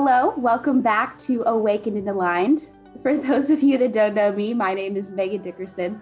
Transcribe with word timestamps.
Hello, 0.00 0.32
welcome 0.36 0.80
back 0.80 1.18
to 1.18 1.42
Awakened 1.48 1.96
and 1.96 2.08
Aligned. 2.08 2.68
For 3.02 3.16
those 3.16 3.50
of 3.50 3.64
you 3.64 3.76
that 3.78 3.92
don't 3.92 4.14
know 4.14 4.30
me, 4.30 4.54
my 4.54 4.72
name 4.72 4.96
is 4.96 5.10
Megan 5.10 5.42
Dickerson. 5.42 6.00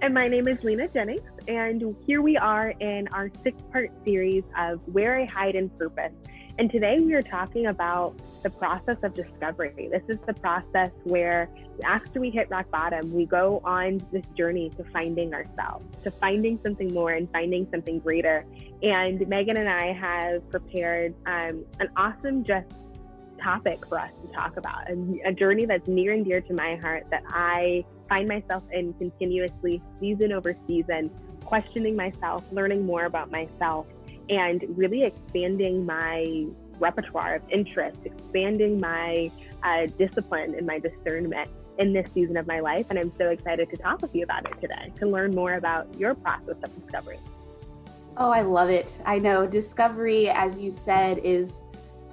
And 0.00 0.12
my 0.12 0.26
name 0.26 0.48
is 0.48 0.64
Lena 0.64 0.88
Jennings, 0.88 1.30
and 1.46 1.94
here 2.04 2.20
we 2.20 2.36
are 2.36 2.70
in 2.80 3.06
our 3.12 3.30
six 3.44 3.56
part 3.70 3.92
series 4.04 4.42
of 4.58 4.80
Where 4.86 5.20
I 5.20 5.24
Hide 5.26 5.54
in 5.54 5.68
Purpose. 5.70 6.10
And 6.58 6.68
today 6.68 6.98
we 6.98 7.14
are 7.14 7.22
talking 7.22 7.66
about 7.66 8.18
the 8.42 8.50
process 8.50 8.96
of 9.04 9.14
discovery. 9.14 9.88
This 9.92 10.02
is 10.08 10.18
the 10.26 10.34
process 10.34 10.90
where 11.04 11.48
after 11.84 12.18
we 12.18 12.28
hit 12.28 12.50
rock 12.50 12.72
bottom, 12.72 13.12
we 13.12 13.24
go 13.24 13.62
on 13.64 14.04
this 14.10 14.26
journey 14.36 14.70
to 14.70 14.84
finding 14.92 15.32
ourselves, 15.32 15.84
to 16.02 16.10
finding 16.10 16.58
something 16.64 16.92
more 16.92 17.12
and 17.12 17.30
finding 17.30 17.68
something 17.70 18.00
greater. 18.00 18.44
And 18.82 19.26
Megan 19.28 19.58
and 19.58 19.68
I 19.68 19.92
have 19.92 20.50
prepared 20.50 21.14
um, 21.26 21.64
an 21.78 21.88
awesome 21.96 22.42
just 22.42 22.66
topic 23.42 23.84
for 23.86 23.98
us 23.98 24.10
to 24.22 24.32
talk 24.32 24.56
about, 24.56 24.90
a, 24.90 25.20
a 25.26 25.32
journey 25.32 25.64
that's 25.66 25.88
near 25.88 26.12
and 26.12 26.24
dear 26.24 26.40
to 26.40 26.54
my 26.54 26.76
heart 26.76 27.06
that 27.10 27.22
I 27.28 27.84
find 28.08 28.28
myself 28.28 28.62
in 28.72 28.92
continuously, 28.94 29.82
season 30.00 30.32
over 30.32 30.54
season, 30.66 31.10
questioning 31.44 31.96
myself, 31.96 32.44
learning 32.52 32.86
more 32.86 33.04
about 33.04 33.30
myself, 33.30 33.86
and 34.28 34.64
really 34.76 35.02
expanding 35.02 35.84
my 35.84 36.46
repertoire 36.78 37.36
of 37.36 37.42
interest, 37.50 37.98
expanding 38.04 38.80
my 38.80 39.30
uh, 39.62 39.86
discipline 39.98 40.54
and 40.54 40.66
my 40.66 40.78
discernment 40.78 41.48
in 41.78 41.92
this 41.92 42.06
season 42.12 42.36
of 42.36 42.46
my 42.46 42.60
life. 42.60 42.86
And 42.90 42.98
I'm 42.98 43.12
so 43.18 43.28
excited 43.28 43.70
to 43.70 43.76
talk 43.76 44.02
with 44.02 44.14
you 44.14 44.24
about 44.24 44.44
it 44.46 44.60
today, 44.60 44.92
to 44.98 45.06
learn 45.06 45.34
more 45.34 45.54
about 45.54 45.86
your 45.98 46.14
process 46.14 46.56
of 46.62 46.82
discovery. 46.82 47.18
Oh, 48.16 48.30
I 48.30 48.42
love 48.42 48.68
it. 48.68 48.98
I 49.06 49.18
know 49.18 49.46
discovery, 49.46 50.28
as 50.28 50.58
you 50.58 50.70
said, 50.70 51.18
is 51.18 51.62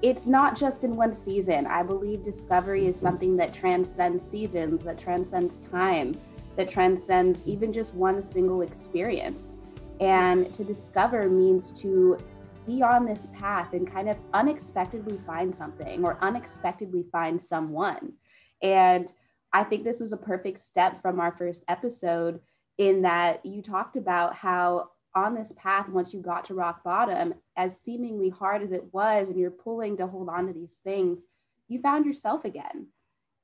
it's 0.02 0.25
not 0.25 0.58
just 0.58 0.83
in 0.83 0.95
one 0.95 1.14
season. 1.14 1.66
I 1.66 1.83
believe 1.83 2.23
discovery 2.23 2.88
is 2.88 3.00
something 3.00 3.36
that 3.38 3.53
transcends 3.53 4.25
seasons, 4.25 4.83
that 4.86 4.97
transcends 4.97 5.58
time, 5.58 6.17
that 6.56 6.69
transcends 6.69 7.45
even 7.45 7.73
just 7.73 7.94
one 7.94 8.22
single 8.22 8.61
experience. 8.61 9.58
And 10.00 10.53
to 10.53 10.64
discover 10.64 11.30
means 11.30 11.72
to 11.81 12.17
be 12.66 12.81
on 12.81 13.06
this 13.06 13.28
path 13.38 13.73
and 13.73 13.91
kind 13.91 14.09
of 14.09 14.17
unexpectedly 14.33 15.19
find 15.25 15.56
something 15.56 16.03
or 16.06 16.17
unexpectedly 16.22 17.06
find 17.11 17.41
someone. 17.41 18.13
And 18.61 19.11
I 19.52 19.63
think 19.63 19.84
this 19.84 20.00
was 20.00 20.13
a 20.13 20.17
perfect 20.17 20.59
step 20.59 21.02
from 21.02 21.19
our 21.19 21.36
first 21.36 21.63
episode 21.67 22.39
in 22.78 23.02
that 23.02 23.45
you 23.45 23.61
talked 23.61 23.97
about 23.97 24.36
how 24.36 24.89
on 25.20 25.36
this 25.36 25.53
path, 25.56 25.89
once 25.89 26.14
you 26.14 26.22
got 26.22 26.45
to 26.45 26.53
rock 26.53 26.84
bottom, 26.84 27.34
as 27.56 27.80
seemingly 27.84 28.30
hard 28.30 28.64
as 28.64 28.72
it 28.72 28.94
was, 28.94 29.30
and 29.30 29.39
you're 29.39 29.52
pulling 29.52 29.98
to 29.98 30.08
hold 30.08 30.30
on 30.30 30.48
to 30.48 30.53
these 30.53 30.80
things, 30.84 31.25
you 31.67 31.81
found 31.81 32.06
yourself 32.06 32.45
again. 32.45 32.88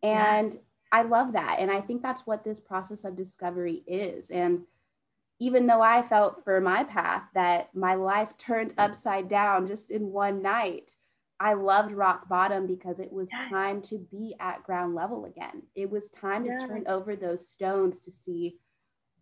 And 0.02 0.53
yeah. 0.53 0.59
I 0.92 1.02
love 1.03 1.34
that. 1.34 1.58
And 1.59 1.70
I 1.70 1.81
think 1.81 2.02
that's 2.02 2.26
what 2.26 2.44
this 2.44 2.59
process 2.59 3.03
of 3.03 3.16
discovery 3.16 3.84
is. 3.88 4.30
And 4.30 4.62
even 5.40 5.68
though 5.68 5.81
I 5.81 6.02
felt 6.02 6.44
for 6.44 6.62
my 6.62 6.84
path 6.84 7.23
that 7.34 7.76
my 7.76 7.96
life 7.96 8.38
turned 8.38 8.73
upside 8.78 9.28
down 9.28 9.68
just 9.68 9.92
in 9.92 10.12
one 10.12 10.42
night, 10.42 10.96
I 11.40 11.53
loved 11.53 11.92
rock 11.92 12.30
bottom 12.30 12.66
because 12.66 13.00
it 13.00 13.12
was 13.12 13.30
time 13.50 13.81
to 13.84 13.98
be 13.98 14.36
at 14.40 14.64
ground 14.64 14.96
level 14.96 15.26
again. 15.26 15.64
It 15.76 15.90
was 15.90 16.09
time 16.09 16.46
yeah. 16.46 16.58
to 16.58 16.68
turn 16.68 16.84
over 16.88 17.16
those 17.16 17.50
stones 17.50 18.00
to 18.02 18.12
see 18.12 18.56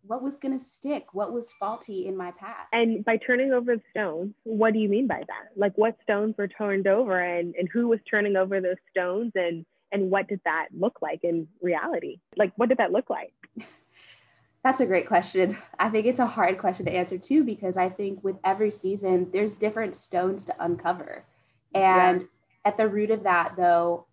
what 0.06 0.22
was 0.22 0.36
going 0.36 0.58
to 0.58 0.64
stick, 0.64 1.14
what 1.14 1.32
was 1.32 1.54
faulty 1.54 2.08
in 2.08 2.18
my 2.18 2.32
path. 2.32 2.68
And 2.72 3.06
by 3.06 3.18
turning 3.18 3.54
over 3.54 3.76
the 3.76 3.82
stones, 3.92 4.34
what 4.44 4.74
do 4.74 4.80
you 4.80 4.90
mean 4.90 5.08
by 5.08 5.20
that? 5.20 5.50
Like 5.56 5.74
what 5.78 5.98
stones 6.04 6.36
were 6.38 6.48
turned 6.48 6.88
over 6.88 7.20
and, 7.20 7.56
and 7.56 7.70
who 7.72 7.88
was 7.88 8.00
turning 8.10 8.36
over 8.36 8.60
those 8.62 8.78
stones 8.92 9.32
and 9.36 9.66
and 9.92 10.10
what 10.10 10.28
did 10.28 10.42
that 10.44 10.70
look 10.76 11.04
like 11.04 11.24
in 11.24 11.48
reality? 11.62 12.20
Like 12.36 12.52
what 12.56 12.68
did 12.68 12.80
that 12.80 12.92
look 12.92 13.12
like? 13.12 13.32
That's 14.64 14.80
a 14.80 14.88
great 14.88 15.08
question. 15.08 15.58
I 15.78 15.90
think 15.90 16.08
it's 16.08 16.20
a 16.20 16.26
hard 16.26 16.58
question 16.58 16.86
to 16.88 16.92
answer 16.92 17.18
too, 17.18 17.44
because 17.44 17.78
I 17.78 17.90
think 17.90 18.24
with 18.24 18.38
every 18.44 18.72
season, 18.72 19.30
there's 19.32 19.54
different 19.54 19.94
stones 19.94 20.46
to 20.46 20.56
uncover. 20.60 21.26
And 21.76 22.22
yeah. 22.22 22.28
at 22.66 22.78
the 22.78 22.88
root 22.88 23.12
of 23.12 23.24
that, 23.24 23.56
though, 23.56 24.08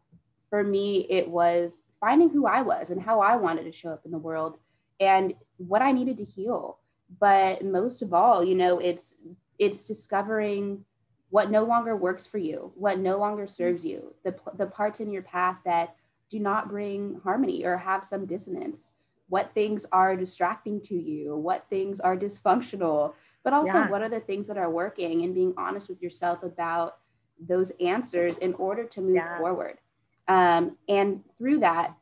for 0.50 0.62
me, 0.62 1.06
it 1.08 1.28
was 1.28 1.82
finding 2.00 2.30
who 2.30 2.46
I 2.46 2.62
was 2.62 2.90
and 2.90 3.00
how 3.00 3.20
I 3.20 3.36
wanted 3.36 3.64
to 3.64 3.72
show 3.72 3.90
up 3.90 4.02
in 4.04 4.10
the 4.10 4.18
world 4.18 4.58
and 5.00 5.34
what 5.56 5.82
I 5.82 5.92
needed 5.92 6.16
to 6.18 6.24
heal. 6.24 6.78
But 7.18 7.64
most 7.64 8.02
of 8.02 8.14
all, 8.14 8.44
you 8.44 8.54
know, 8.54 8.78
it's 8.78 9.14
it's 9.58 9.82
discovering 9.82 10.84
what 11.30 11.50
no 11.50 11.64
longer 11.64 11.96
works 11.96 12.26
for 12.26 12.38
you, 12.38 12.72
what 12.74 12.98
no 12.98 13.18
longer 13.18 13.46
serves 13.46 13.84
you, 13.84 14.14
the, 14.24 14.34
the 14.56 14.66
parts 14.66 15.00
in 15.00 15.12
your 15.12 15.22
path 15.22 15.58
that 15.64 15.94
do 16.28 16.40
not 16.40 16.68
bring 16.68 17.20
harmony 17.22 17.64
or 17.64 17.76
have 17.76 18.04
some 18.04 18.26
dissonance 18.26 18.94
what 19.30 19.54
things 19.54 19.86
are 19.92 20.16
distracting 20.16 20.80
to 20.80 20.94
you, 20.94 21.36
what 21.36 21.64
things 21.70 22.00
are 22.00 22.16
dysfunctional, 22.16 23.14
but 23.44 23.52
also 23.52 23.74
yeah. 23.74 23.88
what 23.88 24.02
are 24.02 24.08
the 24.08 24.20
things 24.20 24.48
that 24.48 24.58
are 24.58 24.70
working 24.70 25.22
and 25.22 25.34
being 25.34 25.54
honest 25.56 25.88
with 25.88 26.02
yourself 26.02 26.42
about 26.42 26.98
those 27.38 27.70
answers 27.80 28.38
in 28.38 28.52
order 28.54 28.84
to 28.84 29.00
move 29.00 29.14
yeah. 29.14 29.38
forward. 29.38 29.78
Um, 30.26 30.76
and 30.88 31.22
through 31.38 31.60
that 31.60 31.94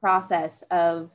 process 0.00 0.62
of 0.72 1.10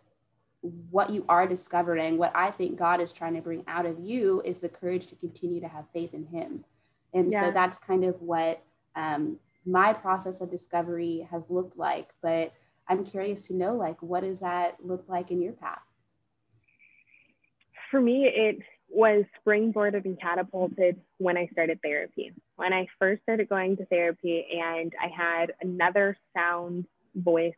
what 0.62 1.10
you 1.10 1.26
are 1.30 1.48
discovering, 1.48 2.18
what 2.18 2.32
I 2.36 2.52
think 2.52 2.78
God 2.78 3.02
is 3.02 3.14
trying 3.14 3.36
to 3.36 3.42
bring 3.42 3.64
out 3.68 3.86
of 3.86 4.00
you 4.00 4.42
is 4.44 4.60
the 4.60 4.70
courage 4.70 5.08
to 5.08 5.16
continue 5.16 5.62
to 5.62 5.68
have 5.68 5.86
faith 5.94 6.14
in 6.14 6.26
Him. 6.26 6.66
And 7.14 7.32
yeah. 7.32 7.42
so 7.42 7.52
that's 7.52 7.78
kind 7.78 8.04
of 8.04 8.22
what 8.22 8.62
um, 8.96 9.38
my 9.66 9.94
process 9.94 10.42
of 10.42 10.52
discovery 10.52 11.28
has 11.32 11.50
looked 11.50 11.78
like. 11.78 12.10
But 12.22 12.54
I'm 12.88 13.06
curious 13.06 13.48
to 13.48 13.54
know, 13.54 13.76
like, 13.76 14.02
what 14.02 14.24
does 14.24 14.40
that 14.40 14.78
look 14.84 15.06
like 15.08 15.32
in 15.32 15.42
your 15.42 15.54
path? 15.54 15.82
For 17.92 18.02
me, 18.02 18.26
it 18.26 18.60
was 18.90 19.26
springboarded 19.46 20.06
and 20.06 20.20
catapulted 20.20 21.00
when 21.18 21.38
I 21.38 21.48
started 21.48 21.80
therapy. 21.84 22.34
When 22.56 22.74
I 22.74 22.88
first 23.00 23.24
started 23.24 23.50
going 23.50 23.78
to 23.78 23.86
therapy, 23.86 24.46
and 24.62 24.94
I 25.02 25.08
had 25.08 25.54
another 25.62 26.18
sound 26.36 26.86
voice 27.16 27.54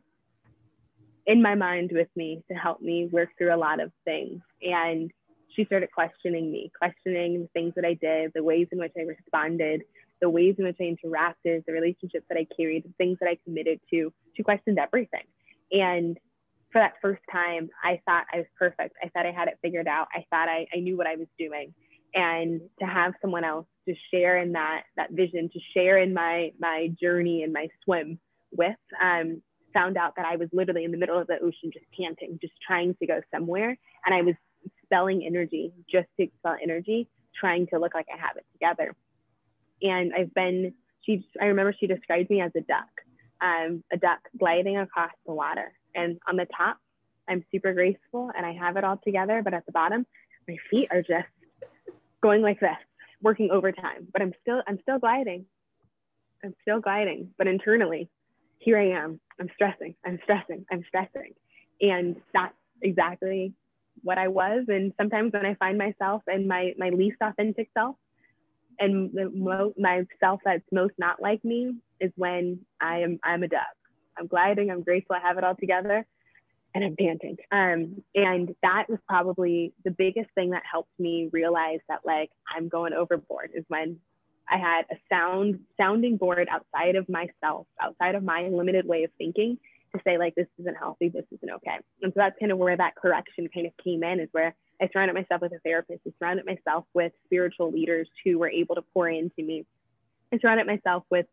in 1.30 1.40
my 1.40 1.54
mind 1.54 1.92
with 1.94 2.08
me 2.16 2.42
to 2.48 2.54
help 2.54 2.82
me 2.82 3.08
work 3.12 3.28
through 3.38 3.54
a 3.54 3.56
lot 3.56 3.78
of 3.78 3.92
things. 4.04 4.40
And 4.62 5.12
she 5.54 5.64
started 5.64 5.90
questioning 5.92 6.50
me, 6.50 6.72
questioning 6.76 7.42
the 7.42 7.48
things 7.54 7.72
that 7.76 7.84
I 7.84 7.94
did, 7.94 8.32
the 8.34 8.42
ways 8.42 8.66
in 8.72 8.80
which 8.80 8.92
I 8.98 9.02
responded, 9.02 9.82
the 10.20 10.28
ways 10.28 10.56
in 10.58 10.64
which 10.64 10.78
I 10.80 10.92
interacted, 10.92 11.64
the 11.66 11.72
relationships 11.72 12.26
that 12.28 12.36
I 12.36 12.48
carried, 12.56 12.82
the 12.82 12.92
things 12.98 13.16
that 13.20 13.28
I 13.28 13.38
committed 13.44 13.78
to. 13.90 14.12
She 14.36 14.42
questioned 14.42 14.80
everything. 14.80 15.22
And 15.70 16.18
for 16.72 16.80
that 16.80 16.94
first 17.00 17.22
time, 17.30 17.70
I 17.84 18.00
thought 18.06 18.24
I 18.32 18.38
was 18.38 18.46
perfect. 18.58 18.96
I 19.00 19.08
thought 19.10 19.24
I 19.24 19.30
had 19.30 19.46
it 19.46 19.58
figured 19.62 19.86
out. 19.86 20.08
I 20.12 20.24
thought 20.30 20.48
I, 20.48 20.66
I 20.74 20.80
knew 20.80 20.96
what 20.96 21.06
I 21.06 21.14
was 21.14 21.28
doing. 21.38 21.72
And 22.12 22.60
to 22.80 22.86
have 22.86 23.12
someone 23.22 23.44
else 23.44 23.66
to 23.88 23.94
share 24.12 24.38
in 24.38 24.50
that 24.52 24.82
that 24.96 25.12
vision, 25.12 25.48
to 25.52 25.60
share 25.74 25.98
in 25.98 26.12
my 26.12 26.50
my 26.58 26.88
journey 27.00 27.44
and 27.44 27.52
my 27.52 27.68
swim 27.84 28.18
with, 28.50 28.74
um, 29.00 29.42
found 29.72 29.96
out 29.96 30.16
that 30.16 30.26
I 30.26 30.36
was 30.36 30.48
literally 30.52 30.84
in 30.84 30.90
the 30.90 30.98
middle 30.98 31.18
of 31.18 31.26
the 31.26 31.38
ocean, 31.38 31.70
just 31.72 31.86
panting, 31.98 32.38
just 32.40 32.54
trying 32.66 32.94
to 32.96 33.06
go 33.06 33.20
somewhere. 33.32 33.76
And 34.04 34.14
I 34.14 34.22
was 34.22 34.34
spelling 34.84 35.24
energy, 35.24 35.72
just 35.90 36.08
to 36.16 36.24
expel 36.24 36.56
energy, 36.62 37.08
trying 37.38 37.66
to 37.68 37.78
look 37.78 37.94
like 37.94 38.06
I 38.12 38.18
have 38.18 38.36
it 38.36 38.44
together 38.52 38.94
and 39.82 40.12
I've 40.14 40.32
been 40.34 40.74
she 41.02 41.26
I 41.40 41.46
remember 41.46 41.74
she 41.78 41.86
described 41.86 42.30
me 42.30 42.40
as 42.40 42.52
a 42.56 42.60
duck, 42.60 42.88
um, 43.40 43.82
a 43.92 43.96
duck 43.96 44.20
gliding 44.38 44.78
across 44.78 45.12
the 45.26 45.32
water. 45.32 45.72
And 45.94 46.18
on 46.28 46.36
the 46.36 46.46
top, 46.56 46.78
I'm 47.28 47.44
super 47.50 47.72
graceful 47.72 48.30
and 48.36 48.44
I 48.44 48.52
have 48.52 48.76
it 48.76 48.84
all 48.84 49.00
together, 49.02 49.42
but 49.42 49.54
at 49.54 49.66
the 49.66 49.72
bottom, 49.72 50.06
my 50.48 50.56
feet 50.70 50.88
are 50.90 51.02
just 51.02 51.26
going 52.22 52.42
like 52.42 52.60
this, 52.60 52.76
working 53.22 53.50
overtime. 53.50 54.08
But 54.12 54.22
I'm 54.22 54.34
still 54.42 54.62
I'm 54.66 54.78
still 54.82 54.98
gliding. 54.98 55.46
I'm 56.44 56.54
still 56.62 56.80
gliding, 56.80 57.30
but 57.36 57.46
internally, 57.46 58.08
here 58.58 58.78
I 58.78 58.90
am. 58.90 59.20
I'm 59.40 59.48
stressing. 59.54 59.94
I'm 60.04 60.18
stressing. 60.22 60.66
I'm 60.70 60.84
stressing. 60.86 61.32
And 61.80 62.16
that's 62.34 62.54
exactly 62.82 63.54
what 64.02 64.18
I 64.18 64.28
was. 64.28 64.66
And 64.68 64.92
sometimes 64.98 65.32
when 65.32 65.46
I 65.46 65.54
find 65.54 65.78
myself 65.78 66.22
in 66.28 66.46
my 66.46 66.74
my 66.78 66.90
least 66.90 67.16
authentic 67.22 67.70
self, 67.76 67.96
and 68.78 69.10
the 69.12 69.30
mo- 69.30 69.74
myself 69.78 70.40
that's 70.44 70.64
most 70.70 70.94
not 70.98 71.20
like 71.20 71.44
me 71.44 71.74
is 72.00 72.12
when 72.16 72.60
I 72.80 73.00
am 73.00 73.18
I'm 73.24 73.42
a 73.42 73.48
duck. 73.48 73.60
I'm 74.18 74.26
gliding, 74.26 74.70
I'm 74.70 74.82
grateful, 74.82 75.16
I 75.16 75.26
have 75.26 75.38
it 75.38 75.44
all 75.44 75.54
together, 75.54 76.06
and 76.74 76.84
I'm 76.84 76.96
panting. 76.96 77.36
Um, 77.50 78.02
and 78.14 78.54
that 78.62 78.86
was 78.88 78.98
probably 79.08 79.72
the 79.84 79.90
biggest 79.90 80.30
thing 80.34 80.50
that 80.50 80.62
helped 80.70 80.92
me 80.98 81.30
realize 81.32 81.80
that 81.88 82.00
like 82.04 82.30
I'm 82.54 82.68
going 82.68 82.92
overboard 82.92 83.50
is 83.54 83.64
when 83.68 83.98
I 84.50 84.58
had 84.58 84.84
a 84.90 84.96
sound 85.08 85.60
sounding 85.76 86.16
board 86.16 86.48
outside 86.50 86.96
of 86.96 87.08
myself, 87.08 87.66
outside 87.80 88.14
of 88.14 88.24
my 88.24 88.48
limited 88.48 88.86
way 88.86 89.04
of 89.04 89.10
thinking 89.16 89.58
to 89.94 90.00
say 90.04 90.18
like 90.18 90.34
this 90.34 90.46
isn't 90.58 90.76
healthy, 90.76 91.08
this 91.08 91.24
isn't 91.32 91.50
okay. 91.50 91.78
And 92.02 92.12
so 92.12 92.14
that's 92.16 92.38
kind 92.38 92.52
of 92.52 92.58
where 92.58 92.76
that 92.76 92.94
correction 92.96 93.48
kind 93.52 93.66
of 93.66 93.72
came 93.82 94.02
in 94.02 94.20
is 94.20 94.28
where 94.32 94.54
I 94.80 94.88
surrounded 94.92 95.14
myself 95.14 95.42
with 95.42 95.52
a 95.52 95.58
therapist. 95.60 96.00
I 96.06 96.12
surrounded 96.18 96.46
myself 96.46 96.84
with 96.94 97.12
spiritual 97.26 97.70
leaders 97.70 98.08
who 98.24 98.38
were 98.38 98.50
able 98.50 98.76
to 98.76 98.82
pour 98.94 99.08
into 99.08 99.42
me. 99.42 99.66
I 100.32 100.38
surrounded 100.38 100.66
myself 100.66 101.04
with 101.10 101.26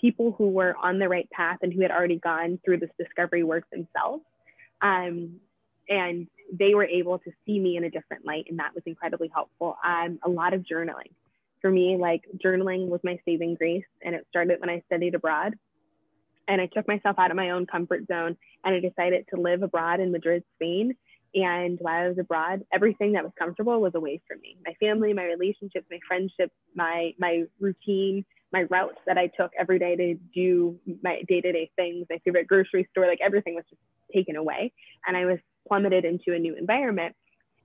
people 0.00 0.34
who 0.36 0.48
were 0.48 0.74
on 0.76 0.98
the 0.98 1.08
right 1.08 1.28
path 1.30 1.58
and 1.62 1.72
who 1.72 1.82
had 1.82 1.90
already 1.90 2.18
gone 2.18 2.58
through 2.64 2.78
this 2.78 2.90
discovery 2.98 3.44
work 3.44 3.64
themselves. 3.70 4.22
Um, 4.80 5.40
and 5.88 6.28
they 6.52 6.74
were 6.74 6.84
able 6.84 7.18
to 7.18 7.30
see 7.44 7.58
me 7.58 7.76
in 7.76 7.84
a 7.84 7.90
different 7.90 8.24
light, 8.24 8.46
and 8.48 8.58
that 8.58 8.74
was 8.74 8.82
incredibly 8.86 9.28
helpful. 9.32 9.76
Um, 9.84 10.18
a 10.22 10.28
lot 10.28 10.54
of 10.54 10.62
journaling. 10.62 11.10
For 11.60 11.70
me, 11.70 11.96
like 11.96 12.22
journaling 12.42 12.88
was 12.88 13.00
my 13.02 13.18
saving 13.24 13.56
grace, 13.56 13.84
and 14.02 14.14
it 14.14 14.26
started 14.30 14.60
when 14.60 14.70
I 14.70 14.82
studied 14.86 15.14
abroad. 15.14 15.54
And 16.48 16.60
I 16.62 16.66
took 16.66 16.88
myself 16.88 17.18
out 17.18 17.30
of 17.30 17.36
my 17.36 17.50
own 17.50 17.66
comfort 17.66 18.06
zone 18.06 18.34
and 18.64 18.74
I 18.74 18.80
decided 18.80 19.26
to 19.34 19.40
live 19.40 19.62
abroad 19.62 20.00
in 20.00 20.10
Madrid, 20.10 20.44
Spain. 20.54 20.96
And 21.34 21.78
while 21.78 22.04
I 22.04 22.08
was 22.08 22.16
abroad, 22.18 22.64
everything 22.72 23.12
that 23.12 23.22
was 23.22 23.32
comfortable 23.38 23.78
was 23.82 23.94
away 23.94 24.22
from 24.26 24.40
me. 24.40 24.56
My 24.64 24.72
family, 24.80 25.12
my 25.12 25.24
relationships, 25.24 25.84
my 25.90 25.98
friendships, 26.08 26.54
my 26.74 27.12
my 27.18 27.42
routine, 27.60 28.24
my 28.50 28.62
routes 28.62 28.98
that 29.06 29.18
I 29.18 29.26
took 29.26 29.52
every 29.58 29.78
day 29.78 29.94
to 29.94 30.14
do 30.34 30.78
my 31.02 31.22
day-to-day 31.28 31.70
things, 31.76 32.06
my 32.08 32.18
favorite 32.24 32.46
grocery 32.46 32.88
store, 32.92 33.06
like 33.06 33.20
everything 33.22 33.54
was 33.54 33.64
just 33.68 33.82
taken 34.14 34.36
away. 34.36 34.72
And 35.06 35.18
I 35.18 35.26
was 35.26 35.38
plummeted 35.66 36.06
into 36.06 36.34
a 36.34 36.38
new 36.38 36.54
environment. 36.54 37.14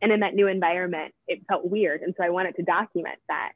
And 0.01 0.11
in 0.11 0.19
that 0.19 0.35
new 0.35 0.47
environment, 0.47 1.13
it 1.29 1.39
felt 1.47 1.63
weird. 1.63 2.01
And 2.01 2.13
so 2.17 2.25
I 2.25 2.31
wanted 2.31 2.57
to 2.57 2.63
document 2.63 3.19
that 3.29 3.53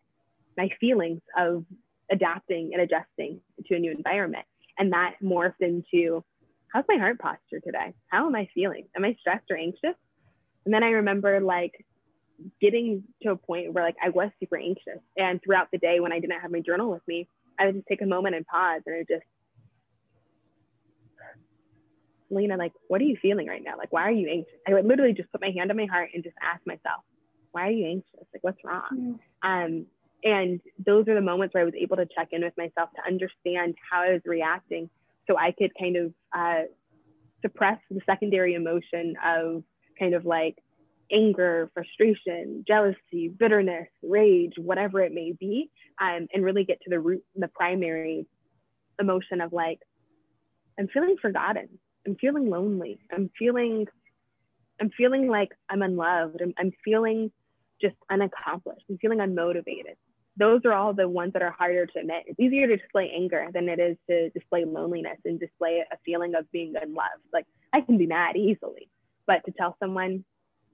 my 0.58 0.70
feelings 0.80 1.22
of 1.38 1.66
adapting 2.12 2.72
and 2.74 2.82
adjusting 2.82 3.40
to 3.68 3.76
a 3.76 3.80
new 3.80 3.92
environment. 3.92 4.46
And 4.78 4.92
that 4.94 5.16
morphed 5.24 5.62
into 5.62 6.24
how's 6.74 6.86
my 6.88 6.98
heart 6.98 7.20
posture 7.20 7.60
today? 7.64 7.94
How 8.08 8.28
am 8.28 8.36
I 8.36 8.48
feeling? 8.54 8.88
Am 8.96 9.06
I 9.06 9.16
stressed 9.20 9.46
or 9.50 9.58
anxious? 9.58 9.96
And 10.66 10.74
then 10.74 10.84
I 10.84 10.90
remember 10.90 11.40
like 11.40 11.86
getting 12.62 13.04
to 13.24 13.32
a 13.32 13.36
point 13.36 13.74
where 13.74 13.84
like 13.84 13.96
I 14.04 14.10
was 14.10 14.30
super 14.40 14.58
anxious. 14.58 15.00
And 15.18 15.42
throughout 15.44 15.70
the 15.72 15.78
day 15.78 16.00
when 16.00 16.12
I 16.12 16.20
didn't 16.20 16.40
have 16.40 16.52
my 16.52 16.60
journal 16.60 16.92
with 16.92 17.02
me, 17.08 17.28
I 17.60 17.68
would 17.68 17.76
just 17.76 17.88
take 17.88 18.02
a 18.02 18.06
moment 18.06 18.36
and 18.36 18.46
pause 18.46 18.82
and 18.86 18.96
I 18.96 19.00
just 19.08 19.26
Lena, 22.30 22.58
like, 22.58 22.74
what 22.88 23.00
are 23.00 23.06
you 23.06 23.18
feeling 23.22 23.48
right 23.48 23.64
now? 23.64 23.78
Like, 23.78 23.94
why 23.94 24.02
are 24.04 24.12
you 24.12 24.30
anxious? 24.30 24.60
I 24.68 24.74
would 24.74 24.86
literally 24.86 25.14
just 25.14 25.32
put 25.32 25.42
my 25.42 25.52
hand 25.56 25.72
on 25.72 25.78
my 25.78 25.86
heart 25.86 26.10
and 26.14 26.24
just 26.24 26.36
ask 26.42 26.66
myself, 26.68 27.04
why 27.52 27.70
are 27.70 27.72
you 27.72 27.88
anxious? 27.88 28.28
Like, 28.34 28.44
what's 28.44 28.64
wrong? 28.64 29.20
Mm. 29.44 29.66
Um, 29.66 29.86
and 30.24 30.60
those 30.84 31.08
are 31.08 31.16
the 31.16 31.22
moments 31.22 31.54
where 31.54 31.62
I 31.62 31.66
was 31.66 31.76
able 31.80 31.98
to 31.98 32.08
check 32.18 32.30
in 32.32 32.44
with 32.44 32.54
myself 32.58 32.90
to 32.96 33.08
understand 33.08 33.76
how 33.90 34.02
I 34.02 34.14
was 34.14 34.22
reacting 34.26 34.90
so 35.28 35.38
I 35.38 35.52
could 35.52 35.72
kind 35.80 35.96
of 35.98 36.14
uh, 36.36 36.64
suppress 37.42 37.80
the 37.90 38.02
secondary 38.06 38.56
emotion 38.56 39.16
of 39.24 39.64
kind 40.00 40.16
of 40.16 40.26
like 40.26 40.58
anger, 41.12 41.70
frustration, 41.74 42.66
jealousy, 42.68 43.30
bitterness, 43.30 43.88
rage, 44.04 44.54
whatever 44.58 45.02
it 45.02 45.14
may 45.14 45.34
be, 45.40 45.70
um, 46.02 46.28
and 46.34 46.44
really 46.44 46.66
get 46.66 46.80
to 46.82 46.90
the 46.90 47.00
root, 47.00 47.24
the 47.36 47.48
primary 47.48 48.26
emotion 49.00 49.42
of 49.42 49.54
like, 49.54 49.80
I'm 50.80 50.88
feeling 50.88 51.16
forgotten. 51.22 51.70
I'm 52.06 52.16
feeling 52.16 52.50
lonely. 52.50 53.00
I'm 53.12 53.30
feeling, 53.38 53.86
I'm 54.82 54.90
feeling 54.92 55.28
like 55.28 55.50
I'm 55.70 55.82
unloved. 55.82 56.42
I'm, 56.42 56.54
I'm 56.58 56.72
feeling 56.84 57.32
just 57.82 57.96
unaccomplished. 58.10 58.86
I'm 58.90 58.98
feeling 58.98 59.20
unmotivated. 59.20 59.96
Those 60.38 60.62
are 60.66 60.74
all 60.74 60.94
the 60.94 61.10
ones 61.10 61.34
that 61.34 61.42
are 61.42 61.52
harder 61.52 61.86
to 61.86 62.00
admit. 62.00 62.24
It's 62.28 62.40
easier 62.40 62.68
to 62.68 62.78
display 62.78 63.12
anger 63.16 63.48
than 63.54 63.68
it 63.70 63.80
is 63.80 63.98
to 64.08 64.30
display 64.30 64.66
loneliness 64.66 65.18
and 65.26 65.40
display 65.40 65.84
a 65.92 65.98
feeling 66.06 66.36
of 66.36 66.50
being 66.52 66.76
unloved. 66.80 67.24
Like 67.34 67.46
I 67.74 67.82
can 67.82 67.98
be 67.98 68.06
mad 68.06 68.36
easily, 68.36 68.90
but 69.26 69.44
to 69.46 69.52
tell 69.52 69.76
someone, 69.80 70.24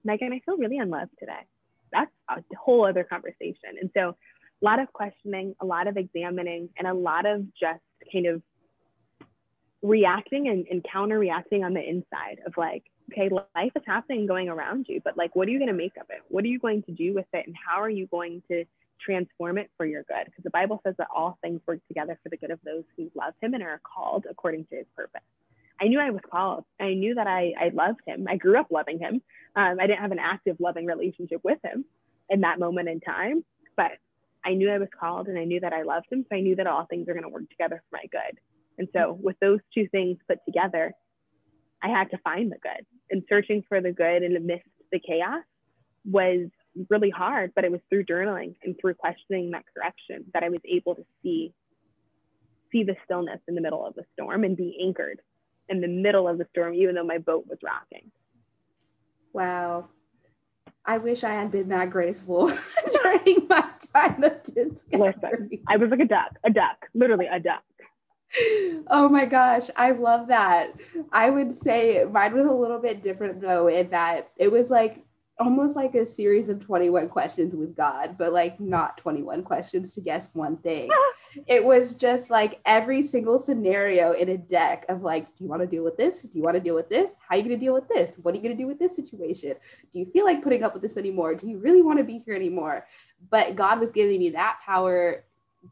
Megan, 0.04 0.33
I 0.33 0.42
feel 0.45 0.57
really 0.57 0.80
unloved 0.80 1.12
today, 1.18 1.45
that's 1.92 2.12
a 2.30 2.42
whole 2.57 2.86
other 2.86 3.04
conversation. 3.04 3.77
And 3.80 3.89
so 3.95 4.10
a 4.10 4.65
lot 4.65 4.80
of 4.80 4.92
questioning, 4.92 5.56
a 5.62 5.66
lot 5.66 5.88
of 5.88 5.98
examining, 5.98 6.69
and 6.77 6.88
a 6.88 6.94
lot 6.94 7.25
of 7.25 7.45
just 7.54 7.81
kind 8.12 8.27
of 8.27 8.42
reacting 9.81 10.48
and, 10.48 10.66
and 10.69 10.83
counter 10.89 11.19
reacting 11.19 11.63
on 11.63 11.74
the 11.74 11.88
inside 11.88 12.39
of 12.45 12.54
like, 12.57 12.83
okay, 13.12 13.30
life 13.30 13.71
is 13.75 13.83
happening 13.86 14.25
going 14.25 14.50
around 14.50 14.88
you, 14.88 15.01
but 15.04 15.18
like, 15.18 15.36
what 15.36 15.48
are 15.48 15.51
you 15.51 15.59
going 15.59 15.68
to 15.68 15.74
make 15.74 15.98
of 15.98 16.07
it? 16.09 16.21
What 16.30 16.44
are 16.44 16.48
you 16.48 16.59
going 16.59 16.83
to 16.83 16.92
do 16.92 17.13
with 17.13 17.25
it? 17.33 17.45
And 17.45 17.56
how 17.56 17.81
are 17.81 17.89
you 17.89 18.07
going 18.07 18.42
to 18.50 18.63
transform 19.04 19.58
it 19.58 19.70
for 19.78 19.86
your 19.86 20.04
good? 20.04 20.26
Because 20.26 20.44
the 20.44 20.50
Bible 20.50 20.82
says 20.86 20.96
that 20.98 21.08
all 21.16 21.38
things 21.42 21.62
work 21.68 21.80
together 21.88 22.18
for 22.24 22.30
the 22.30 22.38
good 22.38 22.52
of 22.52 22.60
those 22.64 22.84
who 22.98 23.12
love 23.16 23.34
him 23.42 23.54
and 23.54 23.64
are 23.64 23.82
called 23.84 24.26
according 24.30 24.66
to 24.66 24.78
his 24.78 24.86
purpose. 24.96 25.22
I 25.82 25.88
knew 25.88 26.00
I 26.00 26.12
was 26.12 26.22
called. 26.30 26.64
I 26.80 26.94
knew 26.94 27.16
that 27.16 27.28
I, 27.28 27.54
I 27.60 27.70
loved 27.74 28.02
him. 28.06 28.26
I 28.30 28.38
grew 28.38 28.60
up 28.60 28.68
loving 28.72 29.00
him. 29.00 29.22
Um, 29.56 29.78
I 29.80 29.88
didn't 29.88 30.00
have 30.00 30.12
an 30.12 30.20
active 30.20 30.58
loving 30.60 30.86
relationship 30.86 31.42
with 31.44 31.60
him 31.64 31.86
in 32.30 32.42
that 32.42 32.60
moment 32.60 32.90
in 32.90 33.00
time, 33.00 33.44
but 33.76 33.92
I 34.46 34.54
knew 34.54 34.70
I 34.70 34.80
was 34.80 34.90
called 34.98 35.28
and 35.28 35.38
I 35.38 35.46
knew 35.46 35.60
that 35.62 35.74
I 35.74 35.84
loved 35.84 36.08
him. 36.12 36.26
So 36.30 36.36
I 36.36 36.42
knew 36.42 36.56
that 36.56 36.68
all 36.68 36.86
things 36.86 37.08
are 37.08 37.14
going 37.14 37.24
to 37.24 37.30
work 37.30 37.50
together 37.50 37.82
for 37.90 37.98
my 37.98 38.06
good. 38.12 38.40
And 38.78 38.88
so, 38.94 39.18
with 39.22 39.36
those 39.40 39.60
two 39.74 39.88
things 39.90 40.18
put 40.28 40.40
together, 40.46 40.94
I 41.84 41.90
had 41.90 42.10
to 42.12 42.18
find 42.20 42.52
the 42.52 42.58
good. 42.58 42.86
And 43.12 43.24
searching 43.30 43.64
for 43.68 43.82
the 43.82 43.92
good 43.92 44.24
in 44.24 44.34
the 44.34 44.40
midst 44.40 44.68
the 44.92 45.00
chaos 45.00 45.44
was 46.06 46.48
really 46.90 47.10
hard, 47.10 47.52
but 47.56 47.64
it 47.64 47.72
was 47.72 47.81
through 47.90 48.06
journaling 48.06 48.56
and 48.64 48.75
through 48.80 48.96
questioning 48.96 49.52
that 49.52 49.66
correction 49.74 50.25
that 50.34 50.44
I 50.44 50.50
was 50.50 50.62
able 50.66 50.96
to 50.96 51.06
see 51.22 51.54
see 52.72 52.84
the 52.84 52.96
stillness 53.06 53.40
in 53.48 53.54
the 53.54 53.62
middle 53.62 53.86
of 53.86 53.94
the 53.94 54.04
storm 54.14 54.44
and 54.44 54.58
be 54.58 54.80
anchored 54.84 55.22
in 55.70 55.80
the 55.80 55.88
middle 55.88 56.28
of 56.28 56.40
the 56.40 56.48
storm, 56.52 56.74
even 56.74 56.96
though 56.96 57.04
my 57.04 57.20
boat 57.20 57.46
was 57.48 57.60
rocking. 57.64 58.10
Wow. 59.31 59.90
I 60.84 60.98
wish 60.98 61.24
I 61.24 61.34
had 61.34 61.52
been 61.52 61.70
that 61.70 61.92
graceful 61.92 62.48
during 63.04 63.48
my 63.48 63.69
time 63.94 64.24
of 64.24 64.44
discovery. 64.44 65.00
Listen, 65.00 65.50
I 65.68 65.78
was 65.78 65.92
like 65.92 66.00
a 66.00 66.06
duck, 66.06 66.36
a 66.44 66.50
duck, 66.50 66.88
literally 66.96 67.28
a 67.28 67.40
duck 67.40 67.64
oh 68.88 69.10
my 69.10 69.26
gosh, 69.26 69.69
I 69.76 69.92
love 69.92 70.28
that. 70.28 70.72
I 71.12 71.30
would 71.30 71.56
say 71.56 72.06
mine 72.10 72.34
was 72.34 72.46
a 72.46 72.52
little 72.52 72.80
bit 72.80 73.04
different 73.04 73.42
though, 73.42 73.68
in 73.68 73.90
that 73.92 74.31
it 74.38 74.52
was 74.52 74.69
like 74.69 75.04
almost 75.39 75.75
like 75.75 75.95
a 75.95 76.06
series 76.06 76.47
of 76.47 76.59
21 76.59 77.09
questions 77.09 77.56
with 77.56 77.75
God, 77.75 78.15
but 78.18 78.33
like 78.33 78.59
not 78.59 78.97
21 78.97 79.44
questions 79.44 79.94
to 79.95 80.01
guess 80.01 80.30
one 80.33 80.57
thing. 80.57 80.89
it 81.47 81.63
was 81.63 81.95
just 81.95 82.30
like 82.30 82.59
every 82.65 83.01
single 83.01 83.39
scenario 83.39 84.12
in 84.12 84.30
a 84.30 84.38
deck 84.38 84.85
of 84.89 85.01
like, 85.01 85.25
do 85.35 85.44
you 85.44 85.50
want 85.50 85.62
to 85.62 85.68
deal 85.68 85.83
with 85.83 85.97
this? 85.97 86.21
Do 86.21 86.30
you 86.33 86.44
want 86.44 86.56
to 86.56 86.62
deal 86.62 86.75
with 86.75 86.89
this? 86.89 87.12
How 87.27 87.35
are 87.35 87.38
you 87.38 87.44
going 87.44 87.59
to 87.59 87.65
deal 87.65 87.74
with 87.74 87.88
this? 87.88 88.18
What 88.21 88.33
are 88.33 88.38
you 88.38 88.44
going 88.44 88.56
to 88.56 88.62
do 88.62 88.68
with 88.68 88.80
this 88.80 88.95
situation? 88.95 89.56
Do 89.91 90.00
you 90.00 90.06
feel 90.06 90.25
like 90.25 90.44
putting 90.44 90.63
up 90.63 90.74
with 90.74 90.83
this 90.83 90.97
anymore? 90.97 91.33
Do 91.35 91.50
you 91.50 91.57
really 91.57 91.81
want 91.81 91.97
to 91.97 92.03
be 92.03 92.19
here 92.19 92.35
anymore? 92.35 92.85
But 93.31 93.56
God 93.56 93.80
was 93.80 93.92
giving 93.92 94.19
me 94.19 94.30
that 94.31 94.59
power 94.63 95.23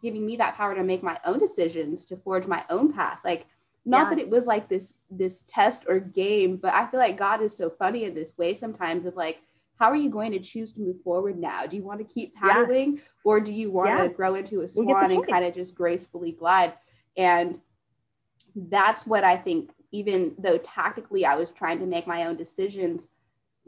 giving 0.01 0.25
me 0.25 0.38
that 0.38 0.56
power 0.56 0.74
to 0.74 0.84
make 0.84 1.03
my 1.03 1.20
own 1.25 1.38
decisions 1.38 2.06
to 2.06 2.15
forge 2.15 2.48
my 2.48 2.63
own 2.70 2.94
path 2.94 3.20
like 3.25 3.46
not 3.84 4.06
yeah. 4.06 4.10
that 4.12 4.20
it 4.20 4.30
was 4.30 4.48
like 4.48 4.70
this 4.70 4.94
this 5.10 5.44
test 5.48 5.84
or 5.88 6.00
game 6.00 6.56
but 6.56 6.74
i 6.74 6.86
feel 6.88 7.00
like 7.00 7.18
god 7.18 7.41
is 7.41 7.56
so 7.56 7.70
funny 7.70 8.06
in 8.06 8.13
this 8.13 8.38
way 8.38 8.53
sometimes 8.53 9.06
of 9.06 9.15
like 9.15 9.41
how 9.82 9.90
are 9.90 9.96
you 9.96 10.12
going 10.12 10.32
to 10.32 10.40
choose 10.40 10.72
to 10.74 10.80
move 10.80 11.02
forward 11.02 11.40
now? 11.40 11.66
Do 11.66 11.76
you 11.76 11.84
want 11.84 12.00
to 12.00 12.14
keep 12.14 12.36
paddling 12.36 12.98
yeah. 12.98 13.02
or 13.24 13.40
do 13.40 13.52
you 13.52 13.72
want 13.72 13.90
yeah. 13.90 14.04
to 14.04 14.10
grow 14.10 14.36
into 14.36 14.62
a 14.62 14.68
swan 14.68 15.10
and 15.10 15.28
kind 15.28 15.44
of 15.44 15.56
just 15.56 15.74
gracefully 15.74 16.34
glide? 16.34 16.74
And 17.18 17.60
that's 18.56 19.08
what 19.08 19.24
i 19.24 19.36
think 19.36 19.72
even 19.92 20.36
though 20.38 20.58
tactically 20.58 21.26
i 21.26 21.36
was 21.36 21.52
trying 21.52 21.80
to 21.80 21.86
make 21.86 22.06
my 22.06 22.26
own 22.26 22.36
decisions 22.36 23.08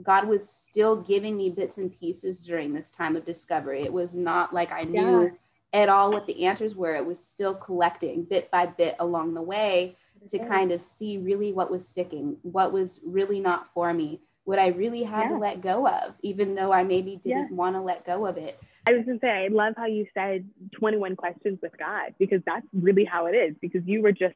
god 0.02 0.28
was 0.28 0.50
still 0.50 0.96
giving 0.98 1.38
me 1.38 1.50
bits 1.50 1.78
and 1.78 1.98
pieces 1.98 2.40
during 2.40 2.74
this 2.74 2.92
time 2.92 3.16
of 3.16 3.26
discovery. 3.26 3.84
It 3.84 3.94
was 3.94 4.14
not 4.14 4.54
like 4.54 4.72
i 4.72 4.84
knew 4.84 5.32
at 5.72 5.90
all 5.90 6.12
what 6.12 6.28
the 6.28 6.46
answers 6.46 6.76
were. 6.76 6.96
It 6.96 7.06
was 7.06 7.20
still 7.20 7.56
collecting 7.56 8.24
bit 8.24 8.52
by 8.52 8.68
bit 8.68 8.96
along 9.00 9.34
the 9.34 9.42
way 9.42 9.96
to 10.30 10.38
kind 10.38 10.72
of 10.72 10.84
see 10.84 11.18
really 11.18 11.52
what 11.52 11.72
was 11.72 11.88
sticking, 11.88 12.38
what 12.44 12.72
was 12.72 13.00
really 13.04 13.40
not 13.40 13.74
for 13.74 13.92
me, 13.92 14.22
what 14.46 14.60
I 14.60 14.68
really 14.68 15.04
had 15.04 15.24
yeah. 15.24 15.30
to 15.30 15.38
let 15.38 15.62
go 15.62 15.88
of, 15.88 16.14
even 16.22 16.56
though 16.56 16.72
I 16.72 16.84
maybe 16.84 17.16
didn't 17.16 17.50
yeah. 17.50 17.56
want 17.56 17.76
to 17.76 17.82
let 17.82 18.06
go 18.06 18.26
of 18.26 18.38
it. 18.38 18.60
I 18.86 18.92
was 18.92 19.06
gonna 19.06 19.20
say, 19.22 19.30
I 19.30 19.48
love 19.48 19.76
how 19.78 19.86
you 19.86 20.06
said 20.14 20.50
21 20.74 21.16
questions 21.16 21.60
with 21.62 21.72
God 21.78 22.14
because 22.20 22.42
that's 22.46 22.66
really 22.74 23.06
how 23.06 23.28
it 23.28 23.32
is. 23.32 23.56
Because 23.62 23.82
you 23.86 24.02
were 24.02 24.12
just 24.12 24.36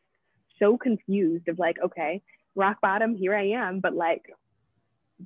so 0.59 0.77
confused 0.77 1.47
of 1.49 1.59
like, 1.59 1.77
okay, 1.83 2.21
rock 2.55 2.77
bottom, 2.81 3.15
here 3.15 3.35
I 3.35 3.49
am, 3.49 3.81
but 3.81 3.93
like, 3.93 4.23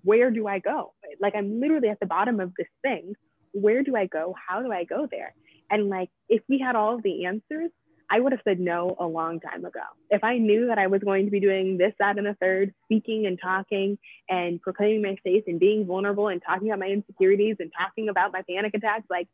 where 0.04 0.32
do 0.32 0.48
I 0.48 0.60
go? 0.60 0.94
Like, 1.20 1.36
I'm 1.36 1.60
literally 1.60 1.90
at 1.90 2.00
the 2.00 2.06
bottom 2.06 2.40
of 2.40 2.54
this 2.58 2.68
thing. 2.82 3.14
Where 3.52 3.84
do 3.84 3.96
I 3.96 4.08
go? 4.08 4.34
How 4.48 4.62
do 4.62 4.72
I 4.72 4.86
go 4.86 5.08
there? 5.10 5.36
And 5.70 5.90
like, 5.90 6.10
if 6.30 6.42
we 6.50 6.60
had 6.60 6.76
all 6.76 6.96
of 6.96 7.04
the 7.04 7.26
answers, 7.26 7.72
I 8.12 8.20
would 8.20 8.34
have 8.34 8.42
said 8.44 8.60
no 8.60 8.98
a 9.00 9.08
long 9.08 9.40
time 9.40 9.64
ago. 9.64 9.80
If 10.10 10.22
I 10.24 10.38
knew 10.38 10.68
that 10.68 10.78
I 10.78 10.88
was 10.88 11.02
going 11.02 11.26
to 11.26 11.32
be 11.32 11.40
doing 11.40 11.78
this, 11.78 11.94
that, 12.00 12.18
and 12.18 12.28
the 12.28 12.36
third, 12.42 12.74
speaking 12.84 13.26
and 13.26 13.40
talking 13.42 13.98
and 14.30 14.62
proclaiming 14.62 15.02
my 15.02 15.16
faith 15.24 15.46
and 15.48 15.62
being 15.62 15.86
vulnerable 15.86 16.28
and 16.28 16.42
talking 16.46 16.68
about 16.68 16.80
my 16.80 16.88
insecurities 16.88 17.56
and 17.60 17.72
talking 17.76 18.10
about 18.10 18.34
my 18.34 18.42
panic 18.50 18.74
attacks, 18.74 19.06
like, 19.10 19.30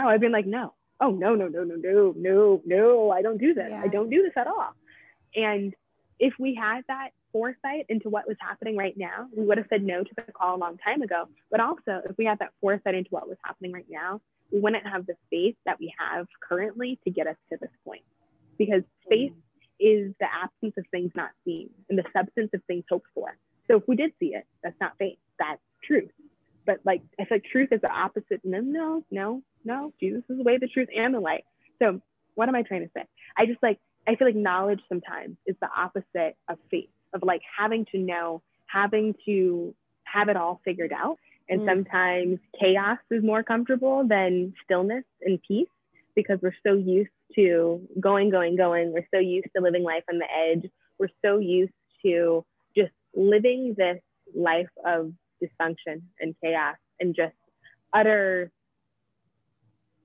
oh, 0.00 0.06
I've 0.06 0.20
been 0.20 0.30
like, 0.30 0.46
no, 0.46 0.74
oh, 1.00 1.10
no, 1.10 1.34
no, 1.34 1.48
no, 1.48 1.64
no, 1.64 1.74
no, 1.74 2.14
no, 2.16 2.62
no, 2.64 3.10
I 3.10 3.20
don't 3.20 3.38
do 3.38 3.52
this. 3.52 3.66
Yeah. 3.68 3.82
I 3.82 3.88
don't 3.88 4.10
do 4.10 4.22
this 4.22 4.32
at 4.36 4.46
all. 4.46 4.74
And 5.34 5.74
if 6.20 6.34
we 6.38 6.54
had 6.54 6.82
that 6.86 7.10
foresight 7.32 7.86
into 7.88 8.08
what 8.08 8.28
was 8.28 8.36
happening 8.40 8.76
right 8.76 8.94
now, 8.96 9.26
we 9.36 9.44
would 9.44 9.58
have 9.58 9.66
said 9.68 9.82
no 9.82 10.04
to 10.04 10.10
the 10.14 10.22
call 10.32 10.54
a 10.54 10.56
long 10.56 10.78
time 10.78 11.02
ago. 11.02 11.24
But 11.50 11.58
also, 11.58 12.00
if 12.08 12.16
we 12.16 12.26
had 12.26 12.38
that 12.38 12.52
foresight 12.60 12.94
into 12.94 13.10
what 13.10 13.28
was 13.28 13.38
happening 13.44 13.72
right 13.72 13.86
now, 13.90 14.20
we 14.54 14.60
wouldn't 14.60 14.86
have 14.86 15.06
the 15.06 15.16
faith 15.30 15.56
that 15.66 15.80
we 15.80 15.92
have 15.98 16.28
currently 16.48 17.00
to 17.04 17.10
get 17.10 17.26
us 17.26 17.36
to 17.52 17.58
this 17.60 17.72
point. 17.84 18.04
because 18.58 18.84
faith 19.10 19.32
is 19.80 20.14
the 20.20 20.26
absence 20.32 20.74
of 20.78 20.86
things 20.92 21.12
not 21.16 21.30
seen 21.44 21.70
and 21.90 21.98
the 21.98 22.04
substance 22.16 22.50
of 22.54 22.62
things 22.66 22.84
hoped 22.90 23.08
for. 23.14 23.36
So 23.68 23.78
if 23.78 23.84
we 23.88 23.96
did 23.96 24.12
see 24.20 24.34
it, 24.34 24.46
that's 24.62 24.76
not 24.80 24.94
faith, 24.98 25.18
that's 25.38 25.60
truth. 25.84 26.10
But 26.66 26.80
like 26.84 27.02
I 27.20 27.26
said, 27.28 27.42
truth 27.50 27.70
is 27.72 27.82
the 27.82 27.90
opposite. 27.90 28.42
No, 28.44 28.60
no, 28.60 29.04
no, 29.10 29.42
no. 29.64 29.92
Jesus 30.00 30.22
is 30.30 30.38
the 30.38 30.44
way, 30.44 30.58
the 30.58 30.68
truth, 30.68 30.88
and 30.96 31.14
the 31.14 31.20
light. 31.20 31.44
So 31.82 32.00
what 32.36 32.48
am 32.48 32.54
I 32.54 32.62
trying 32.62 32.82
to 32.82 32.90
say? 32.96 33.04
I 33.36 33.46
just 33.46 33.62
like 33.62 33.80
I 34.08 34.16
feel 34.16 34.28
like 34.28 34.36
knowledge 34.36 34.80
sometimes 34.88 35.36
is 35.46 35.56
the 35.60 35.68
opposite 35.76 36.36
of 36.48 36.58
faith, 36.70 36.90
of 37.14 37.22
like 37.24 37.42
having 37.58 37.86
to 37.92 37.98
know, 37.98 38.42
having 38.66 39.14
to 39.26 39.74
have 40.04 40.28
it 40.30 40.36
all 40.36 40.60
figured 40.64 40.92
out. 40.92 41.18
And 41.48 41.60
mm. 41.60 41.66
sometimes 41.66 42.38
chaos 42.58 42.98
is 43.10 43.22
more 43.22 43.42
comfortable 43.42 44.06
than 44.06 44.54
stillness 44.64 45.04
and 45.20 45.40
peace 45.46 45.68
because 46.16 46.38
we're 46.42 46.54
so 46.66 46.74
used 46.74 47.10
to 47.34 47.80
going, 48.00 48.30
going, 48.30 48.56
going. 48.56 48.92
We're 48.92 49.06
so 49.12 49.20
used 49.20 49.48
to 49.56 49.62
living 49.62 49.82
life 49.82 50.04
on 50.10 50.18
the 50.18 50.26
edge. 50.30 50.70
We're 50.98 51.08
so 51.24 51.38
used 51.38 51.72
to 52.04 52.44
just 52.76 52.92
living 53.14 53.74
this 53.76 53.98
life 54.34 54.68
of 54.84 55.12
dysfunction 55.42 56.02
and 56.20 56.34
chaos 56.42 56.76
and 57.00 57.14
just 57.14 57.34
utter 57.92 58.50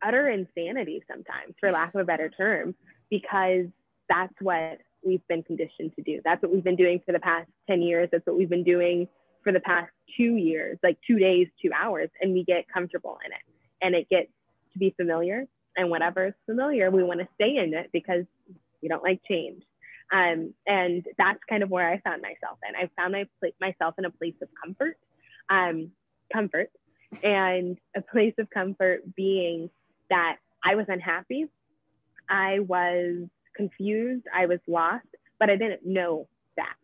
utter 0.01 0.29
insanity 0.29 1.03
sometimes 1.10 1.53
for 1.60 1.72
lack 1.72 1.93
of 1.93 2.01
a 2.01 2.05
better 2.05 2.29
term 2.29 2.74
because 3.10 3.65
that's 4.08 4.34
what 4.41 4.79
we've 5.03 5.25
been 5.27 5.43
conditioned 5.43 5.91
to 5.96 6.01
do 6.01 6.22
that's 6.24 6.41
what 6.41 6.51
we've 6.51 6.63
been 6.63 6.75
doing 6.75 7.01
for 7.05 7.12
the 7.12 7.19
past 7.19 7.50
10 7.69 7.81
years 7.81 8.08
that's 8.12 8.25
what 8.25 8.38
we've 8.38 8.50
been 8.50 8.63
doing 8.63 9.08
for 9.43 9.51
the 9.51 9.60
past 9.60 9.91
two 10.17 10.36
years 10.36 10.77
like 10.84 10.98
two 11.05 11.17
days 11.19 11.48
two 11.62 11.72
hours 11.74 12.10
and 12.22 12.34
we 12.34 12.43
get 12.43 12.65
comfortable 12.74 13.17
in 13.25 13.31
it. 13.31 13.41
And 13.81 13.96
it 13.96 14.10
gets 14.10 14.31
to 14.74 14.79
be 14.79 14.93
familiar. 14.98 15.46
And 15.77 15.89
whatever 15.89 16.27
is 16.27 16.34
familiar 16.46 16.91
we 16.91 17.03
want 17.03 17.19
to 17.19 17.27
stay 17.36 17.55
in 17.58 17.74
it 17.74 17.89
because 17.93 18.25
we 18.81 18.89
don't 18.89 19.03
like 19.03 19.22
change. 19.27 19.63
Um, 20.12 20.53
and 20.65 21.05
that's 21.19 21.39
kind 21.48 21.62
of 21.62 21.69
where 21.69 21.88
i 21.88 22.00
found 22.00 22.24
myself 22.24 22.58
in. 22.67 22.75
I 22.75 22.89
found 23.00 23.12
my, 23.12 23.25
myself 23.62 23.93
in 24.00 24.05
a 24.05 24.10
place 24.10 24.34
of 24.41 24.50
comfort 24.63 24.98
um, 25.50 25.91
comfort 26.31 26.69
and 27.24 27.77
a 27.96 28.01
place 28.01 28.34
of 28.38 28.50
comfort 28.50 29.15
being 29.15 29.69
that 30.10 30.38
I 30.63 30.75
was 30.75 30.86
unhappy, 30.88 31.48
I 32.29 32.60
was 32.60 33.27
confused, 33.55 34.25
I 34.34 34.46
was 34.46 34.60
lost, 34.67 35.08
but 35.39 35.50
I 35.50 35.55
didn't 35.55 35.86
know 35.86 36.27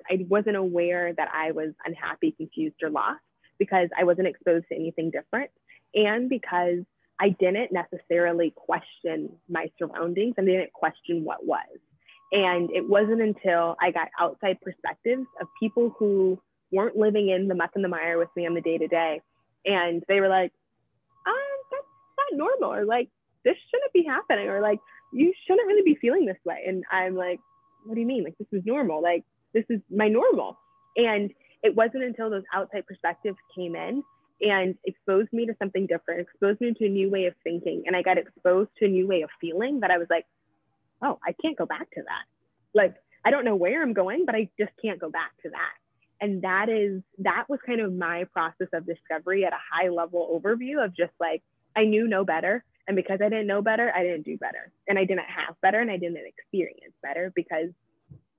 I 0.09 0.25
wasn't 0.29 0.55
aware 0.55 1.13
that 1.13 1.29
I 1.33 1.51
was 1.51 1.69
unhappy, 1.85 2.31
confused, 2.31 2.75
or 2.83 2.89
lost 2.89 3.21
because 3.57 3.89
I 3.97 4.03
wasn't 4.03 4.27
exposed 4.27 4.65
to 4.69 4.75
anything 4.75 5.11
different 5.11 5.49
and 5.93 6.29
because 6.29 6.79
I 7.19 7.29
didn't 7.29 7.71
necessarily 7.71 8.53
question 8.55 9.29
my 9.49 9.71
surroundings 9.79 10.35
and 10.37 10.47
didn't 10.47 10.73
question 10.73 11.23
what 11.23 11.45
was. 11.45 11.79
And 12.31 12.69
it 12.71 12.87
wasn't 12.87 13.21
until 13.21 13.77
I 13.81 13.91
got 13.91 14.09
outside 14.19 14.59
perspectives 14.61 15.25
of 15.39 15.47
people 15.59 15.95
who 15.97 16.41
weren't 16.71 16.97
living 16.97 17.29
in 17.29 17.47
the 17.47 17.55
muck 17.55 17.71
and 17.75 17.83
the 17.83 17.87
mire 17.87 18.17
with 18.17 18.29
me 18.35 18.45
on 18.45 18.53
the 18.53 18.61
day 18.61 18.77
to 18.77 18.87
day. 18.87 19.21
And 19.65 20.03
they 20.07 20.19
were 20.19 20.27
like, 20.27 20.51
um, 21.25 21.57
that's 21.71 21.87
not 22.17 22.37
normal, 22.37 22.73
or 22.73 22.85
like, 22.85 23.09
this 23.45 23.55
shouldn't 23.71 23.93
be 23.93 24.03
happening, 24.03 24.49
or 24.49 24.59
like, 24.59 24.79
you 25.13 25.33
shouldn't 25.47 25.67
really 25.67 25.83
be 25.83 25.97
feeling 26.01 26.25
this 26.25 26.37
way. 26.43 26.63
And 26.67 26.83
I'm 26.91 27.15
like, 27.15 27.39
what 27.85 27.93
do 27.93 28.01
you 28.01 28.07
mean? 28.07 28.23
Like, 28.23 28.37
this 28.37 28.47
is 28.51 28.65
normal. 28.65 29.01
Like, 29.01 29.23
this 29.55 29.65
is 29.69 29.81
my 29.89 30.07
normal. 30.07 30.59
And 30.95 31.31
it 31.63 31.75
wasn't 31.75 32.03
until 32.03 32.29
those 32.29 32.43
outside 32.53 32.85
perspectives 32.85 33.37
came 33.55 33.75
in 33.75 34.03
and 34.41 34.75
exposed 34.85 35.33
me 35.33 35.47
to 35.47 35.55
something 35.57 35.87
different, 35.87 36.21
exposed 36.21 36.61
me 36.61 36.75
to 36.77 36.85
a 36.85 36.89
new 36.89 37.09
way 37.09 37.25
of 37.25 37.33
thinking, 37.43 37.83
and 37.87 37.95
I 37.95 38.03
got 38.03 38.19
exposed 38.19 38.69
to 38.77 38.85
a 38.85 38.89
new 38.89 39.07
way 39.07 39.23
of 39.23 39.31
feeling 39.41 39.79
that 39.79 39.89
I 39.89 39.97
was 39.97 40.07
like, 40.11 40.27
oh, 41.01 41.17
I 41.27 41.33
can't 41.41 41.57
go 41.57 41.65
back 41.65 41.89
to 41.91 42.03
that. 42.03 42.25
Like, 42.75 42.93
I 43.25 43.31
don't 43.31 43.45
know 43.45 43.55
where 43.55 43.81
I'm 43.81 43.93
going, 43.93 44.25
but 44.27 44.35
I 44.35 44.49
just 44.59 44.71
can't 44.79 44.99
go 44.99 45.09
back 45.09 45.31
to 45.41 45.49
that 45.49 45.73
and 46.21 46.41
that 46.41 46.69
is 46.69 47.01
that 47.19 47.45
was 47.49 47.59
kind 47.65 47.81
of 47.81 47.93
my 47.93 48.25
process 48.33 48.67
of 48.73 48.85
discovery 48.85 49.45
at 49.45 49.53
a 49.53 49.59
high 49.71 49.89
level 49.89 50.39
overview 50.39 50.83
of 50.83 50.95
just 50.95 51.11
like 51.19 51.43
i 51.75 51.83
knew 51.83 52.07
no 52.07 52.23
better 52.23 52.63
and 52.87 52.95
because 52.95 53.19
i 53.21 53.29
didn't 53.29 53.47
know 53.47 53.61
better 53.61 53.91
i 53.95 54.03
didn't 54.03 54.23
do 54.23 54.37
better 54.37 54.71
and 54.87 54.97
i 54.97 55.05
didn't 55.05 55.27
have 55.27 55.55
better 55.61 55.79
and 55.79 55.91
i 55.91 55.97
didn't 55.97 56.17
experience 56.25 56.93
better 57.01 57.31
because 57.35 57.69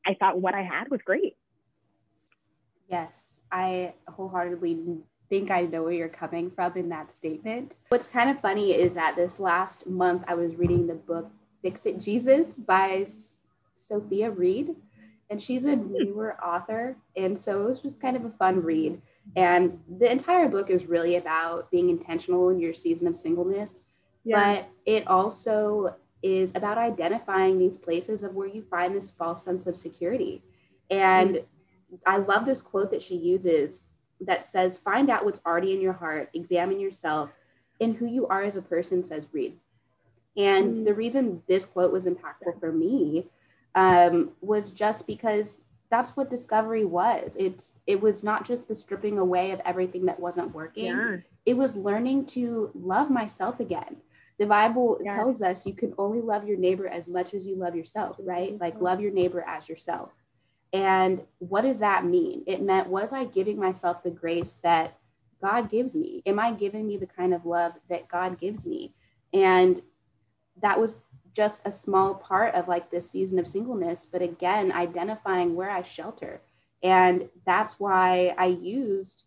i 0.06 0.14
thought 0.14 0.40
what 0.40 0.54
i 0.54 0.62
had 0.62 0.88
was 0.90 1.00
great 1.02 1.36
yes 2.88 3.24
i 3.52 3.92
wholeheartedly 4.08 4.78
think 5.28 5.50
i 5.50 5.62
know 5.62 5.82
where 5.82 5.92
you're 5.92 6.08
coming 6.08 6.50
from 6.50 6.76
in 6.76 6.88
that 6.88 7.16
statement 7.16 7.74
what's 7.88 8.06
kind 8.06 8.30
of 8.30 8.40
funny 8.40 8.72
is 8.72 8.94
that 8.94 9.16
this 9.16 9.38
last 9.40 9.86
month 9.86 10.22
i 10.28 10.34
was 10.34 10.54
reading 10.56 10.86
the 10.86 10.94
book 10.94 11.30
fix 11.62 11.86
it 11.86 11.98
jesus 11.98 12.54
by 12.54 13.04
sophia 13.74 14.30
reed 14.30 14.74
and 15.30 15.42
she's 15.42 15.64
a 15.64 15.76
newer 15.76 16.36
author. 16.42 16.96
And 17.16 17.38
so 17.38 17.62
it 17.62 17.68
was 17.68 17.80
just 17.80 18.00
kind 18.00 18.16
of 18.16 18.24
a 18.24 18.30
fun 18.30 18.62
read. 18.62 19.00
And 19.34 19.78
the 19.98 20.10
entire 20.10 20.48
book 20.48 20.70
is 20.70 20.86
really 20.86 21.16
about 21.16 21.70
being 21.70 21.90
intentional 21.90 22.50
in 22.50 22.60
your 22.60 22.72
season 22.72 23.08
of 23.08 23.16
singleness. 23.16 23.82
Yeah. 24.24 24.60
But 24.60 24.68
it 24.84 25.06
also 25.08 25.96
is 26.22 26.52
about 26.54 26.78
identifying 26.78 27.58
these 27.58 27.76
places 27.76 28.22
of 28.22 28.34
where 28.34 28.48
you 28.48 28.62
find 28.62 28.94
this 28.94 29.10
false 29.10 29.44
sense 29.44 29.66
of 29.66 29.76
security. 29.76 30.42
And. 30.90 31.40
I 32.04 32.16
love 32.16 32.44
this 32.44 32.62
quote 32.62 32.90
that 32.90 33.00
she 33.00 33.14
uses 33.14 33.82
that 34.20 34.44
says, 34.44 34.78
Find 34.78 35.10
out 35.10 35.24
what's 35.24 35.40
already 35.46 35.74
in 35.74 35.80
your 35.80 35.92
heart, 35.92 36.30
examine 36.34 36.80
yourself, 36.80 37.30
and 37.80 37.96
who 37.96 38.06
you 38.06 38.26
are 38.26 38.42
as 38.42 38.56
a 38.56 38.62
person, 38.62 39.02
says 39.02 39.28
Reed. 39.32 39.56
And 40.36 40.66
mm-hmm. 40.66 40.84
the 40.84 40.94
reason 40.94 41.42
this 41.46 41.64
quote 41.64 41.92
was 41.92 42.06
impactful 42.06 42.60
for 42.60 42.72
me 42.72 43.26
um, 43.74 44.30
was 44.40 44.72
just 44.72 45.06
because 45.06 45.60
that's 45.90 46.16
what 46.16 46.30
discovery 46.30 46.84
was. 46.84 47.36
It's 47.38 47.74
it 47.86 48.00
was 48.00 48.24
not 48.24 48.44
just 48.44 48.68
the 48.68 48.74
stripping 48.74 49.18
away 49.18 49.52
of 49.52 49.60
everything 49.64 50.06
that 50.06 50.18
wasn't 50.18 50.54
working. 50.54 50.86
Yeah. 50.86 51.16
It 51.44 51.56
was 51.56 51.76
learning 51.76 52.26
to 52.26 52.70
love 52.74 53.08
myself 53.08 53.60
again. 53.60 53.96
The 54.38 54.46
Bible 54.46 55.00
tells 55.08 55.40
us 55.40 55.66
you 55.66 55.74
can 55.74 55.94
only 55.96 56.20
love 56.20 56.46
your 56.46 56.58
neighbor 56.58 56.86
as 56.86 57.08
much 57.08 57.32
as 57.32 57.46
you 57.46 57.56
love 57.56 57.74
yourself, 57.74 58.16
right? 58.18 58.52
Mm-hmm. 58.52 58.62
Like 58.62 58.80
love 58.80 59.00
your 59.00 59.12
neighbor 59.12 59.44
as 59.46 59.68
yourself. 59.68 60.12
And 60.72 61.22
what 61.38 61.62
does 61.62 61.78
that 61.78 62.04
mean? 62.04 62.42
It 62.46 62.60
meant 62.60 62.88
was 62.88 63.12
I 63.12 63.24
giving 63.24 63.58
myself 63.58 64.02
the 64.02 64.10
grace 64.10 64.56
that 64.62 64.98
God 65.42 65.70
gives 65.70 65.94
me? 65.94 66.22
Am 66.26 66.38
I 66.38 66.52
giving 66.52 66.86
me 66.86 66.96
the 66.96 67.06
kind 67.06 67.32
of 67.32 67.46
love 67.46 67.72
that 67.88 68.08
God 68.08 68.38
gives 68.38 68.66
me? 68.66 68.94
And 69.32 69.80
that 70.60 70.80
was 70.80 70.96
just 71.34 71.60
a 71.64 71.72
small 71.72 72.14
part 72.14 72.54
of 72.54 72.68
like 72.68 72.90
this 72.90 73.10
season 73.10 73.38
of 73.38 73.46
singleness, 73.46 74.06
but 74.10 74.22
again, 74.22 74.72
identifying 74.72 75.54
where 75.54 75.70
I 75.70 75.82
shelter. 75.82 76.40
And 76.82 77.28
that's 77.44 77.78
why 77.78 78.34
I 78.38 78.46
used 78.46 79.24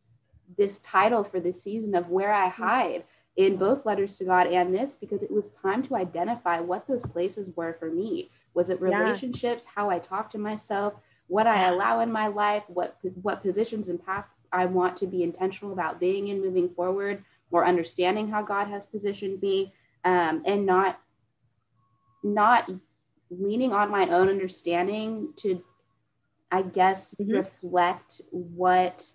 this 0.58 0.80
title 0.80 1.24
for 1.24 1.40
this 1.40 1.62
season 1.62 1.94
of 1.94 2.10
Where 2.10 2.34
I 2.34 2.48
Hide 2.48 3.04
in 3.40 3.56
both 3.56 3.86
letters 3.86 4.18
to 4.18 4.26
God 4.26 4.48
and 4.48 4.76
this 4.76 4.96
because 4.96 5.24
it 5.24 5.32
was 5.32 5.48
time 5.52 5.82
to 5.84 5.96
identify 5.96 6.60
what 6.60 6.86
those 6.86 7.04
places 7.04 7.50
were 7.56 7.72
for 7.80 7.90
me. 7.90 8.30
Was 8.54 8.70
it 8.70 8.82
relationships, 8.82 9.64
yeah. 9.66 9.72
how 9.76 9.90
I 9.90 9.98
talk 9.98 10.30
to 10.32 10.38
myself, 10.38 10.96
what 11.28 11.48
I 11.48 11.70
allow 11.70 12.02
in 12.02 12.12
my 12.12 12.28
life, 12.28 12.64
what 12.68 12.98
what 13.22 13.42
positions 13.42 13.88
and 13.88 14.06
path 14.06 14.26
I 14.52 14.66
want 14.66 14.98
to 14.98 15.08
be 15.08 15.24
intentional 15.24 15.72
about 15.72 16.02
being 16.02 16.28
in 16.28 16.42
moving 16.42 16.68
forward, 16.68 17.24
or 17.50 17.66
understanding 17.66 18.28
how 18.28 18.42
God 18.42 18.68
has 18.68 18.86
positioned 18.86 19.42
me, 19.42 19.72
um, 20.04 20.44
and 20.46 20.66
not 20.66 21.00
not 22.22 22.70
leaning 23.32 23.72
on 23.72 23.90
my 23.90 24.10
own 24.10 24.28
understanding 24.28 25.30
to 25.38 25.64
i 26.52 26.64
guess 26.64 27.14
mm-hmm. 27.14 27.32
reflect 27.32 28.22
what 28.32 29.14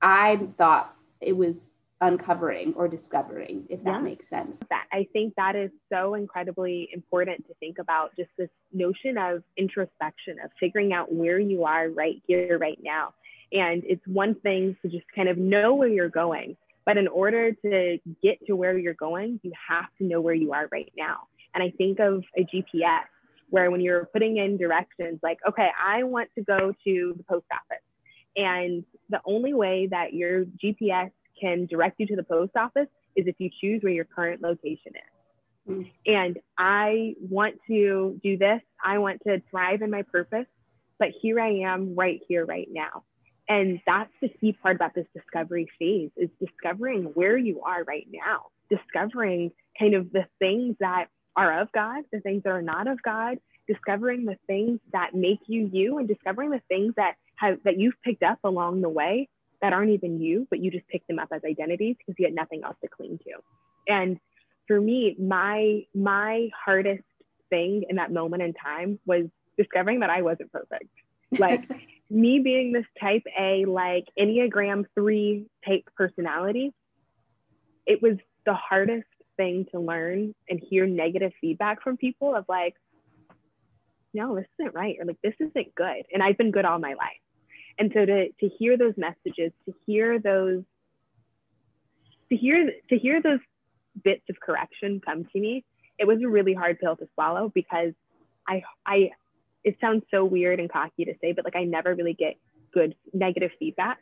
i 0.00 0.36
thought 0.56 0.94
it 1.20 1.36
was 1.36 1.72
uncovering 2.00 2.72
or 2.74 2.86
discovering 2.86 3.64
if 3.68 3.82
that 3.82 3.94
yeah. 3.94 4.00
makes 4.00 4.28
sense 4.28 4.60
that 4.70 4.86
i 4.92 5.06
think 5.12 5.34
that 5.36 5.56
is 5.56 5.70
so 5.92 6.14
incredibly 6.14 6.88
important 6.92 7.44
to 7.46 7.54
think 7.54 7.78
about 7.78 8.14
just 8.16 8.30
this 8.38 8.50
notion 8.72 9.18
of 9.18 9.42
introspection 9.56 10.36
of 10.44 10.50
figuring 10.60 10.92
out 10.92 11.12
where 11.12 11.40
you 11.40 11.64
are 11.64 11.88
right 11.88 12.22
here 12.26 12.56
right 12.58 12.78
now 12.82 13.12
and 13.52 13.82
it's 13.84 14.06
one 14.06 14.34
thing 14.36 14.76
to 14.80 14.88
just 14.88 15.06
kind 15.14 15.28
of 15.28 15.38
know 15.38 15.74
where 15.74 15.88
you're 15.88 16.08
going 16.08 16.56
but 16.86 16.96
in 16.96 17.08
order 17.08 17.52
to 17.52 17.98
get 18.22 18.38
to 18.46 18.54
where 18.54 18.78
you're 18.78 18.94
going 18.94 19.40
you 19.42 19.52
have 19.68 19.86
to 19.98 20.04
know 20.04 20.20
where 20.20 20.34
you 20.34 20.52
are 20.52 20.68
right 20.70 20.92
now 20.96 21.26
and 21.54 21.62
I 21.62 21.70
think 21.76 21.98
of 22.00 22.24
a 22.36 22.44
GPS 22.44 23.04
where 23.50 23.70
when 23.70 23.80
you're 23.80 24.06
putting 24.06 24.36
in 24.36 24.56
directions, 24.56 25.20
like, 25.22 25.38
okay, 25.48 25.68
I 25.82 26.04
want 26.04 26.28
to 26.36 26.44
go 26.44 26.72
to 26.84 27.14
the 27.16 27.24
post 27.24 27.46
office. 27.52 27.82
And 28.36 28.84
the 29.08 29.20
only 29.24 29.54
way 29.54 29.88
that 29.90 30.12
your 30.12 30.44
GPS 30.44 31.10
can 31.40 31.66
direct 31.66 31.98
you 32.00 32.06
to 32.06 32.16
the 32.16 32.22
post 32.22 32.56
office 32.56 32.88
is 33.16 33.26
if 33.26 33.36
you 33.38 33.50
choose 33.60 33.82
where 33.82 33.92
your 33.92 34.04
current 34.04 34.42
location 34.42 34.92
is. 34.94 35.70
Mm. 35.70 35.90
And 36.06 36.38
I 36.56 37.14
want 37.20 37.56
to 37.66 38.18
do 38.22 38.36
this. 38.38 38.60
I 38.82 38.98
want 38.98 39.22
to 39.26 39.42
thrive 39.50 39.82
in 39.82 39.90
my 39.90 40.02
purpose, 40.02 40.46
but 40.98 41.08
here 41.20 41.40
I 41.40 41.60
am 41.60 41.94
right 41.94 42.20
here, 42.28 42.44
right 42.44 42.68
now. 42.70 43.04
And 43.48 43.80
that's 43.86 44.12
the 44.20 44.28
key 44.28 44.52
part 44.52 44.76
about 44.76 44.94
this 44.94 45.06
discovery 45.14 45.68
phase 45.78 46.10
is 46.16 46.28
discovering 46.38 47.04
where 47.14 47.36
you 47.36 47.62
are 47.62 47.82
right 47.84 48.06
now, 48.10 48.46
discovering 48.68 49.52
kind 49.78 49.94
of 49.94 50.12
the 50.12 50.26
things 50.38 50.76
that 50.80 51.06
are 51.34 51.62
of 51.62 51.72
God, 51.72 52.04
the 52.12 52.20
things 52.20 52.42
that 52.42 52.50
are 52.50 52.62
not 52.62 52.88
of 52.88 53.00
God, 53.02 53.38
discovering 53.66 54.24
the 54.24 54.36
things 54.46 54.80
that 54.92 55.14
make 55.14 55.40
you 55.46 55.70
you 55.72 55.98
and 55.98 56.08
discovering 56.08 56.50
the 56.50 56.60
things 56.68 56.94
that 56.96 57.14
have 57.36 57.58
that 57.64 57.78
you've 57.78 58.00
picked 58.02 58.22
up 58.22 58.38
along 58.44 58.80
the 58.80 58.88
way 58.88 59.28
that 59.62 59.72
aren't 59.72 59.90
even 59.90 60.20
you, 60.20 60.46
but 60.50 60.60
you 60.60 60.70
just 60.70 60.86
pick 60.88 61.06
them 61.06 61.18
up 61.18 61.28
as 61.32 61.42
identities 61.44 61.96
because 61.98 62.14
you 62.18 62.26
had 62.26 62.34
nothing 62.34 62.62
else 62.64 62.76
to 62.82 62.88
cling 62.88 63.18
to. 63.24 63.32
And 63.88 64.18
for 64.66 64.80
me, 64.80 65.16
my 65.18 65.82
my 65.94 66.50
hardest 66.64 67.04
thing 67.50 67.84
in 67.88 67.96
that 67.96 68.12
moment 68.12 68.42
in 68.42 68.52
time 68.54 68.98
was 69.06 69.24
discovering 69.56 70.00
that 70.00 70.10
I 70.10 70.22
wasn't 70.22 70.52
perfect. 70.52 70.90
Like 71.38 71.68
me 72.10 72.40
being 72.40 72.72
this 72.72 72.86
type 73.00 73.24
A, 73.38 73.64
like 73.64 74.04
Enneagram 74.18 74.84
3 74.94 75.46
type 75.66 75.88
personality, 75.96 76.72
it 77.86 78.00
was 78.02 78.16
the 78.46 78.54
hardest 78.54 79.06
thing 79.36 79.66
to 79.72 79.80
learn 79.80 80.34
and 80.48 80.60
hear 80.60 80.86
negative 80.86 81.32
feedback 81.40 81.82
from 81.82 81.96
people 81.96 82.34
of 82.34 82.44
like, 82.48 82.74
no, 84.14 84.36
this 84.36 84.46
isn't 84.58 84.74
right, 84.74 84.96
or 84.98 85.04
like, 85.04 85.18
this 85.22 85.34
isn't 85.38 85.74
good. 85.74 86.04
And 86.12 86.22
I've 86.22 86.38
been 86.38 86.50
good 86.50 86.64
all 86.64 86.78
my 86.78 86.94
life. 86.94 87.20
And 87.78 87.90
so 87.94 88.04
to, 88.04 88.28
to 88.28 88.48
hear 88.58 88.76
those 88.76 88.94
messages, 88.96 89.52
to 89.66 89.74
hear 89.86 90.18
those, 90.18 90.62
to 92.30 92.36
hear, 92.36 92.72
to 92.90 92.98
hear 92.98 93.22
those 93.22 93.38
bits 94.02 94.24
of 94.28 94.40
correction 94.40 95.00
come 95.04 95.24
to 95.32 95.40
me, 95.40 95.64
it 95.98 96.06
was 96.06 96.18
a 96.24 96.28
really 96.28 96.54
hard 96.54 96.78
pill 96.80 96.96
to 96.96 97.08
swallow 97.14 97.50
because 97.54 97.92
I, 98.46 98.62
I, 98.84 99.10
it 99.64 99.76
sounds 99.80 100.04
so 100.10 100.24
weird 100.24 100.60
and 100.60 100.70
cocky 100.70 101.04
to 101.04 101.14
say, 101.20 101.32
but 101.32 101.44
like 101.44 101.56
I 101.56 101.64
never 101.64 101.94
really 101.94 102.14
get 102.14 102.34
good 102.72 102.94
negative 103.12 103.50
feedback. 103.58 103.98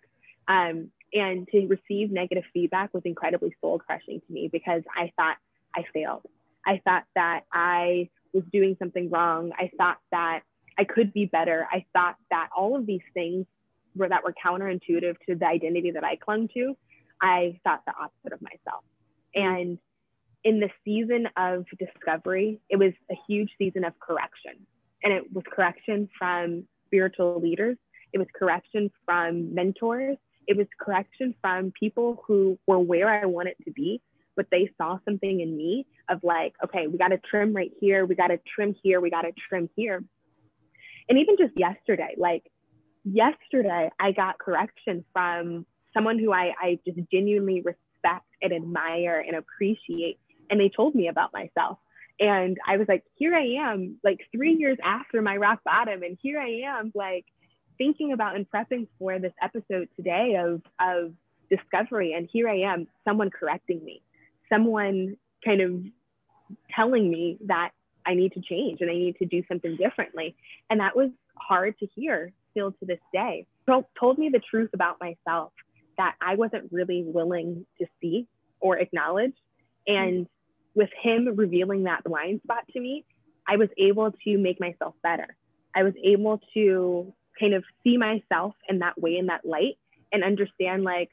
Um, 0.48 0.90
and 1.12 1.48
to 1.48 1.66
receive 1.66 2.10
negative 2.10 2.44
feedback 2.52 2.92
was 2.92 3.02
incredibly 3.04 3.54
soul 3.60 3.78
crushing 3.78 4.20
to 4.26 4.32
me 4.32 4.48
because 4.50 4.82
I 4.96 5.12
thought 5.16 5.36
I 5.74 5.84
failed. 5.92 6.22
I 6.64 6.80
thought 6.84 7.04
that 7.14 7.42
I 7.52 8.10
was 8.32 8.44
doing 8.52 8.76
something 8.78 9.08
wrong. 9.10 9.52
I 9.58 9.70
thought 9.78 9.98
that 10.10 10.40
I 10.78 10.84
could 10.84 11.12
be 11.12 11.26
better. 11.26 11.66
I 11.70 11.84
thought 11.92 12.16
that 12.30 12.50
all 12.56 12.76
of 12.76 12.86
these 12.86 13.02
things 13.14 13.46
were 13.96 14.08
that 14.08 14.22
were 14.24 14.34
counterintuitive 14.44 15.16
to 15.26 15.34
the 15.34 15.46
identity 15.46 15.90
that 15.92 16.04
I 16.04 16.16
clung 16.16 16.48
to. 16.54 16.76
I 17.20 17.58
thought 17.64 17.82
the 17.86 17.92
opposite 17.92 18.32
of 18.32 18.42
myself. 18.42 18.84
And 19.34 19.78
in 20.44 20.60
the 20.60 20.70
season 20.84 21.28
of 21.36 21.64
discovery, 21.78 22.60
it 22.68 22.76
was 22.76 22.92
a 23.10 23.14
huge 23.26 23.50
season 23.58 23.84
of 23.84 23.98
correction. 23.98 24.66
And 25.02 25.12
it 25.12 25.32
was 25.32 25.44
correction 25.50 26.08
from 26.18 26.66
spiritual 26.86 27.40
leaders, 27.40 27.76
it 28.12 28.18
was 28.18 28.28
correction 28.38 28.90
from 29.04 29.54
mentors, 29.54 30.16
it 30.46 30.56
was 30.56 30.66
correction 30.80 31.34
from 31.40 31.72
people 31.78 32.22
who 32.26 32.58
were 32.66 32.78
where 32.78 33.08
I 33.08 33.26
wanted 33.26 33.56
to 33.64 33.72
be, 33.72 34.00
but 34.36 34.46
they 34.50 34.70
saw 34.78 34.98
something 35.04 35.40
in 35.40 35.56
me 35.56 35.86
of 36.08 36.20
like, 36.22 36.54
okay, 36.64 36.86
we 36.86 36.98
got 36.98 37.08
to 37.08 37.18
trim 37.18 37.54
right 37.54 37.72
here, 37.80 38.06
we 38.06 38.14
got 38.14 38.28
to 38.28 38.38
trim 38.54 38.74
here, 38.82 39.00
we 39.00 39.10
got 39.10 39.22
to 39.22 39.32
trim 39.48 39.68
here. 39.74 40.02
And 41.08 41.18
even 41.18 41.36
just 41.38 41.58
yesterday, 41.58 42.14
like 42.16 42.44
yesterday, 43.06 43.90
I 43.98 44.12
got 44.12 44.38
correction 44.38 45.04
from 45.12 45.64
someone 45.94 46.18
who 46.18 46.32
I, 46.32 46.52
I 46.60 46.78
just 46.84 46.98
genuinely 47.10 47.62
respect 47.62 48.26
and 48.42 48.52
admire 48.52 49.24
and 49.26 49.36
appreciate. 49.36 50.18
And 50.50 50.60
they 50.60 50.68
told 50.68 50.94
me 50.94 51.08
about 51.08 51.32
myself. 51.32 51.78
And 52.18 52.56
I 52.66 52.76
was 52.76 52.88
like, 52.88 53.04
here 53.16 53.34
I 53.34 53.70
am, 53.70 53.96
like 54.02 54.20
three 54.32 54.54
years 54.54 54.78
after 54.82 55.20
my 55.22 55.36
rock 55.36 55.60
bottom. 55.64 56.02
And 56.02 56.18
here 56.20 56.40
I 56.40 56.62
am, 56.78 56.92
like 56.94 57.26
thinking 57.78 58.12
about 58.12 58.36
and 58.36 58.46
prepping 58.50 58.88
for 58.98 59.18
this 59.18 59.32
episode 59.42 59.88
today 59.96 60.36
of, 60.38 60.62
of 60.80 61.12
discovery. 61.50 62.14
And 62.14 62.28
here 62.30 62.48
I 62.48 62.60
am, 62.60 62.86
someone 63.04 63.30
correcting 63.30 63.84
me, 63.84 64.02
someone 64.50 65.16
kind 65.44 65.60
of 65.60 65.82
telling 66.74 67.10
me 67.10 67.38
that 67.46 67.70
I 68.06 68.14
need 68.14 68.32
to 68.32 68.40
change 68.40 68.80
and 68.80 68.90
I 68.90 68.94
need 68.94 69.16
to 69.18 69.26
do 69.26 69.42
something 69.48 69.76
differently. 69.76 70.36
And 70.70 70.80
that 70.80 70.96
was 70.96 71.10
hard 71.36 71.78
to 71.80 71.86
hear 71.94 72.32
still 72.56 72.72
to 72.72 72.86
this 72.86 73.00
day. 73.12 73.46
Told 73.66 74.18
me 74.18 74.30
the 74.32 74.40
truth 74.50 74.70
about 74.72 74.96
myself 75.00 75.52
that 75.98 76.14
I 76.20 76.36
wasn't 76.36 76.72
really 76.72 77.04
willing 77.06 77.66
to 77.78 77.86
see 78.00 78.26
or 78.60 78.78
acknowledge. 78.78 79.34
And 79.86 80.26
with 80.74 80.90
him 81.02 81.28
revealing 81.36 81.84
that 81.84 82.04
blind 82.04 82.40
spot 82.42 82.64
to 82.72 82.80
me, 82.80 83.04
I 83.46 83.56
was 83.56 83.68
able 83.78 84.12
to 84.24 84.38
make 84.38 84.60
myself 84.60 84.94
better. 85.02 85.36
I 85.74 85.82
was 85.82 85.94
able 86.02 86.40
to 86.54 87.12
kind 87.38 87.54
of 87.54 87.64
see 87.84 87.96
myself 87.96 88.54
in 88.68 88.78
that 88.80 89.00
way, 89.00 89.16
in 89.16 89.26
that 89.26 89.44
light, 89.44 89.78
and 90.12 90.24
understand, 90.24 90.84
like, 90.84 91.10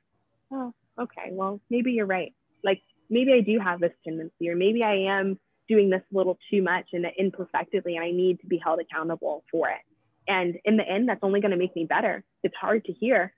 oh, 0.51 0.73
okay, 0.99 1.29
well, 1.31 1.59
maybe 1.69 1.91
you're 1.91 2.05
right. 2.05 2.33
Like, 2.63 2.81
maybe 3.09 3.33
I 3.33 3.41
do 3.41 3.59
have 3.59 3.79
this 3.79 3.91
tendency, 4.05 4.49
or 4.49 4.55
maybe 4.55 4.83
I 4.83 5.17
am 5.17 5.39
doing 5.67 5.89
this 5.89 6.01
a 6.13 6.17
little 6.17 6.37
too 6.49 6.61
much 6.61 6.87
and 6.93 7.05
imperfectly, 7.17 7.95
and 7.95 8.05
I 8.05 8.11
need 8.11 8.39
to 8.41 8.47
be 8.47 8.57
held 8.57 8.79
accountable 8.79 9.43
for 9.51 9.69
it. 9.69 9.81
And 10.27 10.57
in 10.65 10.77
the 10.77 10.87
end, 10.87 11.09
that's 11.09 11.23
only 11.23 11.41
going 11.41 11.51
to 11.51 11.57
make 11.57 11.75
me 11.75 11.85
better. 11.85 12.23
It's 12.43 12.55
hard 12.55 12.85
to 12.85 12.93
hear, 12.93 13.33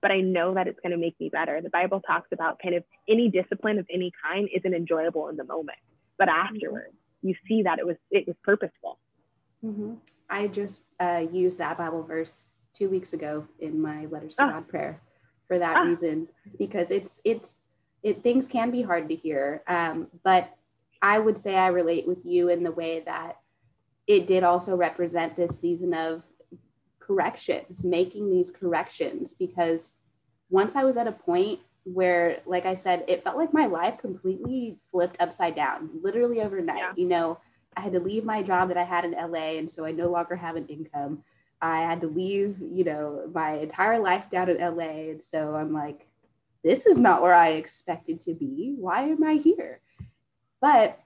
but 0.00 0.10
I 0.10 0.20
know 0.20 0.54
that 0.54 0.66
it's 0.66 0.80
going 0.80 0.92
to 0.92 0.98
make 0.98 1.18
me 1.20 1.28
better. 1.28 1.60
The 1.60 1.70
Bible 1.70 2.00
talks 2.00 2.28
about 2.32 2.58
kind 2.62 2.74
of 2.74 2.84
any 3.08 3.28
discipline 3.28 3.78
of 3.78 3.86
any 3.92 4.12
kind 4.24 4.48
isn't 4.54 4.74
enjoyable 4.74 5.28
in 5.28 5.36
the 5.36 5.44
moment, 5.44 5.78
but 6.18 6.28
mm-hmm. 6.28 6.54
afterwards, 6.54 6.94
mm-hmm. 6.94 7.28
you 7.28 7.34
see 7.46 7.62
that 7.62 7.78
it 7.78 7.86
was 7.86 7.96
it 8.10 8.26
was 8.26 8.36
purposeful. 8.42 8.98
Mm-hmm. 9.64 9.94
I 10.30 10.46
just 10.48 10.82
uh, 11.00 11.24
used 11.30 11.58
that 11.58 11.76
Bible 11.76 12.02
verse 12.02 12.46
two 12.72 12.88
weeks 12.88 13.12
ago 13.12 13.46
in 13.58 13.80
my 13.80 14.06
letters 14.06 14.36
to 14.36 14.44
ah. 14.44 14.50
God 14.52 14.68
prayer 14.68 15.02
for 15.48 15.58
that 15.58 15.76
ah. 15.76 15.80
reason 15.82 16.28
because 16.58 16.90
it's 16.90 17.20
it's 17.24 17.56
it 18.02 18.22
things 18.22 18.48
can 18.48 18.70
be 18.70 18.80
hard 18.80 19.08
to 19.10 19.14
hear, 19.14 19.62
um, 19.68 20.06
but 20.24 20.54
I 21.02 21.18
would 21.18 21.36
say 21.36 21.56
I 21.56 21.68
relate 21.68 22.06
with 22.06 22.24
you 22.24 22.48
in 22.48 22.62
the 22.62 22.72
way 22.72 23.00
that 23.00 23.36
it 24.06 24.26
did 24.26 24.42
also 24.42 24.74
represent 24.74 25.36
this 25.36 25.60
season 25.60 25.94
of 25.94 26.22
corrections, 27.10 27.84
making 27.84 28.30
these 28.30 28.52
corrections 28.52 29.34
because 29.34 29.90
once 30.48 30.76
I 30.76 30.84
was 30.84 30.96
at 30.96 31.08
a 31.08 31.12
point 31.12 31.58
where, 31.82 32.40
like 32.46 32.66
I 32.66 32.74
said, 32.74 33.04
it 33.08 33.24
felt 33.24 33.36
like 33.36 33.52
my 33.52 33.66
life 33.66 33.98
completely 33.98 34.78
flipped 34.92 35.16
upside 35.18 35.56
down, 35.56 35.90
literally 36.02 36.40
overnight. 36.40 36.78
Yeah. 36.78 36.92
You 36.94 37.08
know, 37.08 37.38
I 37.76 37.80
had 37.80 37.92
to 37.94 38.00
leave 38.00 38.24
my 38.24 38.42
job 38.42 38.68
that 38.68 38.76
I 38.76 38.84
had 38.84 39.04
in 39.04 39.12
LA, 39.12 39.58
and 39.58 39.68
so 39.68 39.84
I 39.84 39.90
no 39.90 40.08
longer 40.08 40.36
have 40.36 40.54
an 40.54 40.66
income. 40.68 41.24
I 41.60 41.80
had 41.80 42.00
to 42.02 42.06
leave, 42.06 42.58
you 42.60 42.84
know, 42.84 43.28
my 43.34 43.54
entire 43.54 43.98
life 43.98 44.30
down 44.30 44.48
in 44.48 44.58
LA, 44.58 45.10
and 45.10 45.22
so 45.22 45.56
I'm 45.56 45.72
like, 45.72 46.06
this 46.62 46.86
is 46.86 46.96
not 46.96 47.22
where 47.22 47.34
I 47.34 47.48
expected 47.48 48.20
to 48.22 48.34
be. 48.34 48.74
Why 48.78 49.02
am 49.02 49.24
I 49.24 49.34
here? 49.34 49.80
But 50.60 51.00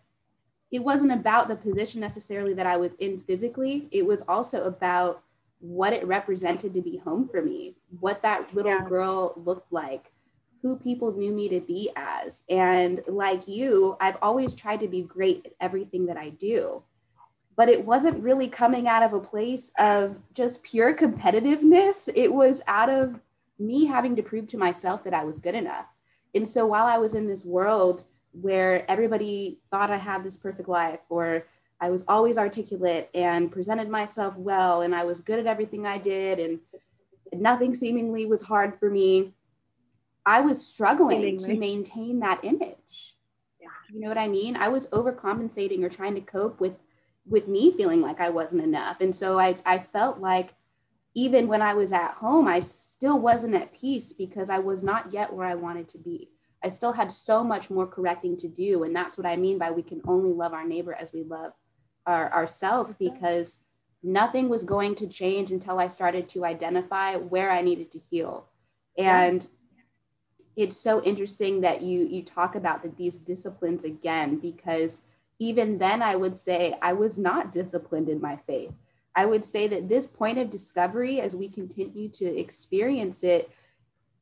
it 0.71 0.81
wasn't 0.83 1.13
about 1.13 1.49
the 1.49 1.57
position 1.57 2.01
necessarily 2.01 2.53
that 2.55 2.67
I 2.67 2.77
was 2.77 2.95
in 2.95 3.21
physically. 3.21 3.89
It 3.91 4.05
was 4.05 4.23
also 4.29 4.65
about 4.65 5.24
what 5.65 5.95
it 5.95 6.07
represented 6.07 6.75
to 6.75 6.83
be 6.83 6.99
home 6.99 7.27
for 7.27 7.41
me, 7.41 7.75
what 8.01 8.21
that 8.21 8.55
little 8.55 8.71
yeah. 8.71 8.87
girl 8.87 9.33
looked 9.47 9.73
like, 9.73 10.13
who 10.61 10.77
people 10.77 11.17
knew 11.17 11.33
me 11.33 11.49
to 11.49 11.59
be 11.59 11.91
as. 11.97 12.43
And 12.51 13.03
like 13.07 13.49
you, 13.49 13.97
I've 13.99 14.19
always 14.21 14.55
tried 14.55 14.81
to 14.81 14.89
be 14.89 15.01
great 15.01 15.47
at 15.47 15.53
everything 15.63 16.05
that 16.07 16.19
I 16.19 16.29
do. 16.29 16.83
But 17.57 17.71
it 17.71 17.83
wasn't 17.83 18.23
really 18.23 18.47
coming 18.47 18.89
out 18.89 19.03
of 19.03 19.15
a 19.15 19.21
place 19.21 19.73
of 19.79 20.19
just 20.35 20.63
pure 20.63 20.95
competitiveness. 20.95 22.11
It 22.15 22.33
was 22.33 22.61
out 22.67 22.91
of 22.91 23.19
me 23.59 23.87
having 23.87 24.15
to 24.17 24.23
prove 24.23 24.49
to 24.49 24.59
myself 24.59 25.03
that 25.05 25.15
I 25.15 25.25
was 25.25 25.39
good 25.39 25.55
enough. 25.55 25.87
And 26.35 26.47
so 26.47 26.67
while 26.67 26.87
I 26.87 26.99
was 26.99 27.15
in 27.15 27.27
this 27.27 27.43
world 27.43 28.05
where 28.33 28.91
everybody 28.91 29.61
thought 29.71 29.91
I 29.91 29.97
had 29.97 30.23
this 30.25 30.37
perfect 30.37 30.69
life 30.69 31.01
or 31.09 31.47
I 31.81 31.91
was 31.91 32.05
always 32.09 32.39
articulate 32.39 33.11
and 33.15 33.51
presented 33.53 33.89
myself 33.89 34.37
well, 34.37 34.83
and 34.83 34.95
I 34.95 35.05
was 35.05 35.21
good 35.21 35.39
at 35.39 35.47
everything 35.47 35.87
I 35.87 35.99
did, 35.99 36.39
and 36.39 36.61
nothing 37.33 37.75
seemingly 37.75 38.27
was 38.27 38.43
hard 38.43 38.79
for 38.79 38.89
me. 38.89 39.35
I 40.25 40.41
was 40.41 40.65
struggling 40.65 41.39
seemingly. 41.39 41.55
to 41.55 41.61
maintain 41.61 42.21
that 42.21 42.45
image. 42.45 43.17
Yeah. 43.61 43.69
You 43.93 44.01
know 44.01 44.09
what 44.09 44.19
I 44.19 44.29
mean? 44.29 44.57
I 44.57 44.69
was 44.69 44.87
overcompensating 44.89 45.83
or 45.83 45.89
trying 45.89 46.15
to 46.15 46.21
cope 46.21 46.61
with 46.61 46.75
with 47.27 47.49
me 47.49 47.73
feeling 47.73 48.03
like 48.03 48.21
I 48.21 48.31
wasn't 48.31 48.63
enough. 48.63 49.01
And 49.01 49.15
so 49.15 49.39
I, 49.39 49.57
I 49.65 49.79
felt 49.79 50.19
like 50.19 50.55
even 51.15 51.49
when 51.49 51.63
I 51.63 51.75
was 51.75 51.93
at 51.93 52.13
home, 52.13 52.47
I 52.49 52.61
still 52.61 53.19
wasn't 53.19 53.55
at 53.55 53.73
peace 53.73 54.13
because 54.13 54.51
I 54.51 54.59
was 54.59 54.83
not 54.83 55.13
yet 55.13 55.33
where 55.33 55.47
I 55.47 55.55
wanted 55.55 55.89
to 55.91 55.99
be. 55.99 56.31
I 56.63 56.69
still 56.69 56.93
had 56.93 57.13
so 57.13 57.45
much 57.45 57.71
more 57.71 57.87
correcting 57.87 58.37
to 58.39 58.49
do. 58.49 58.85
And 58.85 58.95
that's 58.95 59.17
what 59.17 59.27
I 59.27 59.37
mean 59.37 59.59
by 59.59 59.71
we 59.71 59.83
can 59.83 60.01
only 60.07 60.33
love 60.33 60.53
our 60.53 60.67
neighbor 60.67 60.95
as 60.95 61.13
we 61.13 61.23
love 61.23 61.53
our, 62.07 62.33
ourselves 62.33 62.95
because 62.99 63.59
nothing 64.03 64.49
was 64.49 64.65
going 64.65 64.95
to 64.97 65.07
change 65.07 65.51
until 65.51 65.79
I 65.79 65.89
started 65.89 66.29
to 66.31 66.45
identify 66.45 67.17
where 67.17 67.51
I 67.51 67.63
needed 67.63 67.91
to 67.93 67.99
heal. 67.99 68.47
And 68.99 69.47
it's 70.57 70.77
so 70.77 71.03
interesting 71.03 71.63
that 71.63 71.83
you 71.83 72.07
you 72.07 72.23
talk 72.23 72.55
about 72.55 72.83
the, 72.83 72.93
these 72.97 73.21
disciplines 73.21 73.85
again 73.85 74.37
because 74.39 75.03
even 75.41 75.79
then 75.79 76.01
I 76.01 76.15
would 76.15 76.37
say 76.37 76.77
I 76.81 76.93
was 76.93 77.19
not 77.19 77.51
disciplined 77.51 78.09
in 78.09 78.21
my 78.21 78.37
faith. 78.47 78.73
I 79.17 79.27
would 79.27 79.45
say 79.45 79.69
that 79.69 79.89
this 79.89 80.07
point 80.07 80.39
of 80.39 80.51
discovery 80.51 81.21
as 81.21 81.35
we 81.35 81.49
continue 81.49 82.09
to 82.11 82.25
experience 82.25 83.25
it 83.25 83.51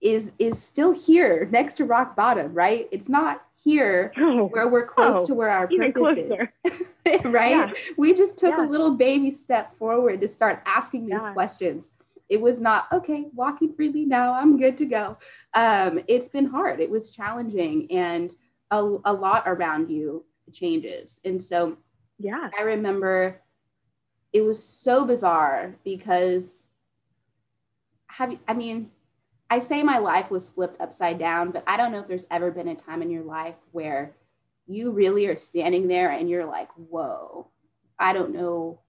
is 0.01 0.33
is 0.39 0.61
still 0.61 0.93
here 0.93 1.49
next 1.51 1.75
to 1.75 1.85
rock 1.85 2.17
bottom, 2.17 2.55
right? 2.55 2.89
It's 2.91 3.09
not 3.09 3.45
here 3.63 4.13
oh. 4.19 4.47
where 4.47 4.69
we're 4.69 4.87
close 4.87 5.17
oh, 5.17 5.27
to 5.27 5.35
where 5.35 5.51
our 5.51 5.69
purpose 5.69 6.19
is. 6.19 6.85
right? 7.25 7.51
Yeah. 7.51 7.73
We 7.97 8.15
just 8.15 8.39
took 8.39 8.57
yeah. 8.57 8.65
a 8.65 8.69
little 8.69 8.93
baby 8.93 9.31
step 9.31 9.77
forward 9.79 10.21
to 10.21 10.29
start 10.29 10.63
asking 10.67 11.07
these 11.07 11.23
yeah. 11.23 11.33
questions. 11.33 11.91
It 12.29 12.41
was 12.41 12.61
not 12.61 12.87
okay, 12.93 13.27
walking 13.35 13.75
freely 13.75 14.07
now, 14.07 14.33
I'm 14.33 14.59
good 14.59 14.79
to 14.79 14.87
go. 14.87 15.19
Um, 15.55 16.01
it's 16.09 16.29
been 16.29 16.47
hard. 16.47 16.81
It 16.81 16.91
was 16.91 17.11
challenging 17.11 17.91
and 17.91 18.35
a, 18.71 18.79
a 19.05 19.13
lot 19.13 19.43
around 19.47 19.91
you 19.91 20.25
changes. 20.53 21.21
And 21.25 21.43
so 21.43 21.77
yeah, 22.19 22.49
I 22.59 22.63
remember 22.63 23.41
it 24.33 24.43
was 24.43 24.63
so 24.63 25.05
bizarre 25.05 25.77
because 25.85 26.65
have 28.07 28.33
you, 28.33 28.39
I 28.49 28.55
mean, 28.55 28.91
I 29.53 29.59
say 29.59 29.83
my 29.83 29.99
life 29.99 30.31
was 30.31 30.49
flipped 30.49 30.81
upside 30.81 31.19
down, 31.19 31.51
but 31.51 31.63
I 31.67 31.77
don't 31.77 31.93
know 31.93 31.99
if 31.99 32.09
there's 32.09 32.25
ever 32.31 32.51
been 32.51 32.69
a 32.69 32.75
time 32.75 33.03
in 33.03 33.11
your 33.11 33.23
life 33.23 33.57
where 33.73 34.17
you 34.67 34.93
really 34.93 35.27
are 35.27 35.37
standing 35.37 35.89
there 35.89 36.11
and 36.11 36.31
you're 36.31 36.47
like, 36.47 36.71
whoa, 36.89 37.49
I 37.99 38.15
don't 38.15 38.33
know 38.33 38.81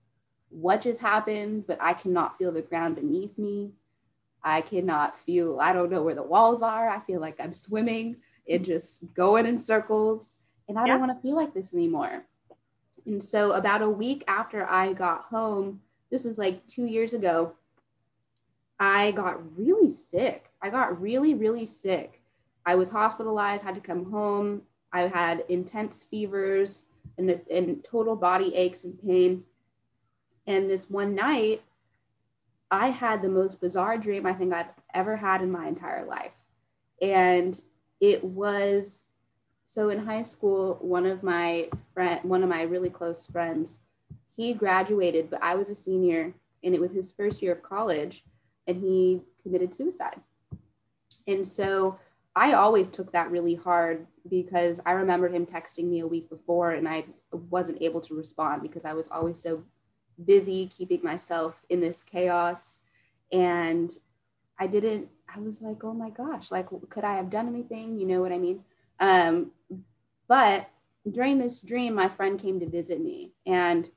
what 0.47 0.79
just 0.83 1.01
happened, 1.01 1.67
but 1.67 1.79
I 1.81 1.91
cannot 1.91 2.37
feel 2.37 2.53
the 2.53 2.61
ground 2.61 2.95
beneath 2.95 3.37
me. 3.37 3.73
I 4.41 4.61
cannot 4.61 5.19
feel, 5.19 5.59
I 5.59 5.73
don't 5.73 5.91
know 5.91 6.01
where 6.01 6.15
the 6.15 6.23
walls 6.23 6.63
are. 6.63 6.87
I 6.87 7.01
feel 7.01 7.19
like 7.19 7.41
I'm 7.41 7.53
swimming 7.53 8.15
and 8.47 8.63
just 8.63 9.01
going 9.13 9.45
in 9.45 9.57
circles. 9.57 10.37
And 10.69 10.79
I 10.79 10.85
yeah. 10.85 10.93
don't 10.93 11.01
want 11.01 11.11
to 11.11 11.21
feel 11.21 11.35
like 11.35 11.53
this 11.53 11.73
anymore. 11.73 12.23
And 13.05 13.21
so, 13.21 13.51
about 13.51 13.81
a 13.81 13.89
week 13.89 14.23
after 14.29 14.65
I 14.65 14.93
got 14.93 15.23
home, 15.23 15.81
this 16.09 16.23
was 16.23 16.37
like 16.37 16.65
two 16.67 16.85
years 16.85 17.13
ago, 17.13 17.51
I 18.79 19.11
got 19.11 19.57
really 19.57 19.89
sick. 19.89 20.49
I 20.63 20.69
got 20.69 21.01
really, 21.01 21.33
really 21.33 21.65
sick. 21.65 22.21
I 22.65 22.75
was 22.75 22.89
hospitalized, 22.89 23.65
had 23.65 23.75
to 23.75 23.81
come 23.81 24.09
home. 24.09 24.61
I 24.93 25.01
had 25.01 25.43
intense 25.49 26.05
fevers 26.05 26.85
and, 27.17 27.41
and 27.51 27.83
total 27.83 28.15
body 28.15 28.55
aches 28.55 28.85
and 28.85 28.97
pain. 29.03 29.43
And 30.47 30.69
this 30.69 30.89
one 30.89 31.15
night, 31.15 31.61
I 32.71 32.87
had 32.87 33.21
the 33.21 33.29
most 33.29 33.59
bizarre 33.59 33.97
dream 33.97 34.25
I 34.25 34.33
think 34.33 34.53
I've 34.53 34.67
ever 34.93 35.17
had 35.17 35.41
in 35.41 35.51
my 35.51 35.67
entire 35.67 36.05
life. 36.05 36.31
And 37.01 37.59
it 37.99 38.23
was 38.23 39.03
so 39.65 39.89
in 39.89 39.99
high 39.99 40.23
school, 40.23 40.77
one 40.81 41.05
of 41.05 41.23
my 41.23 41.69
friend, 41.93 42.21
one 42.23 42.41
of 42.41 42.49
my 42.49 42.61
really 42.61 42.89
close 42.89 43.25
friends, 43.25 43.81
he 44.35 44.53
graduated, 44.53 45.29
but 45.29 45.43
I 45.43 45.55
was 45.55 45.69
a 45.69 45.75
senior 45.75 46.33
and 46.63 46.73
it 46.73 46.79
was 46.79 46.93
his 46.93 47.11
first 47.11 47.41
year 47.41 47.51
of 47.51 47.63
college 47.63 48.23
and 48.65 48.81
he 48.81 49.21
committed 49.43 49.75
suicide. 49.75 50.21
And 51.27 51.47
so 51.47 51.99
I 52.35 52.53
always 52.53 52.87
took 52.87 53.11
that 53.11 53.31
really 53.31 53.55
hard 53.55 54.07
because 54.29 54.79
I 54.85 54.91
remembered 54.93 55.33
him 55.33 55.45
texting 55.45 55.85
me 55.85 55.99
a 55.99 56.07
week 56.07 56.29
before 56.29 56.71
and 56.71 56.87
I 56.87 57.05
wasn't 57.31 57.81
able 57.81 58.01
to 58.01 58.15
respond 58.15 58.61
because 58.61 58.85
I 58.85 58.93
was 58.93 59.07
always 59.09 59.39
so 59.39 59.63
busy 60.25 60.67
keeping 60.67 61.03
myself 61.03 61.61
in 61.69 61.79
this 61.79 62.03
chaos. 62.03 62.79
And 63.31 63.91
I 64.59 64.67
didn't, 64.67 65.09
I 65.33 65.39
was 65.39 65.61
like, 65.61 65.83
oh 65.83 65.93
my 65.93 66.09
gosh, 66.09 66.51
like, 66.51 66.67
could 66.89 67.03
I 67.03 67.15
have 67.17 67.29
done 67.29 67.47
anything? 67.47 67.99
You 67.99 68.07
know 68.07 68.21
what 68.21 68.31
I 68.31 68.37
mean? 68.37 68.63
Um, 68.99 69.51
but 70.27 70.69
during 71.11 71.37
this 71.37 71.61
dream, 71.61 71.93
my 71.93 72.07
friend 72.07 72.39
came 72.39 72.59
to 72.59 72.69
visit 72.69 73.01
me 73.01 73.33
and 73.45 73.89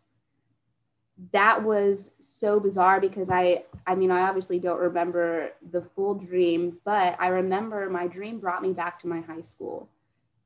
that 1.32 1.62
was 1.62 2.10
so 2.18 2.60
bizarre 2.60 3.00
because 3.00 3.30
I 3.30 3.64
I 3.86 3.94
mean 3.94 4.10
I 4.10 4.22
obviously 4.22 4.58
don't 4.58 4.80
remember 4.80 5.50
the 5.70 5.82
full 5.82 6.14
dream, 6.14 6.78
but 6.84 7.16
I 7.18 7.28
remember 7.28 7.88
my 7.88 8.06
dream 8.06 8.38
brought 8.38 8.62
me 8.62 8.72
back 8.72 8.98
to 9.00 9.08
my 9.08 9.20
high 9.20 9.40
school. 9.40 9.88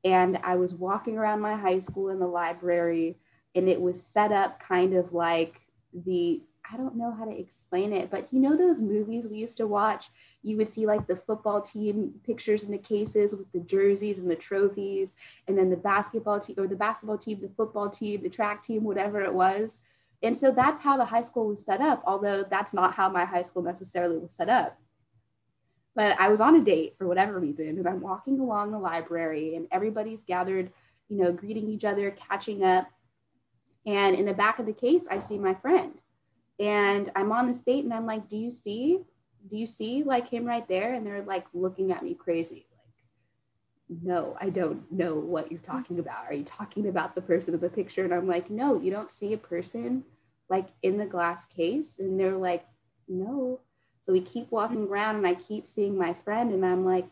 And 0.03 0.39
I 0.43 0.55
was 0.55 0.73
walking 0.73 1.17
around 1.17 1.41
my 1.41 1.55
high 1.55 1.79
school 1.79 2.09
in 2.09 2.19
the 2.19 2.27
library 2.27 3.17
and 3.53 3.67
it 3.67 3.79
was 3.79 4.01
set 4.01 4.31
up 4.31 4.59
kind 4.59 4.93
of 4.93 5.13
like 5.13 5.61
the 5.93 6.41
I 6.73 6.77
don't 6.77 6.95
know 6.95 7.11
how 7.11 7.25
to 7.25 7.37
explain 7.37 7.91
it, 7.91 8.09
but 8.09 8.29
you 8.31 8.39
know 8.39 8.55
those 8.55 8.79
movies 8.79 9.27
we 9.27 9.39
used 9.39 9.57
to 9.57 9.67
watch? 9.67 10.09
You 10.41 10.55
would 10.55 10.69
see 10.69 10.85
like 10.85 11.05
the 11.05 11.17
football 11.17 11.59
team 11.59 12.13
pictures 12.25 12.63
in 12.63 12.71
the 12.71 12.77
cases 12.77 13.35
with 13.35 13.51
the 13.51 13.59
jerseys 13.59 14.19
and 14.19 14.31
the 14.31 14.37
trophies, 14.37 15.15
and 15.49 15.57
then 15.57 15.69
the 15.69 15.75
basketball 15.75 16.39
team 16.39 16.55
or 16.57 16.67
the 16.67 16.77
basketball 16.77 17.17
team, 17.17 17.41
the 17.41 17.49
football 17.49 17.89
team, 17.89 18.23
the 18.23 18.29
track 18.29 18.63
team, 18.63 18.85
whatever 18.85 19.19
it 19.19 19.33
was 19.33 19.81
and 20.23 20.37
so 20.37 20.51
that's 20.51 20.81
how 20.81 20.97
the 20.97 21.05
high 21.05 21.21
school 21.21 21.47
was 21.47 21.65
set 21.65 21.81
up, 21.81 22.03
although 22.05 22.43
that's 22.43 22.73
not 22.73 22.93
how 22.93 23.09
my 23.09 23.25
high 23.25 23.41
school 23.41 23.63
necessarily 23.63 24.17
was 24.17 24.33
set 24.33 24.49
up. 24.49 24.77
But 25.95 26.19
I 26.19 26.29
was 26.29 26.39
on 26.39 26.55
a 26.55 26.63
date 26.63 26.95
for 26.97 27.07
whatever 27.07 27.39
reason, 27.39 27.69
and 27.69 27.87
I'm 27.87 28.01
walking 28.01 28.39
along 28.39 28.71
the 28.71 28.79
library, 28.79 29.55
and 29.55 29.67
everybody's 29.71 30.23
gathered, 30.23 30.71
you 31.09 31.17
know, 31.17 31.31
greeting 31.31 31.67
each 31.67 31.85
other, 31.85 32.11
catching 32.11 32.63
up. 32.63 32.87
And 33.85 34.15
in 34.15 34.25
the 34.25 34.33
back 34.33 34.59
of 34.59 34.65
the 34.65 34.73
case, 34.73 35.07
I 35.09 35.19
see 35.19 35.37
my 35.37 35.55
friend. 35.55 36.01
And 36.59 37.11
I'm 37.15 37.31
on 37.31 37.47
this 37.47 37.61
date, 37.61 37.83
and 37.83 37.93
I'm 37.93 38.05
like, 38.05 38.29
Do 38.29 38.37
you 38.37 38.51
see? 38.51 38.99
Do 39.49 39.57
you 39.57 39.65
see 39.65 40.03
like 40.03 40.29
him 40.29 40.45
right 40.45 40.67
there? 40.67 40.93
And 40.93 41.05
they're 41.05 41.23
like 41.23 41.47
looking 41.51 41.91
at 41.91 42.03
me 42.03 42.13
crazy 42.13 42.67
no, 44.01 44.37
I 44.39 44.49
don't 44.49 44.89
know 44.91 45.15
what 45.15 45.51
you're 45.51 45.59
talking 45.59 45.99
about. 45.99 46.25
Are 46.25 46.33
you 46.33 46.45
talking 46.45 46.87
about 46.87 47.13
the 47.13 47.21
person 47.21 47.53
in 47.53 47.59
the 47.59 47.69
picture? 47.69 48.05
And 48.05 48.13
I'm 48.13 48.27
like, 48.27 48.49
no, 48.49 48.79
you 48.79 48.89
don't 48.89 49.11
see 49.11 49.33
a 49.33 49.37
person 49.37 50.03
like 50.49 50.67
in 50.81 50.97
the 50.97 51.05
glass 51.05 51.45
case. 51.45 51.99
And 51.99 52.19
they're 52.19 52.37
like, 52.37 52.65
no. 53.09 53.59
So 54.01 54.13
we 54.13 54.21
keep 54.21 54.49
walking 54.49 54.87
around 54.87 55.17
and 55.17 55.27
I 55.27 55.33
keep 55.33 55.67
seeing 55.67 55.97
my 55.97 56.13
friend 56.23 56.53
and 56.53 56.65
I'm 56.65 56.85
like, 56.85 57.07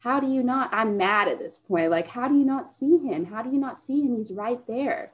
how 0.00 0.20
do 0.20 0.26
you 0.26 0.42
not? 0.42 0.70
I'm 0.72 0.96
mad 0.96 1.28
at 1.28 1.38
this 1.38 1.58
point. 1.58 1.90
Like, 1.90 2.08
how 2.08 2.28
do 2.28 2.36
you 2.36 2.44
not 2.44 2.66
see 2.66 2.98
him? 2.98 3.24
How 3.24 3.42
do 3.42 3.50
you 3.50 3.58
not 3.58 3.78
see 3.78 4.02
him? 4.02 4.16
He's 4.16 4.32
right 4.32 4.64
there. 4.66 5.12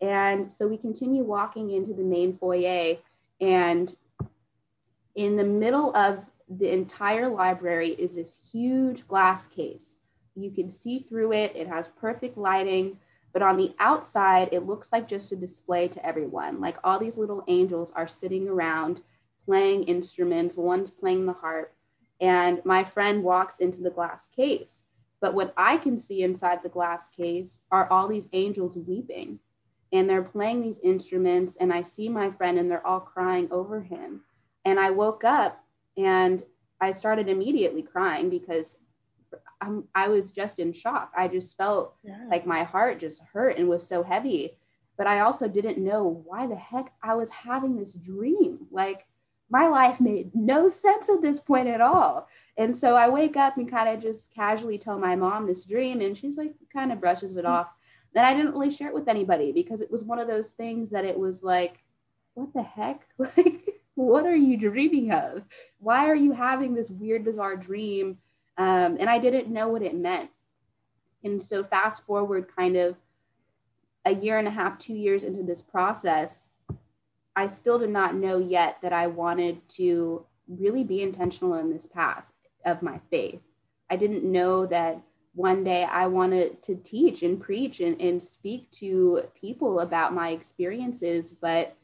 And 0.00 0.52
so 0.52 0.66
we 0.66 0.78
continue 0.78 1.24
walking 1.24 1.70
into 1.70 1.92
the 1.92 2.04
main 2.04 2.36
foyer. 2.38 2.96
And 3.40 3.94
in 5.14 5.36
the 5.36 5.44
middle 5.44 5.94
of 5.96 6.24
the 6.48 6.72
entire 6.72 7.28
library 7.28 7.90
is 7.90 8.14
this 8.14 8.50
huge 8.52 9.06
glass 9.06 9.46
case 9.46 9.97
you 10.42 10.50
can 10.50 10.68
see 10.68 11.00
through 11.08 11.32
it. 11.32 11.54
It 11.54 11.68
has 11.68 11.88
perfect 12.00 12.38
lighting, 12.38 12.98
but 13.32 13.42
on 13.42 13.56
the 13.56 13.74
outside, 13.78 14.48
it 14.52 14.66
looks 14.66 14.92
like 14.92 15.08
just 15.08 15.32
a 15.32 15.36
display 15.36 15.88
to 15.88 16.04
everyone. 16.04 16.60
Like 16.60 16.78
all 16.84 16.98
these 16.98 17.16
little 17.16 17.44
angels 17.48 17.90
are 17.92 18.08
sitting 18.08 18.48
around 18.48 19.00
playing 19.44 19.84
instruments. 19.84 20.56
One's 20.56 20.90
playing 20.90 21.26
the 21.26 21.32
harp, 21.32 21.72
and 22.20 22.60
my 22.64 22.84
friend 22.84 23.22
walks 23.22 23.56
into 23.56 23.82
the 23.82 23.90
glass 23.90 24.26
case. 24.28 24.84
But 25.20 25.34
what 25.34 25.52
I 25.56 25.76
can 25.76 25.98
see 25.98 26.22
inside 26.22 26.62
the 26.62 26.68
glass 26.68 27.08
case 27.08 27.60
are 27.70 27.90
all 27.90 28.08
these 28.08 28.28
angels 28.32 28.76
weeping, 28.76 29.40
and 29.92 30.08
they're 30.08 30.22
playing 30.22 30.60
these 30.60 30.78
instruments. 30.80 31.56
And 31.56 31.72
I 31.72 31.82
see 31.82 32.08
my 32.08 32.30
friend, 32.30 32.58
and 32.58 32.70
they're 32.70 32.86
all 32.86 33.00
crying 33.00 33.48
over 33.50 33.80
him. 33.80 34.22
And 34.64 34.78
I 34.78 34.90
woke 34.90 35.24
up 35.24 35.64
and 35.96 36.42
I 36.80 36.92
started 36.92 37.28
immediately 37.28 37.82
crying 37.82 38.30
because 38.30 38.76
I'm, 39.60 39.84
I 39.94 40.08
was 40.08 40.30
just 40.30 40.58
in 40.58 40.72
shock. 40.72 41.12
I 41.16 41.28
just 41.28 41.56
felt 41.56 41.96
yeah. 42.02 42.26
like 42.30 42.46
my 42.46 42.62
heart 42.62 42.98
just 42.98 43.22
hurt 43.32 43.58
and 43.58 43.68
was 43.68 43.86
so 43.86 44.02
heavy. 44.02 44.56
But 44.96 45.06
I 45.06 45.20
also 45.20 45.48
didn't 45.48 45.78
know 45.78 46.22
why 46.26 46.46
the 46.46 46.56
heck 46.56 46.92
I 47.02 47.14
was 47.14 47.30
having 47.30 47.76
this 47.76 47.94
dream. 47.94 48.66
Like 48.70 49.06
my 49.50 49.68
life 49.68 50.00
made 50.00 50.34
no 50.34 50.68
sense 50.68 51.08
at 51.08 51.22
this 51.22 51.40
point 51.40 51.68
at 51.68 51.80
all. 51.80 52.28
And 52.56 52.76
so 52.76 52.96
I 52.96 53.08
wake 53.08 53.36
up 53.36 53.56
and 53.56 53.70
kind 53.70 53.88
of 53.88 54.02
just 54.02 54.34
casually 54.34 54.78
tell 54.78 54.98
my 54.98 55.14
mom 55.16 55.46
this 55.46 55.64
dream, 55.64 56.00
and 56.00 56.16
she's 56.16 56.36
like, 56.36 56.54
kind 56.72 56.92
of 56.92 57.00
brushes 57.00 57.36
it 57.36 57.46
off. 57.46 57.68
Then 58.14 58.24
I 58.24 58.34
didn't 58.34 58.52
really 58.52 58.70
share 58.70 58.88
it 58.88 58.94
with 58.94 59.08
anybody 59.08 59.52
because 59.52 59.80
it 59.80 59.90
was 59.90 60.04
one 60.04 60.18
of 60.18 60.28
those 60.28 60.50
things 60.50 60.90
that 60.90 61.04
it 61.04 61.18
was 61.18 61.42
like, 61.42 61.84
what 62.34 62.52
the 62.52 62.62
heck? 62.62 63.06
Like, 63.18 63.74
what 63.94 64.26
are 64.26 64.36
you 64.36 64.56
dreaming 64.56 65.10
of? 65.10 65.42
Why 65.80 66.06
are 66.06 66.14
you 66.14 66.30
having 66.30 66.72
this 66.72 66.88
weird, 66.88 67.24
bizarre 67.24 67.56
dream? 67.56 68.18
Um, 68.58 68.96
and 68.98 69.08
I 69.08 69.18
didn't 69.18 69.48
know 69.48 69.68
what 69.68 69.82
it 69.82 69.94
meant. 69.94 70.30
And 71.24 71.42
so, 71.42 71.64
fast 71.64 72.04
forward 72.04 72.54
kind 72.54 72.76
of 72.76 72.96
a 74.04 74.14
year 74.14 74.38
and 74.38 74.48
a 74.48 74.52
half, 74.52 74.78
two 74.78 74.94
years 74.94 75.24
into 75.24 75.42
this 75.42 75.62
process, 75.62 76.50
I 77.36 77.46
still 77.46 77.78
did 77.78 77.90
not 77.90 78.16
know 78.16 78.38
yet 78.38 78.78
that 78.82 78.92
I 78.92 79.06
wanted 79.06 79.66
to 79.70 80.24
really 80.48 80.82
be 80.82 81.02
intentional 81.02 81.54
in 81.54 81.70
this 81.70 81.86
path 81.86 82.24
of 82.64 82.82
my 82.82 83.00
faith. 83.10 83.40
I 83.90 83.96
didn't 83.96 84.24
know 84.24 84.66
that 84.66 85.00
one 85.34 85.62
day 85.62 85.84
I 85.84 86.06
wanted 86.06 86.62
to 86.64 86.74
teach 86.74 87.22
and 87.22 87.40
preach 87.40 87.80
and, 87.80 88.00
and 88.00 88.20
speak 88.20 88.70
to 88.72 89.22
people 89.40 89.80
about 89.80 90.14
my 90.14 90.30
experiences, 90.30 91.30
but 91.30 91.76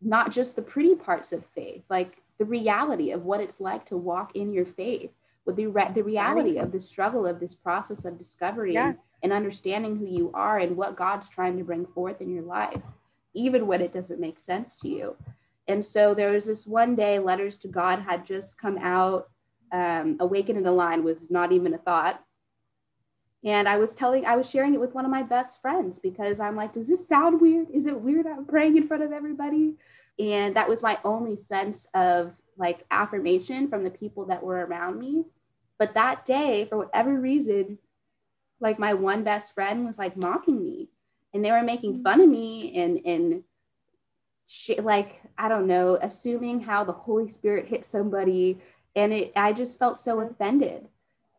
not 0.00 0.32
just 0.32 0.56
the 0.56 0.62
pretty 0.62 0.96
parts 0.96 1.32
of 1.32 1.46
faith, 1.54 1.84
like 1.88 2.20
the 2.38 2.44
reality 2.44 3.12
of 3.12 3.24
what 3.24 3.40
it's 3.40 3.60
like 3.60 3.86
to 3.86 3.96
walk 3.96 4.34
in 4.34 4.52
your 4.52 4.66
faith 4.66 5.12
with 5.44 5.56
the, 5.56 5.66
re- 5.66 5.90
the 5.94 6.02
reality 6.02 6.58
of 6.58 6.72
the 6.72 6.80
struggle 6.80 7.26
of 7.26 7.40
this 7.40 7.54
process 7.54 8.04
of 8.04 8.18
discovery 8.18 8.74
yeah. 8.74 8.88
and, 8.88 8.98
and 9.22 9.32
understanding 9.32 9.96
who 9.96 10.06
you 10.06 10.30
are 10.34 10.58
and 10.58 10.76
what 10.76 10.96
God's 10.96 11.28
trying 11.28 11.58
to 11.58 11.64
bring 11.64 11.86
forth 11.86 12.20
in 12.20 12.32
your 12.32 12.44
life, 12.44 12.82
even 13.34 13.66
when 13.66 13.80
it 13.80 13.92
doesn't 13.92 14.20
make 14.20 14.38
sense 14.38 14.78
to 14.80 14.88
you. 14.88 15.16
And 15.68 15.84
so 15.84 16.14
there 16.14 16.32
was 16.32 16.46
this 16.46 16.66
one 16.66 16.94
day, 16.94 17.18
Letters 17.18 17.56
to 17.58 17.68
God 17.68 18.00
had 18.00 18.26
just 18.26 18.58
come 18.58 18.78
out. 18.78 19.28
um, 19.72 20.16
Awakened 20.20 20.58
and 20.58 20.66
Aligned 20.66 21.04
was 21.04 21.30
not 21.30 21.50
even 21.52 21.74
a 21.74 21.78
thought. 21.78 22.22
And 23.44 23.68
I 23.68 23.76
was 23.78 23.92
telling, 23.92 24.24
I 24.24 24.36
was 24.36 24.48
sharing 24.48 24.74
it 24.74 24.80
with 24.80 24.94
one 24.94 25.04
of 25.04 25.10
my 25.10 25.22
best 25.22 25.60
friends 25.60 25.98
because 25.98 26.38
I'm 26.38 26.54
like, 26.54 26.72
does 26.72 26.88
this 26.88 27.08
sound 27.08 27.40
weird? 27.40 27.68
Is 27.70 27.86
it 27.86 28.00
weird 28.00 28.26
I'm 28.26 28.44
praying 28.44 28.76
in 28.76 28.86
front 28.86 29.02
of 29.02 29.12
everybody? 29.12 29.74
And 30.18 30.54
that 30.54 30.68
was 30.68 30.82
my 30.82 30.98
only 31.04 31.34
sense 31.34 31.86
of 31.94 32.34
like 32.56 32.84
affirmation 32.90 33.68
from 33.68 33.82
the 33.82 33.90
people 33.90 34.26
that 34.26 34.42
were 34.42 34.64
around 34.66 35.00
me. 35.00 35.24
But 35.82 35.94
that 35.94 36.24
day, 36.24 36.66
for 36.66 36.78
whatever 36.78 37.18
reason, 37.18 37.76
like 38.60 38.78
my 38.78 38.94
one 38.94 39.24
best 39.24 39.52
friend 39.52 39.84
was 39.84 39.98
like 39.98 40.16
mocking 40.16 40.64
me 40.64 40.90
and 41.34 41.44
they 41.44 41.50
were 41.50 41.64
making 41.64 42.04
fun 42.04 42.20
of 42.20 42.28
me 42.28 42.80
and, 42.80 43.00
and, 43.04 43.42
like 44.78 45.20
I 45.36 45.48
don't 45.48 45.66
know, 45.66 45.98
assuming 46.00 46.60
how 46.60 46.84
the 46.84 46.92
Holy 46.92 47.28
Spirit 47.28 47.66
hit 47.66 47.84
somebody, 47.84 48.58
and 48.94 49.12
it 49.12 49.32
I 49.34 49.52
just 49.52 49.76
felt 49.76 49.98
so 49.98 50.20
offended. 50.20 50.86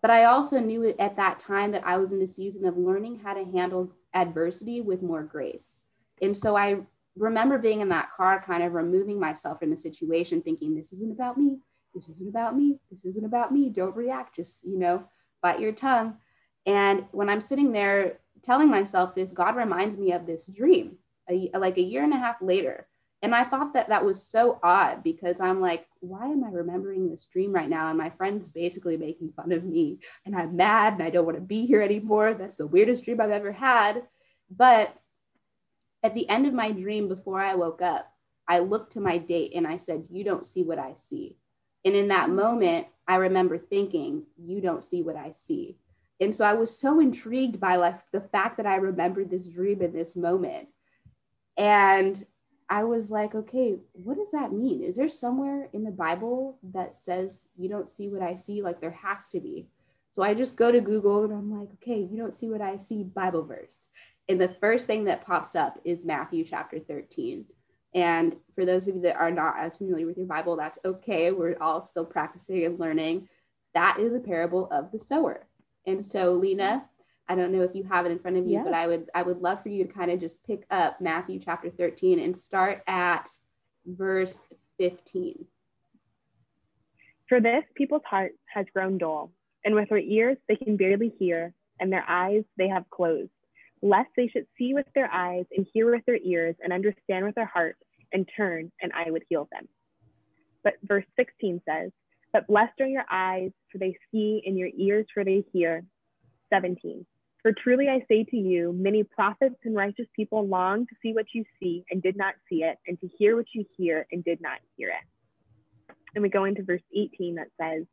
But 0.02 0.12
I 0.12 0.26
also 0.26 0.60
knew 0.60 0.94
at 1.00 1.16
that 1.16 1.40
time 1.40 1.72
that 1.72 1.88
I 1.88 1.96
was 1.96 2.12
in 2.12 2.22
a 2.22 2.28
season 2.28 2.66
of 2.66 2.76
learning 2.78 3.22
how 3.24 3.36
to 3.36 3.50
handle 3.50 3.94
adversity 4.14 4.82
with 4.82 5.02
more 5.02 5.24
grace. 5.24 5.84
And 6.22 6.36
so 6.36 6.58
I 6.58 6.80
remember 7.16 7.58
being 7.58 7.80
in 7.80 7.88
that 7.90 8.12
car, 8.12 8.44
kind 8.46 8.62
of 8.62 8.74
removing 8.74 9.22
myself 9.22 9.60
from 9.60 9.70
the 9.70 9.78
situation, 9.78 10.42
thinking, 10.42 10.76
this 10.76 10.92
isn't 10.92 11.14
about 11.14 11.38
me. 11.38 11.60
This 11.94 12.10
isn't 12.10 12.30
about 12.30 12.56
me. 12.56 12.80
This 12.90 13.06
isn't 13.06 13.26
about 13.26 13.52
me. 13.52 13.70
Don't 13.70 13.96
react. 13.96 14.36
Just, 14.36 14.66
you 14.66 14.78
know, 14.78 15.04
bite 15.42 15.60
your 15.60 15.72
tongue. 15.72 16.18
And 16.66 17.06
when 17.12 17.30
I'm 17.30 17.42
sitting 17.42 17.72
there 17.72 18.20
telling 18.42 18.70
myself 18.70 19.16
this, 19.16 19.32
God 19.32 19.56
reminds 19.56 19.98
me 19.98 20.12
of 20.14 20.26
this 20.26 20.48
dream 20.48 20.98
a, 21.30 21.50
like 21.58 21.78
a 21.78 21.82
year 21.82 22.04
and 22.04 22.14
a 22.14 22.18
half 22.18 22.42
later. 22.42 22.88
And 23.22 23.34
I 23.34 23.46
thought 23.46 23.74
that 23.74 23.88
that 23.88 24.04
was 24.04 24.22
so 24.22 24.60
odd 24.62 25.02
because 25.02 25.40
I'm 25.40 25.62
like, 25.62 25.88
why 26.02 26.26
am 26.26 26.44
I 26.44 26.50
remembering 26.50 27.10
this 27.10 27.26
dream 27.26 27.54
right 27.54 27.70
now? 27.70 27.88
And 27.88 27.98
my 27.98 28.10
friend's 28.10 28.50
basically 28.50 28.98
making 28.98 29.32
fun 29.34 29.54
of 29.54 29.64
me 29.64 30.00
and 30.26 30.36
I'm 30.36 30.58
mad 30.58 30.94
and 30.94 31.04
I 31.04 31.10
don't 31.10 31.26
want 31.26 31.38
to 31.38 31.42
be 31.42 31.66
here 31.66 31.82
anymore. 31.82 32.34
That's 32.34 32.58
the 32.58 32.68
weirdest 32.68 33.06
dream 33.06 33.22
I've 33.22 33.32
ever 33.32 33.54
had. 33.54 34.04
But 34.50 34.94
at 36.04 36.16
the 36.16 36.28
end 36.28 36.46
of 36.46 36.54
my 36.54 36.72
dream, 36.72 37.08
before 37.08 37.40
I 37.40 37.56
woke 37.56 37.82
up, 37.82 38.12
I 38.46 38.60
looked 38.60 38.94
to 38.94 39.00
my 39.00 39.20
date 39.20 39.54
and 39.56 39.66
I 39.66 39.78
said, 39.78 40.04
You 40.12 40.26
don't 40.26 40.46
see 40.46 40.64
what 40.64 40.78
I 40.78 40.96
see. 40.96 41.38
And 41.86 41.96
in 41.96 42.08
that 42.10 42.30
moment, 42.30 42.88
I 43.08 43.16
remember 43.16 43.58
thinking, 43.58 44.24
You 44.38 44.62
don't 44.62 44.84
see 44.84 45.02
what 45.02 45.16
I 45.16 45.32
see. 45.32 45.78
And 46.20 46.34
so 46.34 46.46
I 46.46 46.54
was 46.54 46.78
so 46.78 47.00
intrigued 47.00 47.60
by 47.60 47.76
like 47.76 47.96
the 48.12 48.22
fact 48.22 48.58
that 48.58 48.66
I 48.66 48.76
remembered 48.76 49.30
this 49.30 49.48
dream 49.48 49.82
in 49.82 49.92
this 49.92 50.16
moment. 50.16 50.70
And 51.58 52.24
I 52.70 52.86
was 52.86 53.12
like, 53.12 53.36
okay, 53.36 53.78
what 53.92 54.18
does 54.18 54.32
that 54.32 54.54
mean? 54.54 54.82
Is 54.82 54.96
there 54.96 55.10
somewhere 55.10 55.70
in 55.74 55.84
the 55.84 55.92
Bible 55.92 56.60
that 56.72 56.96
says 56.96 57.48
you 57.58 57.68
don't 57.70 57.90
see 57.90 58.08
what 58.08 58.22
I 58.22 58.36
see? 58.36 58.62
Like 58.62 58.80
there 58.80 58.92
has 58.92 59.28
to 59.30 59.40
be. 59.40 59.68
So 60.12 60.22
I 60.22 60.34
just 60.34 60.56
go 60.56 60.72
to 60.72 60.80
Google 60.80 61.24
and 61.24 61.34
I'm 61.34 61.60
like, 61.60 61.70
okay, 61.74 62.00
you 62.00 62.18
don't 62.18 62.34
see 62.34 62.50
what 62.50 62.62
I 62.62 62.78
see 62.78 63.04
Bible 63.04 63.44
verse. 63.44 63.90
And 64.30 64.40
the 64.40 64.56
first 64.62 64.88
thing 64.88 65.04
that 65.06 65.26
pops 65.26 65.56
up 65.56 65.80
is 65.84 66.06
Matthew 66.06 66.46
chapter 66.46 66.80
13. 66.80 67.46
And 67.96 68.36
for 68.56 68.66
those 68.66 68.88
of 68.88 68.96
you 68.96 69.02
that 69.02 69.18
are 69.18 69.32
not 69.32 69.56
as 69.60 69.78
familiar 69.78 70.06
with 70.06 70.18
your 70.18 70.26
Bible, 70.26 70.56
that's 70.56 70.80
okay. 70.84 71.32
We're 71.32 71.58
all 71.62 71.82
still 71.82 72.06
practicing 72.06 72.66
and 72.66 72.80
learning. 72.80 73.30
That 73.74 74.00
is 74.00 74.14
a 74.14 74.20
parable 74.20 74.68
of 74.72 74.92
the 74.92 75.00
sower. 75.00 75.46
And 75.86 76.04
so, 76.04 76.32
Lena, 76.32 76.86
I 77.28 77.36
don't 77.36 77.52
know 77.52 77.62
if 77.62 77.76
you 77.76 77.84
have 77.84 78.06
it 78.06 78.12
in 78.12 78.20
front 78.20 78.38
of 78.38 78.46
you, 78.46 78.54
yeah. 78.54 78.64
but 78.64 78.74
I 78.74 78.88
would 78.88 79.10
I 79.14 79.22
would 79.22 79.42
love 79.42 79.62
for 79.62 79.70
you 79.70 79.86
to 79.86 79.94
kind 79.94 80.12
of 80.12 80.20
just 80.20 80.44
pick 80.46 80.66
up 80.70 81.00
Matthew 81.00 81.40
chapter 81.40 81.70
13 81.70 82.20
and 82.20 82.36
start 82.36 82.84
at 82.88 83.30
verse 83.86 84.42
15. 84.80 85.46
For 87.30 87.40
this 87.40 87.64
people's 87.76 88.04
heart 88.06 88.34
has 88.54 88.66
grown 88.74 88.98
dull, 88.98 89.32
and 89.64 89.76
with 89.76 89.90
their 89.90 90.00
ears 90.00 90.38
they 90.48 90.56
can 90.56 90.78
barely 90.78 91.14
hear, 91.18 91.54
and 91.80 91.92
their 91.92 92.06
eyes 92.08 92.44
they 92.58 92.68
have 92.68 92.90
closed, 92.90 93.32
lest 93.84 94.10
they 94.16 94.30
should 94.30 94.48
see 94.58 94.74
with 94.74 94.86
their 94.96 95.12
eyes 95.14 95.46
and 95.56 95.68
hear 95.74 95.92
with 95.92 96.06
their 96.06 96.18
ears 96.24 96.56
and 96.64 96.72
understand 96.72 97.26
with 97.26 97.36
their 97.36 97.46
heart 97.46 97.76
and 98.14 98.28
turn, 98.36 98.72
and 98.82 98.92
I 98.94 99.12
would 99.12 99.26
heal 99.28 99.50
them. 99.52 99.68
But 100.64 100.76
verse 100.84 101.06
16 101.18 101.62
says, 101.68 101.92
But 102.32 102.48
blessed 102.48 102.80
are 102.80 102.88
your 102.88 103.04
eyes, 103.12 103.52
for 103.70 103.80
they 103.80 103.98
see, 104.10 104.42
and 104.46 104.58
your 104.58 104.70
ears, 104.78 105.06
for 105.14 105.26
they 105.26 105.44
hear. 105.52 105.84
17. 106.52 107.06
For 107.42 107.52
truly 107.52 107.90
I 107.90 108.06
say 108.08 108.24
to 108.24 108.38
you, 108.38 108.72
many 108.72 109.04
prophets 109.04 109.56
and 109.66 109.76
righteous 109.76 110.06
people 110.16 110.48
long 110.48 110.86
to 110.86 110.96
see 111.02 111.12
what 111.12 111.26
you 111.34 111.44
see 111.60 111.84
and 111.92 112.02
did 112.02 112.16
not 112.16 112.36
see 112.50 112.64
it, 112.64 112.78
and 112.88 112.98
to 113.02 113.10
hear 113.18 113.36
what 113.36 113.48
you 113.54 113.66
hear 113.76 114.08
and 114.14 114.24
did 114.24 114.40
not 114.40 114.60
hear 114.78 114.90
it. 114.90 115.96
And 116.16 116.22
we 116.22 116.30
go 116.30 116.46
into 116.46 116.64
verse 116.64 116.82
18 116.96 117.36
that 117.36 117.48
says, 117.60 117.86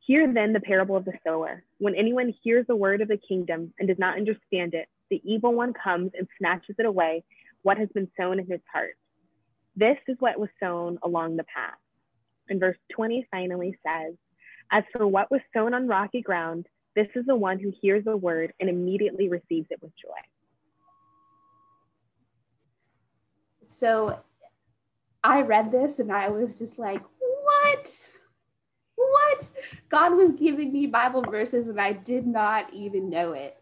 Hear 0.00 0.30
then 0.32 0.52
the 0.52 0.60
parable 0.60 0.96
of 0.96 1.06
the 1.06 1.14
sower. 1.26 1.64
When 1.78 1.94
anyone 1.94 2.34
hears 2.42 2.66
the 2.66 2.76
word 2.76 3.00
of 3.00 3.08
the 3.08 3.16
kingdom 3.16 3.72
and 3.78 3.88
does 3.88 3.98
not 3.98 4.16
understand 4.16 4.74
it, 4.74 4.88
the 5.10 5.20
evil 5.24 5.54
one 5.54 5.72
comes 5.72 6.12
and 6.16 6.28
snatches 6.38 6.76
it 6.78 6.86
away, 6.86 7.24
what 7.62 7.78
has 7.78 7.88
been 7.94 8.08
sown 8.18 8.38
in 8.38 8.46
his 8.46 8.60
heart. 8.72 8.96
This 9.76 9.98
is 10.08 10.16
what 10.20 10.38
was 10.38 10.48
sown 10.60 10.98
along 11.02 11.36
the 11.36 11.44
path. 11.44 11.78
And 12.48 12.60
verse 12.60 12.78
20 12.92 13.26
finally 13.30 13.78
says, 13.86 14.14
As 14.70 14.84
for 14.92 15.06
what 15.06 15.30
was 15.30 15.40
sown 15.54 15.74
on 15.74 15.88
rocky 15.88 16.22
ground, 16.22 16.66
this 16.94 17.08
is 17.14 17.26
the 17.26 17.36
one 17.36 17.58
who 17.58 17.72
hears 17.82 18.04
the 18.04 18.16
word 18.16 18.54
and 18.58 18.70
immediately 18.70 19.28
receives 19.28 19.66
it 19.70 19.82
with 19.82 19.92
joy. 20.02 20.10
So 23.66 24.20
I 25.22 25.42
read 25.42 25.72
this 25.72 25.98
and 25.98 26.10
I 26.10 26.28
was 26.28 26.54
just 26.54 26.78
like, 26.78 27.02
what? 27.18 28.12
What? 28.94 29.50
God 29.88 30.16
was 30.16 30.32
giving 30.32 30.72
me 30.72 30.86
Bible 30.86 31.22
verses 31.22 31.68
and 31.68 31.80
I 31.80 31.92
did 31.92 32.26
not 32.26 32.72
even 32.72 33.10
know 33.10 33.32
it. 33.32 33.60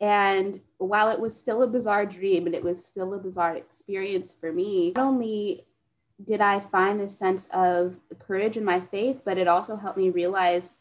And 0.00 0.60
while 0.78 1.08
it 1.08 1.18
was 1.18 1.36
still 1.36 1.62
a 1.62 1.66
bizarre 1.66 2.06
dream 2.06 2.46
and 2.46 2.54
it 2.54 2.62
was 2.62 2.84
still 2.84 3.14
a 3.14 3.18
bizarre 3.18 3.56
experience 3.56 4.34
for 4.38 4.52
me, 4.52 4.92
not 4.96 5.06
only 5.06 5.64
did 6.24 6.40
I 6.40 6.60
find 6.60 6.98
this 6.98 7.16
sense 7.16 7.48
of 7.52 7.96
courage 8.18 8.56
in 8.56 8.64
my 8.64 8.80
faith, 8.80 9.20
but 9.24 9.38
it 9.38 9.48
also 9.48 9.76
helped 9.76 9.98
me 9.98 10.10
realize 10.10 10.74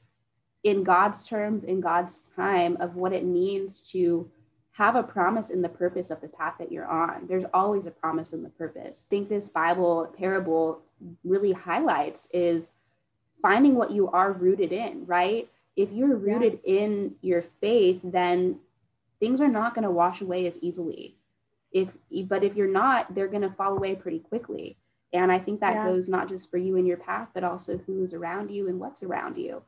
in 0.64 0.84
God's 0.84 1.24
terms, 1.24 1.64
in 1.64 1.80
God's 1.80 2.22
time, 2.36 2.78
of 2.80 2.96
what 2.96 3.14
it 3.14 3.26
means 3.26 3.82
to 3.92 4.30
have 4.72 4.96
a 4.96 5.04
promise 5.04 5.50
in 5.50 5.62
the 5.62 5.70
purpose 5.70 6.10
of 6.10 6.20
the 6.20 6.28
path 6.28 6.56
that 6.60 6.72
you're 6.72 6.88
on. 6.88 7.28
There's 7.28 7.46
always 7.54 7.86
a 7.86 7.92
promise 7.92 8.34
in 8.34 8.44
the 8.44 8.50
purpose. 8.50 9.06
I 9.08 9.10
think 9.10 9.30
this 9.30 9.48
Bible 9.48 10.14
parable 10.18 10.82
really 11.24 11.54
highlights 11.54 12.28
is 12.34 12.74
finding 13.42 13.76
what 13.76 13.92
you 13.92 14.10
are 14.10 14.34
rooted 14.34 14.74
in, 14.74 15.06
right? 15.06 15.48
If 15.78 15.92
you're 15.92 16.16
rooted 16.16 16.60
yeah. 16.64 16.80
in 16.80 17.16
your 17.22 17.42
faith, 17.42 18.02
then 18.04 18.60
things 19.20 19.42
are 19.42 19.48
not 19.48 19.74
going 19.74 19.84
to 19.84 19.92
wash 19.92 20.22
away 20.22 20.48
as 20.48 20.60
easily. 20.62 21.18
If 21.72 21.98
but 22.26 22.44
if 22.44 22.56
you're 22.56 22.68
not, 22.68 23.14
they're 23.14 23.28
going 23.28 23.42
to 23.42 23.52
fall 23.52 23.76
away 23.76 23.96
pretty 23.96 24.20
quickly. 24.20 24.78
And 25.14 25.32
I 25.32 25.40
think 25.40 25.60
that 25.60 25.76
yeah. 25.76 25.86
goes 25.86 26.10
not 26.10 26.28
just 26.28 26.50
for 26.50 26.58
you 26.58 26.78
and 26.78 26.88
your 26.88 26.98
path, 26.98 27.30
but 27.34 27.44
also 27.44 27.78
who's 27.78 28.14
around 28.14 28.52
you 28.52 28.68
and 28.68 28.80
what's 28.80 29.04
around 29.04 29.38
you 29.38 29.62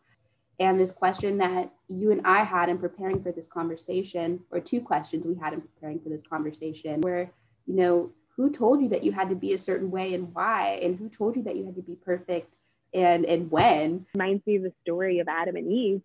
and 0.60 0.80
this 0.80 0.92
question 0.92 1.38
that 1.38 1.72
you 1.88 2.12
and 2.12 2.22
I 2.26 2.44
had 2.44 2.70
in 2.70 2.78
preparing 2.80 3.22
for 3.22 3.32
this 3.32 3.48
conversation, 3.48 4.40
or 4.52 4.60
two 4.60 4.82
questions 4.82 5.26
we 5.26 5.36
had 5.36 5.54
in 5.54 5.62
preparing 5.62 6.00
for 6.00 6.10
this 6.10 6.24
conversation, 6.24 7.02
where, 7.02 7.32
you 7.68 7.76
know, 7.76 8.12
who 8.36 8.52
told 8.52 8.82
you 8.82 8.90
that 8.90 9.04
you 9.04 9.12
had 9.12 9.30
to 9.30 9.36
be 9.36 9.54
a 9.54 9.58
certain 9.58 9.92
way 9.92 10.14
and 10.14 10.34
why? 10.34 10.80
And 10.82 10.98
who 10.98 11.10
told 11.10 11.36
you 11.36 11.44
that 11.44 11.56
you 11.56 11.66
had 11.66 11.76
to 11.76 11.82
be 11.82 11.96
perfect 11.96 12.56
and 12.94 13.26
and 13.26 13.52
when? 13.52 14.06
Reminds 14.16 14.46
me 14.48 14.56
of 14.58 14.64
the 14.64 14.74
story 14.82 15.20
of 15.20 15.28
Adam 15.28 15.56
and 15.56 15.72
Eve 15.72 16.02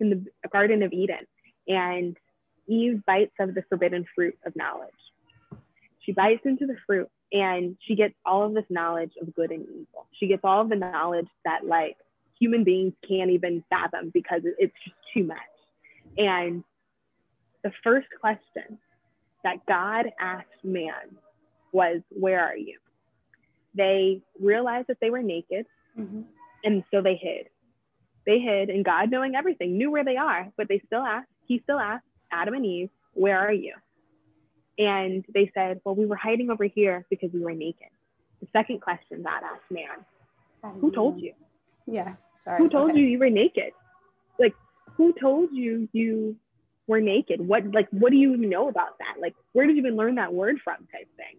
in 0.00 0.10
the 0.10 0.48
Garden 0.48 0.82
of 0.82 0.92
Eden. 0.92 1.26
And 1.66 2.16
Eve 2.72 3.04
bites 3.06 3.34
of 3.38 3.54
the 3.54 3.62
forbidden 3.68 4.06
fruit 4.14 4.38
of 4.46 4.56
knowledge. 4.56 4.90
She 6.00 6.12
bites 6.12 6.42
into 6.44 6.66
the 6.66 6.76
fruit 6.86 7.08
and 7.32 7.76
she 7.86 7.94
gets 7.94 8.14
all 8.24 8.46
of 8.46 8.54
this 8.54 8.64
knowledge 8.70 9.12
of 9.20 9.34
good 9.34 9.50
and 9.50 9.62
evil. 9.62 10.06
She 10.18 10.26
gets 10.26 10.40
all 10.42 10.62
of 10.62 10.68
the 10.68 10.76
knowledge 10.76 11.28
that 11.44 11.66
like 11.66 11.96
human 12.38 12.64
beings 12.64 12.94
can't 13.06 13.30
even 13.30 13.62
fathom 13.68 14.10
because 14.12 14.40
it's 14.58 14.74
just 14.84 14.96
too 15.14 15.24
much. 15.24 15.38
And 16.16 16.64
the 17.62 17.72
first 17.84 18.08
question 18.20 18.78
that 19.44 19.64
God 19.66 20.06
asked 20.18 20.64
man 20.64 21.16
was, 21.72 22.00
Where 22.10 22.40
are 22.40 22.56
you? 22.56 22.78
They 23.74 24.22
realized 24.40 24.88
that 24.88 24.98
they 25.00 25.10
were 25.10 25.22
naked, 25.22 25.66
mm-hmm. 25.98 26.22
and 26.64 26.84
so 26.90 27.00
they 27.00 27.16
hid. 27.16 27.46
They 28.26 28.38
hid, 28.38 28.70
and 28.70 28.84
God, 28.84 29.10
knowing 29.10 29.34
everything, 29.34 29.78
knew 29.78 29.90
where 29.90 30.04
they 30.04 30.16
are, 30.16 30.48
but 30.56 30.68
they 30.68 30.82
still 30.86 31.02
asked, 31.02 31.28
He 31.46 31.60
still 31.64 31.78
asked 31.78 32.04
Adam 32.32 32.54
and 32.54 32.66
Eve, 32.66 32.90
Where 33.14 33.38
are 33.38 33.52
you? 33.52 33.74
And 34.78 35.24
they 35.32 35.50
said, 35.54 35.80
Well, 35.84 35.94
we 35.94 36.06
were 36.06 36.16
hiding 36.16 36.50
over 36.50 36.64
here 36.64 37.06
because 37.10 37.30
we 37.32 37.40
were 37.40 37.54
naked. 37.54 37.88
The 38.40 38.48
second 38.52 38.80
question 38.80 39.22
God 39.22 39.42
asked 39.44 39.70
man, 39.70 40.74
Who 40.80 40.90
told 40.90 41.20
you? 41.20 41.34
Yeah. 41.86 42.14
Sorry. 42.38 42.58
Who 42.58 42.68
told 42.68 42.90
okay. 42.90 43.00
you 43.00 43.06
you 43.06 43.18
were 43.18 43.30
naked? 43.30 43.72
Like, 44.38 44.54
who 44.96 45.14
told 45.20 45.50
you 45.52 45.88
you 45.92 46.36
were 46.86 47.00
naked? 47.00 47.40
What, 47.40 47.72
like, 47.72 47.88
what 47.90 48.10
do 48.10 48.16
you 48.16 48.34
even 48.34 48.48
know 48.48 48.68
about 48.68 48.98
that? 48.98 49.20
Like, 49.20 49.34
where 49.52 49.66
did 49.66 49.76
you 49.76 49.82
even 49.82 49.96
learn 49.96 50.16
that 50.16 50.32
word 50.32 50.56
from 50.64 50.76
type 50.92 51.08
thing? 51.16 51.38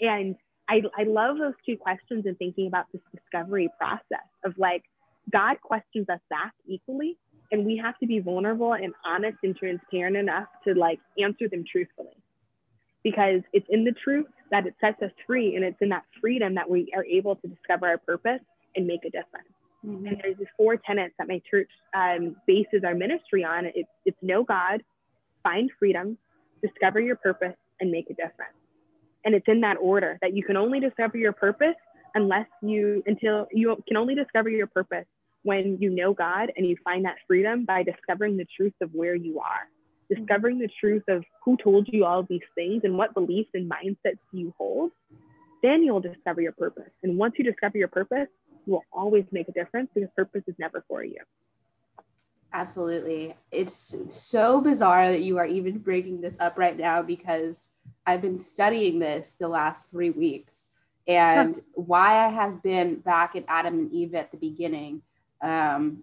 And 0.00 0.36
I, 0.68 0.82
I 0.98 1.04
love 1.04 1.38
those 1.38 1.54
two 1.66 1.76
questions 1.76 2.24
and 2.26 2.38
thinking 2.38 2.66
about 2.66 2.86
this 2.92 3.02
discovery 3.14 3.68
process 3.78 4.26
of 4.44 4.56
like, 4.58 4.84
God 5.30 5.60
questions 5.62 6.08
us 6.08 6.20
back 6.30 6.52
equally, 6.66 7.18
and 7.50 7.64
we 7.64 7.76
have 7.76 7.98
to 7.98 8.06
be 8.06 8.20
vulnerable 8.20 8.74
and 8.74 8.92
honest 9.04 9.38
and 9.42 9.56
transparent 9.56 10.16
enough 10.16 10.46
to 10.66 10.74
like 10.74 11.00
answer 11.22 11.48
them 11.48 11.64
truthfully. 11.70 12.16
Because 13.02 13.40
it's 13.52 13.66
in 13.70 13.84
the 13.84 13.94
truth 14.04 14.26
that 14.50 14.66
it 14.66 14.74
sets 14.80 15.00
us 15.02 15.10
free, 15.26 15.54
and 15.54 15.64
it's 15.64 15.80
in 15.80 15.88
that 15.90 16.04
freedom 16.20 16.54
that 16.56 16.68
we 16.68 16.90
are 16.94 17.04
able 17.04 17.36
to 17.36 17.48
discover 17.48 17.86
our 17.86 17.98
purpose 17.98 18.40
and 18.76 18.86
make 18.86 19.04
a 19.04 19.10
difference. 19.10 19.48
Mm-hmm. 19.86 20.06
And 20.06 20.20
there's 20.22 20.36
these 20.36 20.48
four 20.56 20.76
tenets 20.76 21.14
that 21.18 21.28
my 21.28 21.40
church 21.48 21.70
um, 21.94 22.36
bases 22.46 22.82
our 22.84 22.94
ministry 22.94 23.44
on. 23.44 23.66
It's, 23.66 23.88
it's 24.04 24.16
know 24.20 24.42
God, 24.42 24.82
find 25.42 25.70
freedom, 25.78 26.18
discover 26.62 27.00
your 27.00 27.16
purpose, 27.16 27.54
and 27.80 27.90
make 27.90 28.10
a 28.10 28.14
difference. 28.14 28.56
And 29.24 29.34
it's 29.34 29.46
in 29.46 29.60
that 29.60 29.76
order 29.80 30.18
that 30.20 30.34
you 30.34 30.42
can 30.42 30.56
only 30.56 30.80
discover 30.80 31.16
your 31.16 31.32
purpose 31.32 31.76
unless 32.14 32.46
you 32.62 33.02
until 33.06 33.46
you 33.52 33.76
can 33.86 33.96
only 33.96 34.14
discover 34.14 34.48
your 34.48 34.66
purpose 34.66 35.04
when 35.48 35.78
you 35.80 35.88
know 35.88 36.12
God 36.12 36.52
and 36.54 36.66
you 36.66 36.76
find 36.84 37.06
that 37.06 37.16
freedom 37.26 37.64
by 37.64 37.82
discovering 37.82 38.36
the 38.36 38.46
truth 38.54 38.74
of 38.82 38.90
where 38.92 39.14
you 39.14 39.40
are, 39.40 40.14
discovering 40.14 40.58
the 40.58 40.68
truth 40.78 41.04
of 41.08 41.24
who 41.42 41.56
told 41.56 41.88
you 41.88 42.04
all 42.04 42.22
these 42.22 42.42
things 42.54 42.82
and 42.84 42.98
what 42.98 43.14
beliefs 43.14 43.48
and 43.54 43.70
mindsets 43.70 44.18
you 44.30 44.52
hold, 44.58 44.90
then 45.62 45.82
you'll 45.82 46.00
discover 46.00 46.42
your 46.42 46.52
purpose. 46.52 46.90
And 47.02 47.16
once 47.16 47.36
you 47.38 47.44
discover 47.44 47.78
your 47.78 47.88
purpose, 47.88 48.28
you 48.66 48.74
will 48.74 48.84
always 48.92 49.24
make 49.32 49.48
a 49.48 49.52
difference 49.52 49.88
because 49.94 50.10
purpose 50.14 50.42
is 50.46 50.54
never 50.58 50.84
for 50.86 51.02
you. 51.02 51.16
Absolutely. 52.52 53.34
It's 53.50 53.96
so 54.10 54.60
bizarre 54.60 55.08
that 55.08 55.22
you 55.22 55.38
are 55.38 55.46
even 55.46 55.78
bringing 55.78 56.20
this 56.20 56.36
up 56.40 56.58
right 56.58 56.76
now 56.76 57.00
because 57.00 57.70
I've 58.04 58.20
been 58.20 58.38
studying 58.38 58.98
this 58.98 59.34
the 59.40 59.48
last 59.48 59.90
three 59.90 60.10
weeks. 60.10 60.68
And 61.06 61.58
why 61.72 62.26
I 62.26 62.28
have 62.28 62.62
been 62.62 62.96
back 62.96 63.34
at 63.34 63.46
Adam 63.48 63.78
and 63.78 63.92
Eve 63.92 64.14
at 64.14 64.30
the 64.30 64.36
beginning, 64.36 65.00
um, 65.42 66.02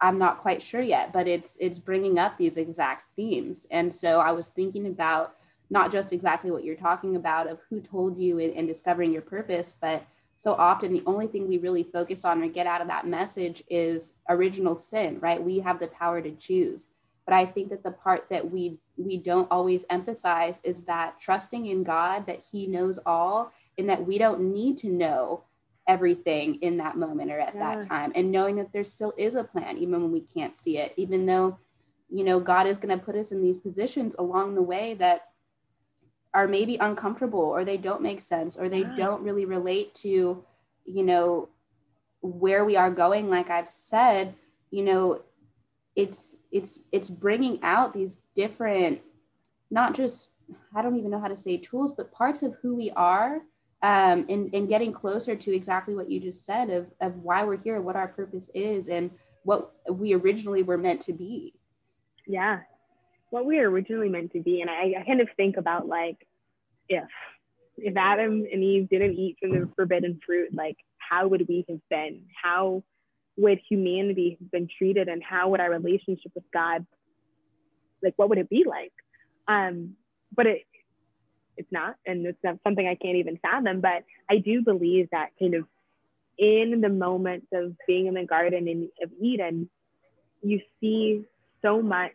I'm 0.00 0.18
not 0.18 0.40
quite 0.40 0.62
sure 0.62 0.82
yet, 0.82 1.12
but 1.12 1.26
it's 1.26 1.56
it's 1.60 1.78
bringing 1.78 2.18
up 2.18 2.36
these 2.36 2.56
exact 2.56 3.04
themes. 3.16 3.66
And 3.70 3.92
so 3.94 4.20
I 4.20 4.32
was 4.32 4.48
thinking 4.48 4.86
about 4.86 5.36
not 5.70 5.90
just 5.90 6.12
exactly 6.12 6.50
what 6.50 6.64
you're 6.64 6.76
talking 6.76 7.16
about 7.16 7.48
of 7.48 7.58
who 7.70 7.80
told 7.80 8.18
you 8.18 8.38
and 8.38 8.68
discovering 8.68 9.12
your 9.12 9.22
purpose, 9.22 9.74
but 9.80 10.06
so 10.36 10.52
often 10.54 10.92
the 10.92 11.02
only 11.06 11.26
thing 11.26 11.48
we 11.48 11.58
really 11.58 11.82
focus 11.84 12.24
on 12.24 12.42
or 12.42 12.48
get 12.48 12.66
out 12.66 12.80
of 12.80 12.88
that 12.88 13.06
message 13.06 13.62
is 13.68 14.14
original 14.28 14.76
sin 14.76 15.18
right 15.20 15.42
we 15.42 15.58
have 15.58 15.78
the 15.78 15.86
power 15.88 16.20
to 16.20 16.32
choose 16.32 16.88
but 17.24 17.34
i 17.34 17.46
think 17.46 17.70
that 17.70 17.82
the 17.82 17.90
part 17.90 18.26
that 18.30 18.50
we 18.50 18.78
we 18.96 19.16
don't 19.16 19.50
always 19.50 19.84
emphasize 19.90 20.60
is 20.64 20.82
that 20.82 21.18
trusting 21.20 21.66
in 21.66 21.82
god 21.82 22.26
that 22.26 22.42
he 22.50 22.66
knows 22.66 22.98
all 23.06 23.52
and 23.78 23.88
that 23.88 24.04
we 24.04 24.18
don't 24.18 24.40
need 24.40 24.76
to 24.76 24.88
know 24.88 25.42
everything 25.86 26.56
in 26.56 26.76
that 26.78 26.96
moment 26.96 27.30
or 27.30 27.38
at 27.38 27.54
yeah. 27.54 27.76
that 27.76 27.88
time 27.88 28.12
and 28.14 28.30
knowing 28.30 28.56
that 28.56 28.72
there 28.72 28.84
still 28.84 29.12
is 29.18 29.34
a 29.34 29.44
plan 29.44 29.76
even 29.76 30.00
when 30.00 30.10
we 30.10 30.20
can't 30.20 30.54
see 30.54 30.78
it 30.78 30.94
even 30.96 31.26
though 31.26 31.58
you 32.08 32.24
know 32.24 32.40
god 32.40 32.66
is 32.66 32.78
going 32.78 32.96
to 32.96 33.04
put 33.04 33.14
us 33.14 33.32
in 33.32 33.42
these 33.42 33.58
positions 33.58 34.14
along 34.18 34.54
the 34.54 34.62
way 34.62 34.94
that 34.94 35.28
are 36.32 36.48
maybe 36.48 36.76
uncomfortable 36.80 37.40
or 37.40 37.64
they 37.64 37.76
don't 37.76 38.02
make 38.02 38.20
sense 38.20 38.56
or 38.56 38.68
they 38.68 38.80
yeah. 38.80 38.94
don't 38.96 39.22
really 39.22 39.44
relate 39.44 39.94
to 39.94 40.42
you 40.84 41.02
know 41.02 41.48
where 42.22 42.64
we 42.64 42.76
are 42.76 42.90
going 42.90 43.28
like 43.28 43.50
i've 43.50 43.68
said 43.68 44.34
you 44.70 44.82
know 44.82 45.20
it's 45.96 46.36
it's 46.50 46.78
it's 46.92 47.10
bringing 47.10 47.62
out 47.62 47.92
these 47.92 48.18
different 48.34 49.02
not 49.70 49.94
just 49.94 50.30
i 50.74 50.80
don't 50.80 50.96
even 50.96 51.10
know 51.10 51.20
how 51.20 51.28
to 51.28 51.36
say 51.36 51.56
tools 51.56 51.92
but 51.92 52.10
parts 52.10 52.42
of 52.42 52.54
who 52.62 52.74
we 52.74 52.90
are 52.92 53.42
um, 53.84 54.24
and, 54.28 54.54
and 54.54 54.68
getting 54.68 54.92
closer 54.92 55.36
to 55.36 55.54
exactly 55.54 55.94
what 55.94 56.10
you 56.10 56.18
just 56.18 56.44
said 56.44 56.70
of, 56.70 56.86
of 57.00 57.16
why 57.16 57.44
we're 57.44 57.56
here 57.56 57.80
what 57.80 57.96
our 57.96 58.08
purpose 58.08 58.50
is 58.54 58.88
and 58.88 59.10
what 59.42 59.72
we 59.90 60.14
originally 60.14 60.62
were 60.62 60.78
meant 60.78 61.00
to 61.02 61.12
be 61.12 61.54
yeah 62.26 62.60
what 63.34 63.46
we 63.46 63.58
were 63.58 63.68
originally 63.68 64.08
meant 64.08 64.30
to 64.30 64.40
be. 64.40 64.60
And 64.60 64.70
I, 64.70 64.94
I 65.00 65.04
kind 65.04 65.20
of 65.20 65.28
think 65.36 65.56
about 65.56 65.88
like 65.88 66.24
if 66.88 67.02
if 67.76 67.96
Adam 67.96 68.46
and 68.50 68.62
Eve 68.62 68.88
didn't 68.88 69.14
eat 69.14 69.36
from 69.40 69.50
the 69.50 69.68
forbidden 69.74 70.20
fruit, 70.24 70.54
like 70.54 70.76
how 70.98 71.26
would 71.26 71.44
we 71.48 71.64
have 71.68 71.80
been? 71.90 72.22
How 72.40 72.84
would 73.36 73.60
humanity 73.68 74.36
have 74.38 74.52
been 74.52 74.68
treated 74.78 75.08
and 75.08 75.20
how 75.20 75.48
would 75.48 75.58
our 75.58 75.70
relationship 75.70 76.30
with 76.36 76.44
God 76.52 76.86
like 78.04 78.14
what 78.16 78.28
would 78.28 78.38
it 78.38 78.48
be 78.48 78.64
like? 78.64 78.92
Um, 79.48 79.96
but 80.34 80.46
it 80.46 80.62
it's 81.56 81.70
not, 81.70 81.96
and 82.06 82.26
it's 82.26 82.42
not 82.42 82.58
something 82.64 82.86
I 82.86 82.94
can't 82.94 83.16
even 83.16 83.38
fathom. 83.38 83.80
But 83.80 84.04
I 84.28 84.38
do 84.38 84.62
believe 84.62 85.08
that 85.12 85.30
kind 85.38 85.54
of 85.54 85.64
in 86.38 86.80
the 86.80 86.88
moments 86.88 87.46
of 87.52 87.74
being 87.86 88.06
in 88.06 88.14
the 88.14 88.24
garden 88.24 88.66
in, 88.68 88.88
of 89.02 89.10
Eden, 89.20 89.68
you 90.42 90.60
see 90.80 91.24
so 91.62 91.80
much 91.80 92.12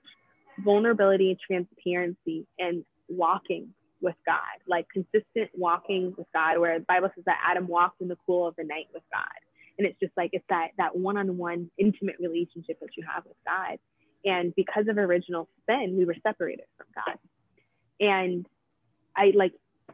vulnerability 0.63 1.29
and 1.29 1.39
transparency 1.39 2.45
and 2.59 2.83
walking 3.07 3.73
with 4.01 4.15
God, 4.25 4.39
like 4.67 4.87
consistent 4.89 5.49
walking 5.53 6.13
with 6.17 6.27
God, 6.33 6.59
where 6.59 6.79
the 6.79 6.85
Bible 6.85 7.09
says 7.15 7.25
that 7.25 7.39
Adam 7.45 7.67
walked 7.67 8.01
in 8.01 8.07
the 8.07 8.17
cool 8.25 8.47
of 8.47 8.55
the 8.57 8.63
night 8.63 8.87
with 8.93 9.03
God. 9.11 9.23
And 9.77 9.87
it's 9.87 9.99
just 9.99 10.11
like 10.17 10.31
it's 10.33 10.45
that 10.49 10.69
that 10.77 10.97
one-on-one 10.97 11.71
intimate 11.77 12.15
relationship 12.19 12.79
that 12.81 12.89
you 12.97 13.05
have 13.13 13.23
with 13.25 13.37
God. 13.45 13.79
And 14.25 14.53
because 14.53 14.87
of 14.89 14.97
original 14.97 15.47
sin, 15.67 15.95
we 15.97 16.03
were 16.03 16.15
separated 16.21 16.65
from 16.77 16.87
God. 16.93 17.17
And 18.01 18.45
I 19.19 19.33
like 19.35 19.53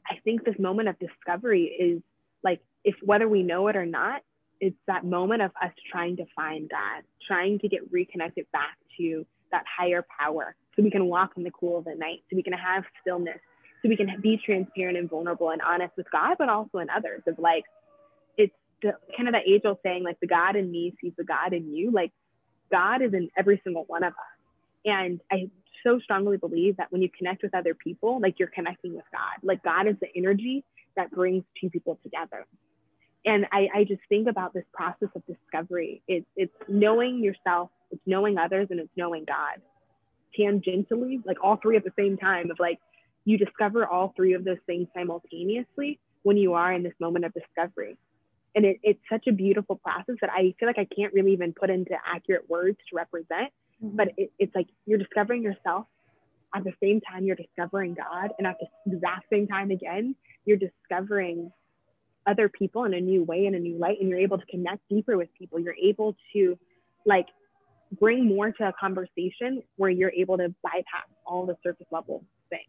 I 0.09 0.17
think 0.23 0.45
this 0.45 0.55
moment 0.59 0.87
of 0.87 0.95
discovery 0.99 1.63
is 1.63 2.01
like 2.43 2.61
if 2.83 2.95
whether 3.03 3.27
we 3.27 3.41
know 3.43 3.67
it 3.67 3.75
or 3.75 3.85
not, 3.85 4.21
it's 4.61 4.77
that 4.87 5.03
moment 5.03 5.41
of 5.41 5.51
us 5.61 5.71
trying 5.91 6.17
to 6.17 6.25
find 6.35 6.69
God, 6.69 7.03
trying 7.27 7.59
to 7.59 7.67
get 7.67 7.91
reconnected 7.91 8.45
back 8.53 8.77
to 8.97 9.25
that 9.51 9.63
higher 9.77 10.05
power 10.19 10.55
so 10.75 10.83
we 10.83 10.91
can 10.91 11.05
walk 11.05 11.31
in 11.37 11.43
the 11.43 11.51
cool 11.51 11.79
of 11.79 11.85
the 11.85 11.95
night, 11.95 12.19
so 12.29 12.35
we 12.35 12.43
can 12.43 12.53
have 12.53 12.83
stillness, 13.01 13.39
so 13.81 13.89
we 13.89 13.95
can 13.95 14.19
be 14.21 14.39
transparent 14.45 14.97
and 14.97 15.09
vulnerable 15.09 15.49
and 15.49 15.61
honest 15.61 15.93
with 15.97 16.07
God, 16.11 16.35
but 16.37 16.49
also 16.49 16.79
in 16.79 16.89
others. 16.89 17.21
Of 17.27 17.39
like, 17.39 17.63
it's 18.37 18.53
the, 18.81 18.93
kind 19.15 19.27
of 19.27 19.33
the 19.33 19.49
age 19.49 19.61
old 19.65 19.77
saying, 19.83 20.03
like, 20.03 20.19
the 20.19 20.27
God 20.27 20.55
in 20.55 20.69
me 20.69 20.93
sees 21.01 21.13
the 21.17 21.23
God 21.23 21.53
in 21.53 21.73
you. 21.73 21.91
Like, 21.91 22.11
God 22.71 23.01
is 23.01 23.13
in 23.13 23.29
every 23.37 23.61
single 23.63 23.85
one 23.87 24.03
of 24.03 24.13
us. 24.13 24.35
And 24.85 25.21
I 25.31 25.49
so 25.85 25.99
strongly 25.99 26.37
believe 26.37 26.77
that 26.77 26.91
when 26.91 27.01
you 27.01 27.09
connect 27.17 27.43
with 27.43 27.53
other 27.53 27.73
people, 27.73 28.19
like 28.19 28.39
you're 28.39 28.49
connecting 28.49 28.95
with 28.95 29.05
God. 29.11 29.39
Like 29.43 29.63
God 29.63 29.87
is 29.87 29.95
the 30.01 30.07
energy 30.15 30.63
that 30.95 31.11
brings 31.11 31.43
two 31.59 31.69
people 31.69 31.99
together. 32.03 32.45
And 33.25 33.45
I, 33.51 33.67
I 33.73 33.83
just 33.85 34.01
think 34.07 34.27
about 34.27 34.53
this 34.53 34.65
process 34.73 35.09
of 35.15 35.23
discovery. 35.25 36.01
It's 36.07 36.27
it's 36.35 36.53
knowing 36.67 37.23
yourself 37.23 37.69
it's 37.91 38.01
knowing 38.05 38.37
others 38.37 38.67
and 38.71 38.79
it's 38.79 38.91
knowing 38.95 39.25
God 39.25 39.61
tangentially, 40.37 41.25
like 41.25 41.37
all 41.41 41.57
three 41.61 41.77
at 41.77 41.83
the 41.83 41.93
same 41.97 42.17
time 42.17 42.51
of 42.51 42.59
like 42.59 42.79
you 43.23 43.37
discover 43.37 43.87
all 43.87 44.13
three 44.15 44.33
of 44.33 44.43
those 44.43 44.57
things 44.65 44.87
simultaneously 44.95 45.99
when 46.23 46.37
you 46.37 46.53
are 46.53 46.73
in 46.73 46.83
this 46.83 46.93
moment 46.99 47.25
of 47.25 47.33
discovery. 47.33 47.97
And 48.53 48.65
it, 48.65 48.79
it's 48.83 48.99
such 49.09 49.27
a 49.27 49.31
beautiful 49.31 49.75
process 49.75 50.15
that 50.21 50.29
I 50.29 50.53
feel 50.59 50.67
like 50.67 50.77
I 50.77 50.87
can't 50.95 51.13
really 51.13 51.33
even 51.33 51.53
put 51.53 51.69
into 51.69 51.95
accurate 52.05 52.49
words 52.49 52.77
to 52.89 52.95
represent. 52.95 53.51
But 53.81 54.09
it, 54.17 54.31
it's 54.39 54.55
like 54.55 54.67
you're 54.85 54.97
discovering 54.97 55.43
yourself 55.43 55.85
at 56.55 56.63
the 56.63 56.73
same 56.81 57.01
time 57.01 57.25
you're 57.25 57.35
discovering 57.35 57.93
God. 57.93 58.31
And 58.37 58.47
at 58.47 58.57
the 58.59 58.95
exact 58.95 59.25
same 59.31 59.47
time, 59.47 59.71
again, 59.71 60.15
you're 60.45 60.57
discovering 60.57 61.51
other 62.25 62.49
people 62.49 62.85
in 62.85 62.93
a 62.93 62.99
new 62.99 63.23
way, 63.23 63.45
in 63.45 63.55
a 63.55 63.59
new 63.59 63.77
light, 63.77 63.97
and 63.99 64.09
you're 64.09 64.19
able 64.19 64.37
to 64.37 64.45
connect 64.45 64.81
deeper 64.89 65.17
with 65.17 65.29
people. 65.37 65.59
You're 65.59 65.75
able 65.81 66.15
to 66.33 66.57
like 67.05 67.27
bring 67.99 68.27
more 68.27 68.51
to 68.51 68.67
a 68.67 68.73
conversation 68.79 69.61
where 69.75 69.89
you're 69.89 70.11
able 70.11 70.37
to 70.37 70.53
bypass 70.63 71.07
all 71.25 71.45
the 71.45 71.55
surface 71.61 71.87
level 71.91 72.23
things. 72.49 72.63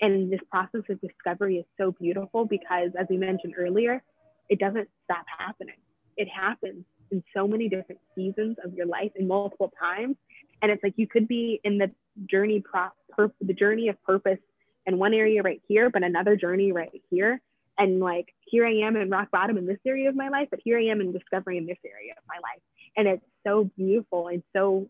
And 0.00 0.32
this 0.32 0.40
process 0.50 0.82
of 0.88 1.00
discovery 1.00 1.56
is 1.56 1.64
so 1.76 1.92
beautiful 2.00 2.44
because, 2.44 2.90
as 2.98 3.06
we 3.10 3.16
mentioned 3.16 3.54
earlier, 3.58 4.02
it 4.48 4.58
doesn't 4.58 4.88
stop 5.04 5.24
happening. 5.38 5.74
It 6.16 6.28
happens 6.28 6.84
in 7.10 7.22
so 7.34 7.46
many 7.46 7.68
different 7.68 8.00
seasons 8.14 8.56
of 8.64 8.74
your 8.74 8.86
life 8.86 9.10
and 9.16 9.26
multiple 9.26 9.72
times. 9.78 10.16
And 10.62 10.70
it's 10.70 10.82
like 10.82 10.94
you 10.96 11.06
could 11.06 11.28
be 11.28 11.60
in 11.64 11.78
the 11.78 11.90
journey, 12.26 12.62
pro- 12.62 13.32
the 13.40 13.52
journey 13.52 13.88
of 13.88 14.02
purpose 14.02 14.38
in 14.86 14.98
one 14.98 15.14
area 15.14 15.42
right 15.42 15.62
here, 15.68 15.90
but 15.90 16.02
another 16.02 16.36
journey 16.36 16.72
right 16.72 17.02
here. 17.10 17.40
And 17.76 18.00
like, 18.00 18.34
here 18.44 18.66
I 18.66 18.86
am 18.86 18.96
in 18.96 19.08
rock 19.10 19.30
bottom 19.30 19.56
in 19.56 19.66
this 19.66 19.78
area 19.86 20.08
of 20.08 20.16
my 20.16 20.28
life, 20.28 20.48
but 20.50 20.60
here 20.64 20.78
I 20.78 20.86
am 20.86 21.00
in 21.00 21.12
discovery 21.12 21.58
in 21.58 21.66
this 21.66 21.78
area 21.84 22.12
of 22.16 22.24
my 22.26 22.36
life. 22.36 22.62
And 22.96 23.06
it's 23.06 23.24
so 23.46 23.70
beautiful 23.76 24.28
and 24.28 24.42
so 24.54 24.88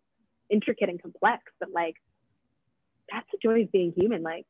intricate 0.51 0.89
and 0.89 1.03
complex 1.03 1.43
but 1.61 1.69
like 1.75 1.95
that's 3.11 3.27
the 3.33 3.39
joy 3.43 3.63
of 3.63 3.73
being 3.73 3.93
human. 3.97 4.23
Like 4.23 4.47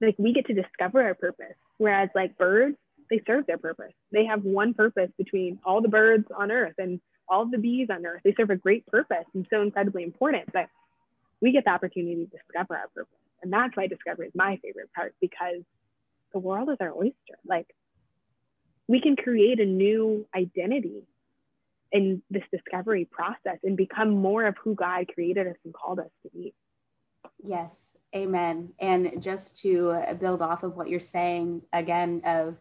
like 0.00 0.14
we 0.18 0.32
get 0.32 0.46
to 0.46 0.54
discover 0.54 1.02
our 1.02 1.14
purpose. 1.14 1.56
Whereas 1.78 2.08
like 2.14 2.38
birds 2.38 2.76
they 3.10 3.22
serve 3.26 3.46
their 3.46 3.58
purpose. 3.58 3.92
They 4.12 4.24
have 4.26 4.44
one 4.44 4.74
purpose 4.74 5.10
between 5.18 5.58
all 5.64 5.82
the 5.82 5.88
birds 5.88 6.26
on 6.36 6.50
earth 6.50 6.74
and 6.78 7.00
all 7.28 7.46
the 7.46 7.58
bees 7.58 7.88
on 7.90 8.06
earth. 8.06 8.22
They 8.24 8.34
serve 8.34 8.50
a 8.50 8.56
great 8.56 8.86
purpose 8.86 9.24
and 9.34 9.46
so 9.50 9.62
incredibly 9.62 10.02
important 10.02 10.52
but 10.52 10.68
we 11.40 11.52
get 11.52 11.64
the 11.64 11.70
opportunity 11.70 12.26
to 12.26 12.26
discover 12.26 12.76
our 12.76 12.88
purpose. 12.94 13.14
And 13.42 13.52
that's 13.52 13.76
why 13.76 13.86
discovery 13.86 14.28
is 14.28 14.34
my 14.34 14.58
favorite 14.62 14.92
part 14.94 15.14
because 15.20 15.62
the 16.32 16.38
world 16.38 16.68
is 16.68 16.76
our 16.80 16.92
oyster. 16.92 17.38
Like 17.46 17.74
we 18.86 19.00
can 19.00 19.16
create 19.16 19.60
a 19.60 19.64
new 19.64 20.26
identity 20.34 21.02
in 21.92 22.22
this 22.30 22.44
discovery 22.52 23.04
process 23.10 23.58
and 23.64 23.76
become 23.76 24.10
more 24.10 24.46
of 24.46 24.56
who 24.62 24.74
God 24.74 25.06
created 25.12 25.46
us 25.46 25.56
and 25.64 25.74
called 25.74 25.98
us 25.98 26.10
to 26.22 26.30
be. 26.30 26.54
Yes, 27.42 27.92
amen. 28.14 28.70
And 28.78 29.22
just 29.22 29.56
to 29.62 30.00
build 30.20 30.42
off 30.42 30.62
of 30.62 30.76
what 30.76 30.88
you're 30.88 31.00
saying 31.00 31.62
again 31.72 32.22
of 32.24 32.56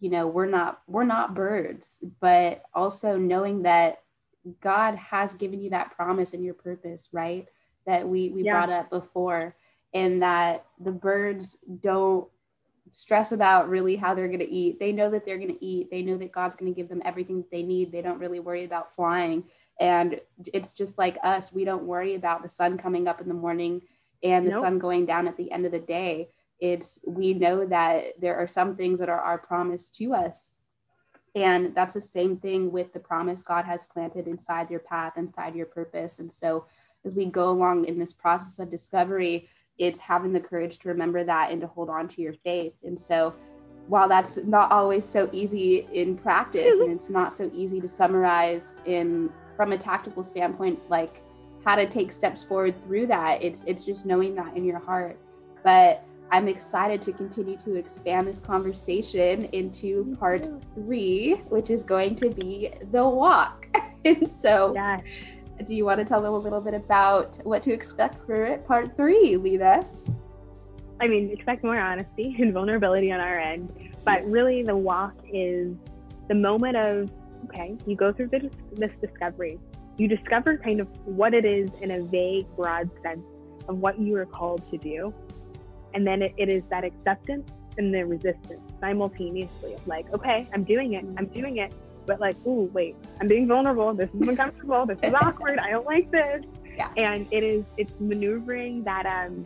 you 0.00 0.10
know, 0.10 0.26
we're 0.26 0.46
not 0.46 0.80
we're 0.86 1.04
not 1.04 1.34
birds, 1.34 1.98
but 2.20 2.62
also 2.74 3.16
knowing 3.16 3.62
that 3.62 4.02
God 4.60 4.96
has 4.96 5.34
given 5.34 5.60
you 5.60 5.70
that 5.70 5.94
promise 5.94 6.32
and 6.32 6.44
your 6.44 6.54
purpose, 6.54 7.08
right? 7.12 7.46
That 7.86 8.08
we 8.08 8.30
we 8.30 8.42
yeah. 8.42 8.52
brought 8.52 8.70
up 8.70 8.90
before 8.90 9.54
and 9.92 10.22
that 10.22 10.64
the 10.78 10.92
birds 10.92 11.58
don't 11.82 12.28
stress 12.90 13.32
about 13.32 13.68
really 13.68 13.96
how 13.96 14.14
they're 14.14 14.28
going 14.28 14.40
to 14.40 14.50
eat. 14.50 14.80
They 14.80 14.92
know 14.92 15.10
that 15.10 15.24
they're 15.24 15.38
going 15.38 15.54
to 15.54 15.64
eat. 15.64 15.90
They 15.90 16.02
know 16.02 16.16
that 16.16 16.32
God's 16.32 16.56
going 16.56 16.72
to 16.72 16.76
give 16.76 16.88
them 16.88 17.02
everything 17.04 17.44
they 17.50 17.62
need. 17.62 17.92
They 17.92 18.02
don't 18.02 18.18
really 18.18 18.40
worry 18.40 18.64
about 18.64 18.94
flying. 18.94 19.44
And 19.78 20.20
it's 20.52 20.72
just 20.72 20.98
like 20.98 21.18
us. 21.22 21.52
We 21.52 21.64
don't 21.64 21.84
worry 21.84 22.14
about 22.14 22.42
the 22.42 22.50
sun 22.50 22.78
coming 22.78 23.06
up 23.06 23.20
in 23.20 23.28
the 23.28 23.34
morning 23.34 23.82
and 24.22 24.46
the 24.46 24.52
nope. 24.52 24.62
sun 24.62 24.78
going 24.78 25.06
down 25.06 25.28
at 25.28 25.36
the 25.36 25.50
end 25.52 25.66
of 25.66 25.72
the 25.72 25.78
day. 25.78 26.30
It's 26.60 26.98
we 27.06 27.34
know 27.34 27.64
that 27.66 28.20
there 28.20 28.36
are 28.36 28.46
some 28.46 28.76
things 28.76 28.98
that 28.98 29.08
are 29.08 29.20
our 29.20 29.38
promise 29.38 29.88
to 29.90 30.14
us. 30.14 30.52
And 31.34 31.74
that's 31.74 31.94
the 31.94 32.00
same 32.00 32.36
thing 32.36 32.72
with 32.72 32.92
the 32.92 32.98
promise 32.98 33.42
God 33.42 33.64
has 33.64 33.86
planted 33.86 34.26
inside 34.26 34.68
your 34.68 34.80
path, 34.80 35.12
inside 35.16 35.54
your 35.54 35.66
purpose. 35.66 36.18
And 36.18 36.30
so 36.30 36.66
as 37.04 37.14
we 37.14 37.26
go 37.26 37.50
along 37.50 37.86
in 37.86 37.98
this 37.98 38.12
process 38.12 38.58
of 38.58 38.70
discovery, 38.70 39.48
it's 39.78 40.00
having 40.00 40.32
the 40.32 40.40
courage 40.40 40.78
to 40.80 40.88
remember 40.88 41.24
that 41.24 41.50
and 41.50 41.60
to 41.60 41.66
hold 41.66 41.88
on 41.88 42.08
to 42.08 42.20
your 42.20 42.34
faith. 42.44 42.74
And 42.84 42.98
so, 42.98 43.34
while 43.88 44.08
that's 44.08 44.36
not 44.38 44.70
always 44.70 45.04
so 45.04 45.28
easy 45.32 45.88
in 45.92 46.16
practice 46.16 46.78
and 46.78 46.92
it's 46.92 47.10
not 47.10 47.34
so 47.34 47.50
easy 47.52 47.80
to 47.80 47.88
summarize 47.88 48.74
in 48.84 49.30
from 49.56 49.72
a 49.72 49.78
tactical 49.78 50.22
standpoint, 50.22 50.78
like 50.88 51.22
how 51.64 51.74
to 51.74 51.86
take 51.86 52.12
steps 52.12 52.44
forward 52.44 52.74
through 52.84 53.06
that, 53.08 53.42
it's 53.42 53.64
it's 53.64 53.84
just 53.84 54.06
knowing 54.06 54.34
that 54.36 54.56
in 54.56 54.64
your 54.64 54.78
heart. 54.78 55.18
But 55.64 56.04
I'm 56.32 56.46
excited 56.46 57.02
to 57.02 57.12
continue 57.12 57.56
to 57.58 57.74
expand 57.74 58.28
this 58.28 58.38
conversation 58.38 59.46
into 59.46 60.16
part 60.20 60.48
three, 60.74 61.34
which 61.48 61.70
is 61.70 61.82
going 61.82 62.14
to 62.16 62.30
be 62.30 62.70
the 62.92 63.06
walk. 63.06 63.66
and 64.04 64.26
so, 64.26 64.72
yes. 64.74 65.02
do 65.66 65.74
you 65.74 65.84
want 65.84 65.98
to 65.98 66.04
tell 66.04 66.22
them 66.22 66.32
a 66.32 66.38
little 66.38 66.60
bit 66.60 66.74
about 66.74 67.38
what 67.44 67.62
to 67.64 67.72
expect 67.72 68.24
for 68.26 68.58
part 68.58 68.96
three, 68.96 69.36
Lena? 69.36 69.84
I 71.00 71.08
mean, 71.08 71.30
expect 71.30 71.64
more 71.64 71.78
honesty 71.78 72.36
and 72.40 72.52
vulnerability 72.52 73.10
on 73.10 73.20
our 73.20 73.38
end, 73.38 73.72
but 74.04 74.24
really 74.24 74.62
the 74.62 74.76
walk 74.76 75.14
is 75.32 75.74
the 76.28 76.34
moment 76.34 76.76
of 76.76 77.10
okay, 77.46 77.76
you 77.86 77.96
go 77.96 78.12
through 78.12 78.28
this, 78.28 78.44
this 78.72 78.92
discovery, 79.00 79.58
you 79.96 80.06
discover 80.06 80.56
kind 80.58 80.80
of 80.80 80.88
what 81.04 81.34
it 81.34 81.44
is 81.44 81.70
in 81.80 81.90
a 81.90 82.02
vague, 82.02 82.46
broad 82.54 82.90
sense 83.02 83.24
of 83.68 83.78
what 83.78 83.98
you 83.98 84.14
are 84.16 84.26
called 84.26 84.68
to 84.70 84.78
do, 84.78 85.12
and 85.94 86.06
then 86.06 86.22
it, 86.22 86.34
it 86.36 86.48
is 86.48 86.62
that 86.70 86.84
acceptance 86.84 87.50
and 87.78 87.94
the 87.94 88.04
resistance 88.04 88.60
simultaneously 88.80 89.74
of 89.74 89.86
like, 89.86 90.12
okay, 90.12 90.48
I'm 90.52 90.64
doing 90.64 90.94
it, 90.94 91.04
I'm 91.16 91.26
doing 91.26 91.58
it, 91.58 91.72
but 92.06 92.20
like, 92.20 92.36
ooh, 92.46 92.70
wait, 92.72 92.96
I'm 93.20 93.28
being 93.28 93.46
vulnerable. 93.46 93.94
This 93.94 94.10
is 94.10 94.28
uncomfortable. 94.28 94.86
This 94.86 94.98
is 95.02 95.14
awkward. 95.14 95.58
I 95.58 95.70
don't 95.70 95.86
like 95.86 96.10
this. 96.10 96.44
Yeah. 96.76 96.90
And 96.96 97.26
it 97.30 97.42
is, 97.42 97.64
it's 97.76 97.92
maneuvering 98.00 98.84
that 98.84 99.06
um, 99.06 99.44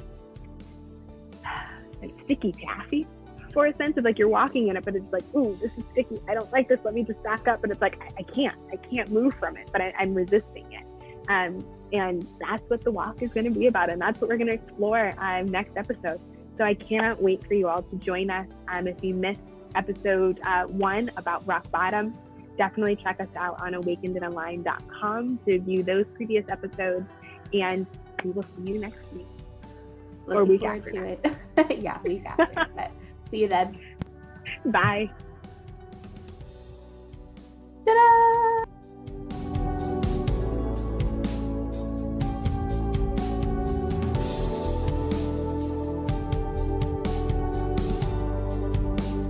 like 2.03 2.13
sticky 2.25 2.53
taffy 2.53 3.07
for 3.53 3.67
a 3.67 3.77
sense 3.77 3.97
of 3.97 4.05
like 4.05 4.19
you're 4.19 4.29
walking 4.29 4.69
in 4.69 4.77
it, 4.77 4.85
but 4.85 4.97
it's 4.97 5.13
like, 5.13 5.25
ooh, 5.35 5.57
this 5.61 5.71
is 5.79 5.85
sticky. 5.93 6.21
I 6.29 6.35
don't 6.35 6.51
like 6.53 6.69
this. 6.69 6.81
Let 6.85 6.95
me 6.95 7.05
just 7.05 7.23
back 7.23 7.47
up. 7.49 7.63
And 7.63 7.73
it's 7.73 7.81
like, 7.81 8.01
I, 8.01 8.09
I 8.19 8.23
can't, 8.23 8.57
I 8.73 8.77
can't 8.77 9.11
move 9.11 9.35
from 9.39 9.57
it, 9.57 9.69
but 9.73 9.81
I, 9.81 9.93
am 10.01 10.13
resisting 10.13 10.71
it. 10.73 10.85
Um, 11.29 11.65
and 11.93 12.27
that's 12.41 12.69
what 12.69 12.83
the 12.83 12.91
walk 12.91 13.23
is 13.23 13.33
going 13.33 13.45
to 13.45 13.59
be 13.59 13.69
about. 13.69 13.91
And 13.91 14.01
that's 14.01 14.21
what 14.21 14.29
we're 14.29 14.37
going 14.37 14.49
to 14.49 14.55
explore 14.55 15.15
um, 15.19 15.47
next 15.47 15.77
episode. 15.77 16.21
So 16.57 16.65
I 16.65 16.75
cannot 16.75 17.21
wait 17.21 17.47
for 17.47 17.55
you 17.55 17.69
all 17.69 17.83
to 17.83 17.97
join 17.97 18.31
us. 18.31 18.47
Um, 18.69 18.87
if 18.87 19.03
you 19.03 19.15
missed 19.15 19.41
episode 19.75 20.41
uh, 20.47 20.65
one 20.65 21.11
about 21.17 21.47
rock 21.47 21.69
bottom, 21.71 22.17
definitely 22.57 22.97
check 22.97 23.21
us 23.21 23.29
out 23.37 23.61
on 23.61 23.73
awakenedonline.com 23.73 25.41
to 25.47 25.61
view 25.61 25.83
those 25.83 26.05
previous 26.15 26.45
episodes. 26.49 27.07
And 27.53 27.87
we 28.25 28.31
will 28.31 28.45
see 28.57 28.73
you 28.73 28.79
next 28.79 29.01
week. 29.13 29.27
Looking 30.27 30.41
or 30.41 30.45
week 30.45 30.61
forward 30.61 30.85
to 30.87 31.05
it. 31.05 31.81
yeah, 31.83 32.01
week 32.03 32.25
after. 32.25 32.67
but 32.77 32.91
see 33.27 33.41
you 33.41 33.49
then. 33.49 33.79
Bye. 34.67 35.11
Ta-da! 37.85 38.65